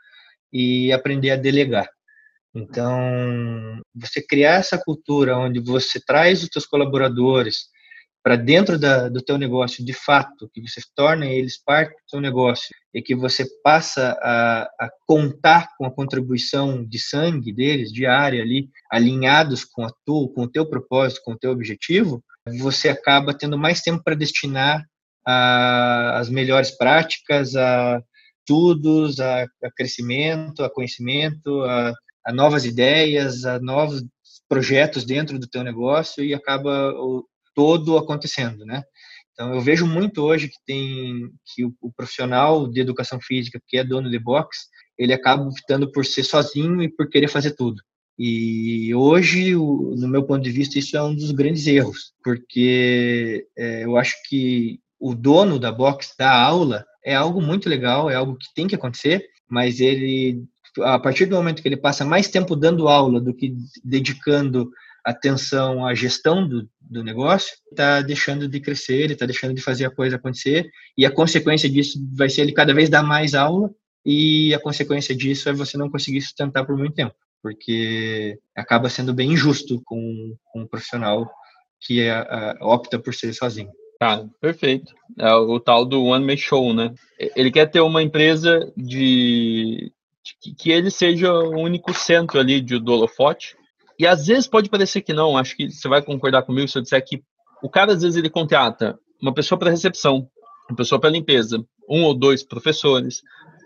e 0.52 0.90
aprender 0.92 1.30
a 1.30 1.36
delegar. 1.36 1.88
Então, 2.58 3.80
você 3.94 4.20
criar 4.20 4.54
essa 4.54 4.76
cultura 4.76 5.38
onde 5.38 5.60
você 5.60 6.00
traz 6.04 6.42
os 6.42 6.48
seus 6.52 6.66
colaboradores 6.66 7.68
para 8.22 8.34
dentro 8.34 8.76
da, 8.78 9.08
do 9.08 9.22
teu 9.22 9.38
negócio 9.38 9.84
de 9.84 9.92
fato, 9.92 10.50
que 10.52 10.60
você 10.60 10.80
torna 10.94 11.26
eles 11.26 11.62
parte 11.62 11.90
do 11.90 12.10
teu 12.10 12.20
negócio 12.20 12.74
e 12.92 13.00
que 13.00 13.14
você 13.14 13.46
passa 13.62 14.18
a, 14.20 14.62
a 14.80 14.90
contar 15.06 15.68
com 15.78 15.86
a 15.86 15.94
contribuição 15.94 16.84
de 16.84 16.98
sangue 16.98 17.52
deles, 17.52 17.92
diária 17.92 18.42
ali, 18.42 18.68
alinhados 18.90 19.64
com 19.64 19.84
a 19.84 19.92
tua, 20.04 20.28
com 20.34 20.42
o 20.42 20.50
teu 20.50 20.66
propósito, 20.66 21.22
com 21.24 21.32
o 21.32 21.38
teu 21.38 21.52
objetivo, 21.52 22.22
você 22.58 22.88
acaba 22.88 23.32
tendo 23.32 23.56
mais 23.56 23.82
tempo 23.82 24.02
para 24.02 24.16
destinar 24.16 24.84
as 25.24 26.30
melhores 26.30 26.70
práticas, 26.70 27.54
a 27.54 28.02
estudos, 28.48 29.20
a, 29.20 29.42
a 29.42 29.70
crescimento, 29.76 30.64
a 30.64 30.70
conhecimento, 30.70 31.62
a 31.64 31.92
a 32.24 32.32
novas 32.32 32.64
ideias, 32.64 33.44
a 33.44 33.58
novos 33.58 34.04
projetos 34.48 35.04
dentro 35.04 35.38
do 35.38 35.46
teu 35.46 35.62
negócio 35.62 36.24
e 36.24 36.34
acaba 36.34 36.92
o, 36.94 37.24
todo 37.54 37.98
acontecendo, 37.98 38.64
né? 38.64 38.82
Então 39.32 39.54
eu 39.54 39.60
vejo 39.60 39.86
muito 39.86 40.22
hoje 40.22 40.48
que 40.48 40.58
tem 40.66 41.30
que 41.54 41.64
o, 41.64 41.74
o, 41.80 41.92
profissional 41.92 42.66
de 42.66 42.80
educação 42.80 43.20
física 43.20 43.60
que 43.66 43.78
é 43.78 43.84
dono 43.84 44.10
de 44.10 44.18
box, 44.18 44.66
ele 44.98 45.12
acaba 45.12 45.44
optando 45.44 45.92
por 45.92 46.04
ser 46.04 46.24
sozinho 46.24 46.82
e 46.82 46.88
por 46.88 47.08
querer 47.08 47.28
fazer 47.28 47.52
tudo. 47.52 47.80
E 48.18 48.92
hoje, 48.96 49.54
no 49.54 50.08
meu 50.08 50.24
ponto 50.24 50.42
de 50.42 50.50
vista, 50.50 50.76
isso 50.76 50.96
é 50.96 51.02
um 51.02 51.14
dos 51.14 51.30
grandes 51.30 51.68
erros, 51.68 52.12
porque 52.24 53.46
é, 53.56 53.84
eu 53.84 53.96
acho 53.96 54.14
que 54.28 54.80
o 54.98 55.14
dono 55.14 55.56
da 55.56 55.70
box 55.70 56.14
da 56.18 56.32
aula 56.32 56.84
é 57.04 57.14
algo 57.14 57.40
muito 57.40 57.68
legal, 57.68 58.10
é 58.10 58.16
algo 58.16 58.36
que 58.36 58.52
tem 58.54 58.66
que 58.66 58.74
acontecer, 58.74 59.24
mas 59.48 59.78
ele 59.78 60.42
a 60.82 60.98
partir 60.98 61.26
do 61.26 61.36
momento 61.36 61.62
que 61.62 61.68
ele 61.68 61.76
passa 61.76 62.04
mais 62.04 62.28
tempo 62.28 62.56
dando 62.56 62.88
aula 62.88 63.20
do 63.20 63.34
que 63.34 63.54
dedicando 63.84 64.70
atenção 65.04 65.86
à 65.86 65.94
gestão 65.94 66.46
do, 66.46 66.68
do 66.80 67.02
negócio, 67.02 67.56
está 67.70 68.02
deixando 68.02 68.46
de 68.46 68.60
crescer, 68.60 69.02
ele 69.02 69.12
está 69.14 69.24
deixando 69.24 69.54
de 69.54 69.62
fazer 69.62 69.86
a 69.86 69.90
coisa 69.90 70.16
acontecer, 70.16 70.68
e 70.96 71.06
a 71.06 71.10
consequência 71.10 71.68
disso 71.68 71.98
vai 72.14 72.28
ser 72.28 72.42
ele 72.42 72.52
cada 72.52 72.74
vez 72.74 72.90
dar 72.90 73.02
mais 73.02 73.34
aula, 73.34 73.70
e 74.04 74.54
a 74.54 74.60
consequência 74.60 75.14
disso 75.14 75.48
é 75.48 75.52
você 75.52 75.76
não 75.76 75.90
conseguir 75.90 76.20
sustentar 76.20 76.64
por 76.66 76.76
muito 76.76 76.94
tempo, 76.94 77.14
porque 77.42 78.38
acaba 78.56 78.90
sendo 78.90 79.14
bem 79.14 79.32
injusto 79.32 79.80
com, 79.84 80.34
com 80.52 80.62
um 80.62 80.66
profissional 80.66 81.30
que 81.80 82.02
é, 82.02 82.10
a, 82.10 82.56
opta 82.60 82.98
por 82.98 83.14
ser 83.14 83.32
sozinho. 83.32 83.70
Cara, 84.00 84.28
perfeito. 84.40 84.94
É 85.18 85.32
o 85.34 85.58
tal 85.58 85.84
do 85.84 86.04
One 86.04 86.24
Man 86.24 86.36
Show, 86.36 86.72
né? 86.72 86.94
Ele 87.34 87.50
quer 87.50 87.66
ter 87.66 87.80
uma 87.80 88.02
empresa 88.02 88.72
de 88.76 89.92
que, 90.40 90.54
que 90.54 90.70
ele 90.70 90.90
seja 90.90 91.32
o 91.32 91.58
único 91.58 91.92
centro 91.92 92.38
ali 92.38 92.60
de, 92.60 92.78
do 92.78 92.92
holofote. 92.92 93.56
E 93.98 94.06
às 94.06 94.26
vezes 94.26 94.46
pode 94.46 94.68
parecer 94.68 95.02
que 95.02 95.12
não, 95.12 95.36
acho 95.36 95.56
que 95.56 95.70
você 95.70 95.88
vai 95.88 96.02
concordar 96.02 96.42
comigo 96.42 96.68
se 96.68 96.78
eu 96.78 96.82
disser 96.82 97.04
que 97.04 97.22
o 97.62 97.68
cara 97.68 97.92
às 97.92 98.02
vezes 98.02 98.16
ele 98.16 98.30
contrata 98.30 98.98
uma 99.20 99.34
pessoa 99.34 99.58
para 99.58 99.70
recepção, 99.70 100.28
uma 100.68 100.76
pessoa 100.76 101.00
para 101.00 101.10
limpeza, 101.10 101.64
um 101.88 102.04
ou 102.04 102.14
dois 102.14 102.44
professores. 102.44 103.22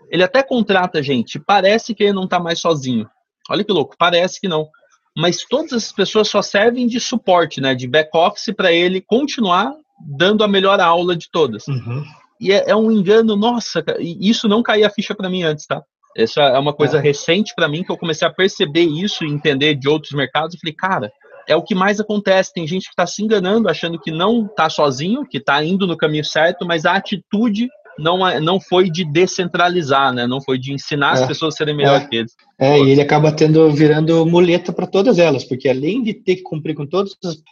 Ele 0.09 0.23
até 0.23 0.41
contrata 0.41 1.03
gente, 1.03 1.39
parece 1.39 1.93
que 1.93 2.03
ele 2.03 2.13
não 2.13 2.23
está 2.23 2.39
mais 2.39 2.59
sozinho. 2.59 3.07
Olha 3.49 3.63
que 3.63 3.71
louco, 3.71 3.95
parece 3.97 4.39
que 4.39 4.47
não. 4.47 4.67
Mas 5.15 5.43
todas 5.43 5.73
essas 5.73 5.91
pessoas 5.91 6.27
só 6.27 6.41
servem 6.41 6.87
de 6.87 6.99
suporte, 6.99 7.61
né, 7.61 7.75
de 7.75 7.87
back 7.87 8.09
office 8.15 8.53
para 8.55 8.71
ele 8.71 9.01
continuar 9.01 9.73
dando 10.17 10.43
a 10.43 10.47
melhor 10.47 10.79
aula 10.79 11.15
de 11.15 11.29
todas. 11.29 11.67
Uhum. 11.67 12.03
E 12.39 12.51
é, 12.51 12.71
é, 12.71 12.75
um 12.75 12.91
engano, 12.91 13.35
nossa, 13.35 13.83
isso 13.99 14.47
não 14.47 14.63
caía 14.63 14.87
a 14.87 14.89
ficha 14.89 15.15
para 15.15 15.29
mim 15.29 15.43
antes, 15.43 15.65
tá? 15.65 15.83
Essa 16.15 16.41
é 16.41 16.59
uma 16.59 16.73
coisa 16.73 16.97
é. 16.97 17.01
recente 17.01 17.53
para 17.55 17.67
mim 17.67 17.83
que 17.83 17.91
eu 17.91 17.97
comecei 17.97 18.27
a 18.27 18.33
perceber 18.33 18.83
isso 18.83 19.23
e 19.23 19.31
entender 19.31 19.75
de 19.75 19.89
outros 19.89 20.13
mercados. 20.13 20.53
Eu 20.53 20.59
falei, 20.59 20.75
cara, 20.75 21.11
é 21.47 21.55
o 21.55 21.63
que 21.63 21.75
mais 21.75 21.99
acontece. 21.99 22.53
Tem 22.53 22.67
gente 22.67 22.83
que 22.85 22.91
está 22.91 23.05
se 23.05 23.23
enganando, 23.23 23.69
achando 23.69 23.99
que 23.99 24.11
não 24.11 24.45
está 24.45 24.69
sozinho, 24.69 25.25
que 25.27 25.37
está 25.37 25.63
indo 25.63 25.87
no 25.87 25.97
caminho 25.97 26.23
certo, 26.23 26.65
mas 26.65 26.85
a 26.85 26.95
atitude 26.95 27.67
não, 27.97 28.27
é, 28.27 28.39
não 28.39 28.59
foi 28.59 28.89
de 28.89 29.03
descentralizar, 29.03 30.13
né? 30.13 30.25
Não 30.25 30.41
foi 30.41 30.57
de 30.57 30.73
ensinar 30.73 31.17
é, 31.17 31.21
as 31.21 31.27
pessoas 31.27 31.53
a 31.53 31.57
serem 31.57 31.75
melhores 31.75 32.05
é, 32.05 32.07
que 32.07 32.15
eles. 32.15 32.33
É, 32.59 32.79
e 32.79 32.89
ele 32.89 33.01
acaba 33.01 33.31
tendo 33.31 33.69
virando 33.71 34.25
muleta 34.25 34.71
para 34.71 34.87
todas 34.87 35.19
elas, 35.19 35.43
porque 35.43 35.69
além 35.69 36.01
de 36.01 36.13
ter 36.13 36.37
que 36.37 36.43
cumprir 36.43 36.75
com 36.75 36.85
todos 36.85 37.15
os, 37.23 37.43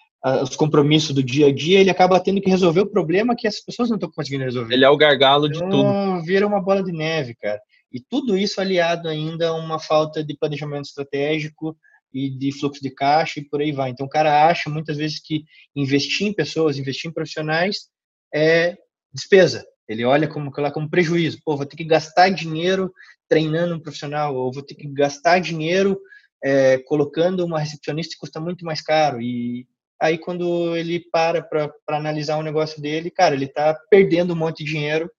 os, 0.44 0.56
compromissos 0.56 1.14
do 1.14 1.24
dia 1.24 1.48
a 1.48 1.54
dia, 1.54 1.80
ele 1.80 1.90
acaba 1.90 2.20
tendo 2.20 2.42
que 2.42 2.50
resolver 2.50 2.82
o 2.82 2.90
problema 2.90 3.36
que 3.36 3.48
as 3.48 3.60
pessoas 3.60 3.90
não 3.90 3.98
estão 3.98 4.10
conseguindo 4.12 4.44
resolver. 4.44 4.74
Ele 4.74 4.86
é 4.86 4.90
o 4.90 4.98
gargalo 4.98 5.50
de 5.50 5.58
então, 5.58 5.70
tudo. 5.70 6.26
Vira 6.26 6.48
uma 6.48 6.62
bola 6.62 6.84
de 6.84 6.92
neve, 6.92 7.36
cara. 7.36 7.60
E 7.92 8.00
tudo 8.00 8.38
isso 8.38 8.62
aliado 8.62 9.10
ainda 9.10 9.50
a 9.50 9.54
uma 9.54 9.80
falta 9.80 10.24
de 10.24 10.38
planejamento 10.38 10.86
estratégico, 10.86 11.78
e 12.14 12.30
de 12.30 12.52
fluxo 12.52 12.82
de 12.82 12.90
caixa 12.90 13.40
e 13.40 13.46
por 13.46 13.62
aí 13.62 13.72
vai. 13.72 13.90
Então 13.90 14.06
o 14.06 14.10
cara 14.10 14.48
acha 14.48 14.70
muitas 14.70 14.98
vezes 14.98 15.20
que 15.20 15.46
investir 15.76 16.28
em 16.28 16.34
pessoas, 16.34 16.78
investir 16.78 17.10
em 17.10 17.14
profissionais 17.14 17.90
é 18.34 18.78
despesa. 19.14 19.66
Ele 19.88 20.06
olha 20.06 20.28
como 20.28 20.52
como 20.52 20.90
prejuízo. 20.90 21.40
Pô, 21.44 21.58
vou 21.58 21.66
ter 21.66 21.76
que 21.76 21.84
gastar 21.84 22.30
dinheiro 22.30 22.92
treinando 23.28 23.76
um 23.76 23.80
profissional, 23.80 24.36
ou 24.36 24.52
vou 24.52 24.64
ter 24.64 24.76
que 24.76 24.88
gastar 24.88 25.40
dinheiro 25.40 26.00
é, 26.44 26.78
colocando 26.80 27.46
uma 27.46 27.60
recepcionista 27.60 28.14
que 28.14 28.20
custa 28.20 28.40
muito 28.40 28.66
mais 28.66 28.82
caro. 28.82 29.22
E 29.22 29.66
aí 30.00 30.18
quando 30.18 30.76
ele 30.76 31.00
para 31.12 31.42
para 31.42 31.98
analisar 31.98 32.38
o 32.38 32.44
negócio 32.44 32.82
dele, 32.82 33.10
cara, 33.10 33.36
ele 33.36 33.46
está 33.46 33.74
perdendo 33.90 34.34
um 34.34 34.38
monte 34.38 34.64
de 34.64 34.72
dinheiro 34.72 35.10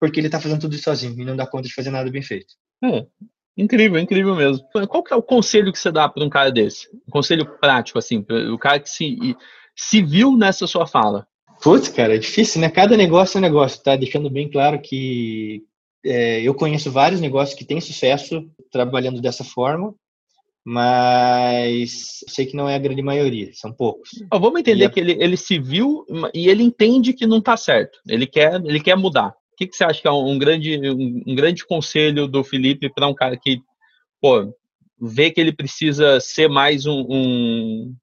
porque 0.00 0.20
ele 0.20 0.28
está 0.28 0.40
fazendo 0.40 0.60
tudo 0.60 0.74
isso 0.74 0.84
sozinho 0.84 1.20
e 1.20 1.24
não 1.24 1.36
dá 1.36 1.46
conta 1.46 1.68
de 1.68 1.74
fazer 1.74 1.90
nada 1.90 2.10
bem 2.10 2.22
feito. 2.22 2.54
É, 2.84 3.06
incrível, 3.56 3.98
incrível 3.98 4.34
mesmo. 4.34 4.64
Qual 4.88 5.02
que 5.02 5.12
é 5.12 5.16
o 5.16 5.22
conselho 5.22 5.72
que 5.72 5.78
você 5.78 5.90
dá 5.90 6.08
para 6.08 6.24
um 6.24 6.30
cara 6.30 6.50
desse? 6.50 6.88
Um 7.08 7.10
conselho 7.10 7.46
prático, 7.58 7.98
assim, 7.98 8.22
para 8.22 8.52
o 8.52 8.58
cara 8.58 8.78
que 8.78 8.90
se, 8.90 9.36
se 9.74 10.02
viu 10.02 10.36
nessa 10.36 10.66
sua 10.66 10.86
fala. 10.86 11.26
Putz, 11.62 11.88
cara, 11.88 12.14
é 12.14 12.18
difícil, 12.18 12.60
né? 12.60 12.68
Cada 12.68 12.96
negócio 12.96 13.36
é 13.36 13.40
um 13.40 13.42
negócio, 13.42 13.82
tá? 13.82 13.96
Deixando 13.96 14.28
bem 14.28 14.50
claro 14.50 14.80
que 14.80 15.64
é, 16.04 16.40
eu 16.42 16.54
conheço 16.54 16.90
vários 16.90 17.20
negócios 17.20 17.58
que 17.58 17.64
têm 17.64 17.80
sucesso 17.80 18.48
trabalhando 18.70 19.20
dessa 19.20 19.42
forma, 19.42 19.94
mas 20.64 22.24
sei 22.28 22.44
que 22.44 22.56
não 22.56 22.68
é 22.68 22.74
a 22.74 22.78
grande 22.78 23.00
maioria, 23.00 23.50
são 23.54 23.72
poucos. 23.72 24.10
Oh, 24.32 24.38
vamos 24.38 24.60
entender 24.60 24.90
que 24.90 25.00
ele, 25.00 25.12
ele 25.12 25.36
se 25.36 25.58
viu 25.58 26.04
e 26.34 26.48
ele 26.48 26.62
entende 26.62 27.12
que 27.12 27.26
não 27.26 27.38
está 27.38 27.56
certo, 27.56 27.98
ele 28.06 28.26
quer, 28.26 28.54
ele 28.64 28.80
quer 28.80 28.96
mudar. 28.96 29.34
Que, 29.56 29.66
que 29.66 29.74
você 29.76 29.84
acha 29.84 30.00
que 30.00 30.08
é 30.08 30.10
um 30.10 30.38
grande, 30.38 30.78
um, 30.90 31.22
um 31.26 31.34
grande 31.34 31.64
conselho 31.64 32.26
do 32.26 32.44
Felipe 32.44 32.92
para 32.92 33.06
um 33.06 33.14
cara 33.14 33.36
que 33.36 33.60
pô, 34.20 34.54
vê 35.00 35.30
que 35.30 35.40
ele 35.40 35.52
precisa 35.52 36.20
ser 36.20 36.48
mais 36.48 36.86
um, 36.86 37.06
um, 37.08 37.94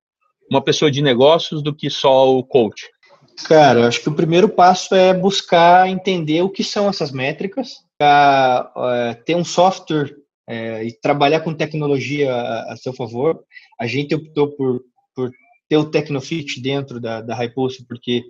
uma 0.49 0.62
pessoa 0.62 0.89
de 0.89 1.01
negócios 1.01 1.62
do 1.62 1.74
que 1.74 1.89
só 1.89 2.36
o 2.36 2.43
coach? 2.43 2.89
Cara, 3.45 3.88
acho 3.88 4.01
que 4.01 4.10
o 4.10 4.16
primeiro 4.16 4.47
passo 4.47 4.93
é 4.93 5.14
buscar 5.14 5.89
entender 5.89 6.41
o 6.41 6.49
que 6.49 6.64
são 6.64 6.88
essas 6.88 7.12
métricas, 7.12 7.84
pra, 7.97 8.72
ter 9.26 9.36
um 9.36 9.43
software 9.43 10.16
é, 10.47 10.84
e 10.86 10.91
trabalhar 10.91 11.39
com 11.39 11.54
tecnologia 11.54 12.34
a, 12.34 12.74
a, 12.74 12.78
seu 12.78 12.93
favor. 12.93 13.43
A 13.80 13.88
gente 13.88 14.14
optou 14.14 14.49
por, 14.49 14.82
por 15.16 15.32
ter 15.68 15.78
o 15.78 15.86
Tecnofit 15.86 16.62
dentro 16.62 16.99
da, 16.99 17.22
da 17.22 17.36
Hypulse 17.36 17.86
porque 17.88 18.24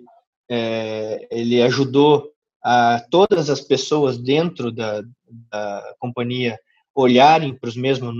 é, 0.50 1.26
ele 1.30 1.60
ajudou 1.62 2.33
a 2.64 3.04
todas 3.10 3.50
as 3.50 3.60
pessoas 3.60 4.16
dentro 4.16 4.72
da, 4.72 5.02
da 5.50 5.94
companhia 5.98 6.58
olharem 6.94 7.54
para 7.54 7.68
os 7.68 7.76
mesmos, 7.76 8.14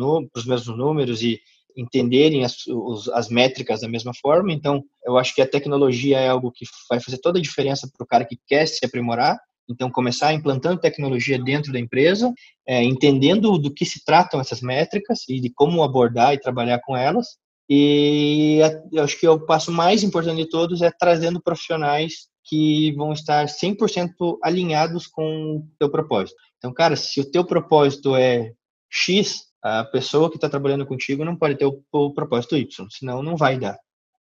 mesmos 0.44 0.76
números 0.76 1.22
e 1.22 1.40
entenderem 1.76 2.44
as, 2.44 2.66
os, 2.66 3.08
as 3.08 3.28
métricas 3.28 3.80
da 3.80 3.88
mesma 3.88 4.12
forma. 4.14 4.52
Então, 4.52 4.84
eu 5.04 5.16
acho 5.16 5.34
que 5.34 5.40
a 5.40 5.48
tecnologia 5.48 6.18
é 6.18 6.28
algo 6.28 6.52
que 6.52 6.66
vai 6.88 7.00
fazer 7.00 7.18
toda 7.18 7.38
a 7.38 7.42
diferença 7.42 7.88
para 7.96 8.04
o 8.04 8.06
cara 8.06 8.24
que 8.24 8.38
quer 8.46 8.66
se 8.66 8.84
aprimorar. 8.84 9.38
Então, 9.68 9.90
começar 9.90 10.34
implantando 10.34 10.80
tecnologia 10.80 11.42
dentro 11.42 11.72
da 11.72 11.80
empresa, 11.80 12.32
é, 12.66 12.84
entendendo 12.84 13.56
do 13.58 13.72
que 13.72 13.86
se 13.86 14.04
tratam 14.04 14.38
essas 14.38 14.60
métricas 14.60 15.20
e 15.28 15.40
de 15.40 15.50
como 15.50 15.82
abordar 15.82 16.34
e 16.34 16.40
trabalhar 16.40 16.80
com 16.80 16.94
elas. 16.94 17.38
E 17.68 18.58
eu 18.92 19.02
acho 19.02 19.18
que 19.18 19.26
o 19.26 19.40
passo 19.40 19.72
mais 19.72 20.02
importante 20.02 20.36
de 20.36 20.48
todos 20.50 20.82
é 20.82 20.90
trazendo 20.90 21.42
profissionais 21.42 22.28
que 22.44 22.92
vão 22.92 23.12
estar 23.12 23.46
100% 23.46 24.38
alinhados 24.42 25.06
com 25.06 25.56
o 25.56 25.68
teu 25.78 25.88
propósito. 25.88 26.36
Então, 26.58 26.72
cara, 26.72 26.94
se 26.94 27.20
o 27.20 27.30
teu 27.30 27.44
propósito 27.44 28.14
é 28.14 28.52
X, 28.90 29.46
a 29.62 29.82
pessoa 29.84 30.30
que 30.30 30.36
está 30.36 30.48
trabalhando 30.48 30.86
contigo 30.86 31.24
não 31.24 31.36
pode 31.36 31.56
ter 31.56 31.64
o, 31.64 31.82
o, 31.90 32.12
propósito 32.12 32.56
Y, 32.56 32.86
senão 32.90 33.22
não 33.22 33.36
vai 33.36 33.58
dar, 33.58 33.78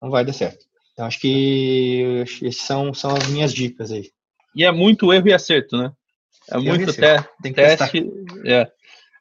não 0.01 0.11
vai 0.11 0.25
dar 0.25 0.33
certo. 0.35 0.65
Então, 0.93 1.07
acho 1.07 1.19
que 1.19 2.23
esses 2.43 2.61
são, 2.61 2.93
são 2.93 3.17
as 3.17 3.27
minhas 3.29 3.53
dicas 3.53 3.91
aí. 3.91 4.11
E 4.55 4.63
é 4.63 4.71
muito 4.71 5.13
erro 5.13 5.29
e 5.29 5.33
acerto, 5.33 5.77
né? 5.79 5.91
É 6.51 6.59
muito 6.59 6.93
te 6.93 7.01
Tem 7.43 7.53
que 7.53 7.55
teste. 7.55 8.11
É. 8.45 8.71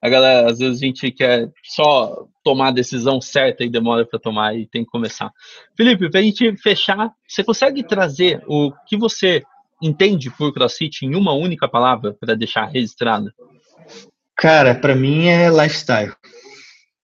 A 0.02 0.10
galera, 0.10 0.50
às 0.50 0.58
vezes 0.58 0.82
a 0.82 0.86
gente 0.86 1.12
quer 1.12 1.52
só 1.64 2.26
tomar 2.44 2.70
a 2.70 2.72
decisão 2.72 3.22
certa 3.22 3.64
e 3.64 3.70
demora 3.70 4.06
para 4.06 4.20
tomar 4.20 4.56
e 4.56 4.66
tem 4.66 4.84
que 4.84 4.90
começar. 4.90 5.32
Felipe, 5.78 6.10
para 6.10 6.20
a 6.20 6.24
gente 6.24 6.58
fechar, 6.58 7.12
você 7.28 7.44
consegue 7.44 7.84
trazer 7.84 8.44
o 8.48 8.72
que 8.88 8.98
você 8.98 9.44
entende 9.82 10.30
por 10.32 10.54
CrossFit 10.54 11.06
em 11.06 11.16
uma 11.16 11.34
única 11.34 11.68
palavra 11.68 12.14
para 12.14 12.36
deixar 12.36 12.66
registrado? 12.66 13.32
Cara, 14.36 14.74
para 14.74 14.96
mim 14.96 15.28
é 15.28 15.50
lifestyle. 15.50 16.14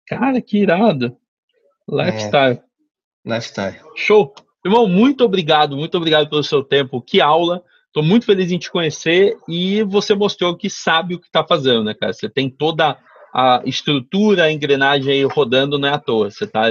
Cara, 0.07 0.41
que 0.41 0.59
irado. 0.59 1.17
Lifestyle. 1.89 2.61
É, 3.27 3.35
lifestyle. 3.35 3.81
Show. 3.95 4.35
Irmão, 4.65 4.89
muito 4.89 5.23
obrigado, 5.25 5.77
muito 5.77 5.97
obrigado 5.97 6.29
pelo 6.31 6.43
seu 6.43 6.65
tempo. 6.65 7.03
Que 7.03 7.21
aula. 7.21 7.63
Estou 7.97 8.07
muito 8.07 8.27
feliz 8.27 8.53
em 8.53 8.59
te 8.59 8.71
conhecer 8.71 9.39
e 9.49 9.83
você 9.85 10.15
mostrou 10.15 10.55
que 10.55 10.69
sabe 10.69 11.15
o 11.15 11.19
que 11.19 11.29
está 11.29 11.43
fazendo, 11.43 11.83
né, 11.83 11.95
cara? 11.95 12.13
Você 12.13 12.29
tem 12.29 12.51
toda 12.51 12.99
a 13.35 13.63
estrutura, 13.65 14.45
a 14.45 14.53
engrenagem 14.53 15.11
aí 15.11 15.25
rodando, 15.25 15.79
não 15.79 15.89
é 15.89 15.93
à 15.95 15.99
toa. 15.99 16.31
Você 16.31 16.45
está 16.45 16.65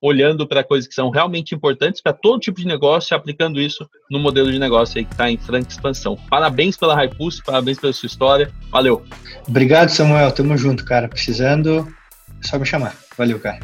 olhando 0.00 0.46
para 0.46 0.62
coisas 0.62 0.86
que 0.86 0.94
são 0.94 1.10
realmente 1.10 1.56
importantes 1.56 2.00
para 2.00 2.12
todo 2.12 2.38
tipo 2.38 2.60
de 2.60 2.68
negócio 2.68 3.12
e 3.12 3.16
aplicando 3.16 3.60
isso 3.60 3.84
no 4.08 4.20
modelo 4.20 4.52
de 4.52 4.60
negócio 4.60 4.98
aí 4.98 5.04
que 5.04 5.10
está 5.10 5.28
em 5.28 5.36
franca 5.36 5.68
expansão. 5.68 6.16
Parabéns 6.30 6.76
pela 6.76 6.94
Hypulse, 6.94 7.42
parabéns 7.42 7.80
pela 7.80 7.92
sua 7.92 8.06
história. 8.06 8.48
Valeu. 8.70 9.04
Obrigado, 9.48 9.88
Samuel. 9.88 10.30
Tamo 10.30 10.56
junto, 10.56 10.84
cara. 10.84 11.08
Precisando, 11.08 11.92
é 12.40 12.46
só 12.46 12.60
me 12.60 12.64
chamar. 12.64 12.94
Valeu, 13.18 13.40
cara. 13.40 13.58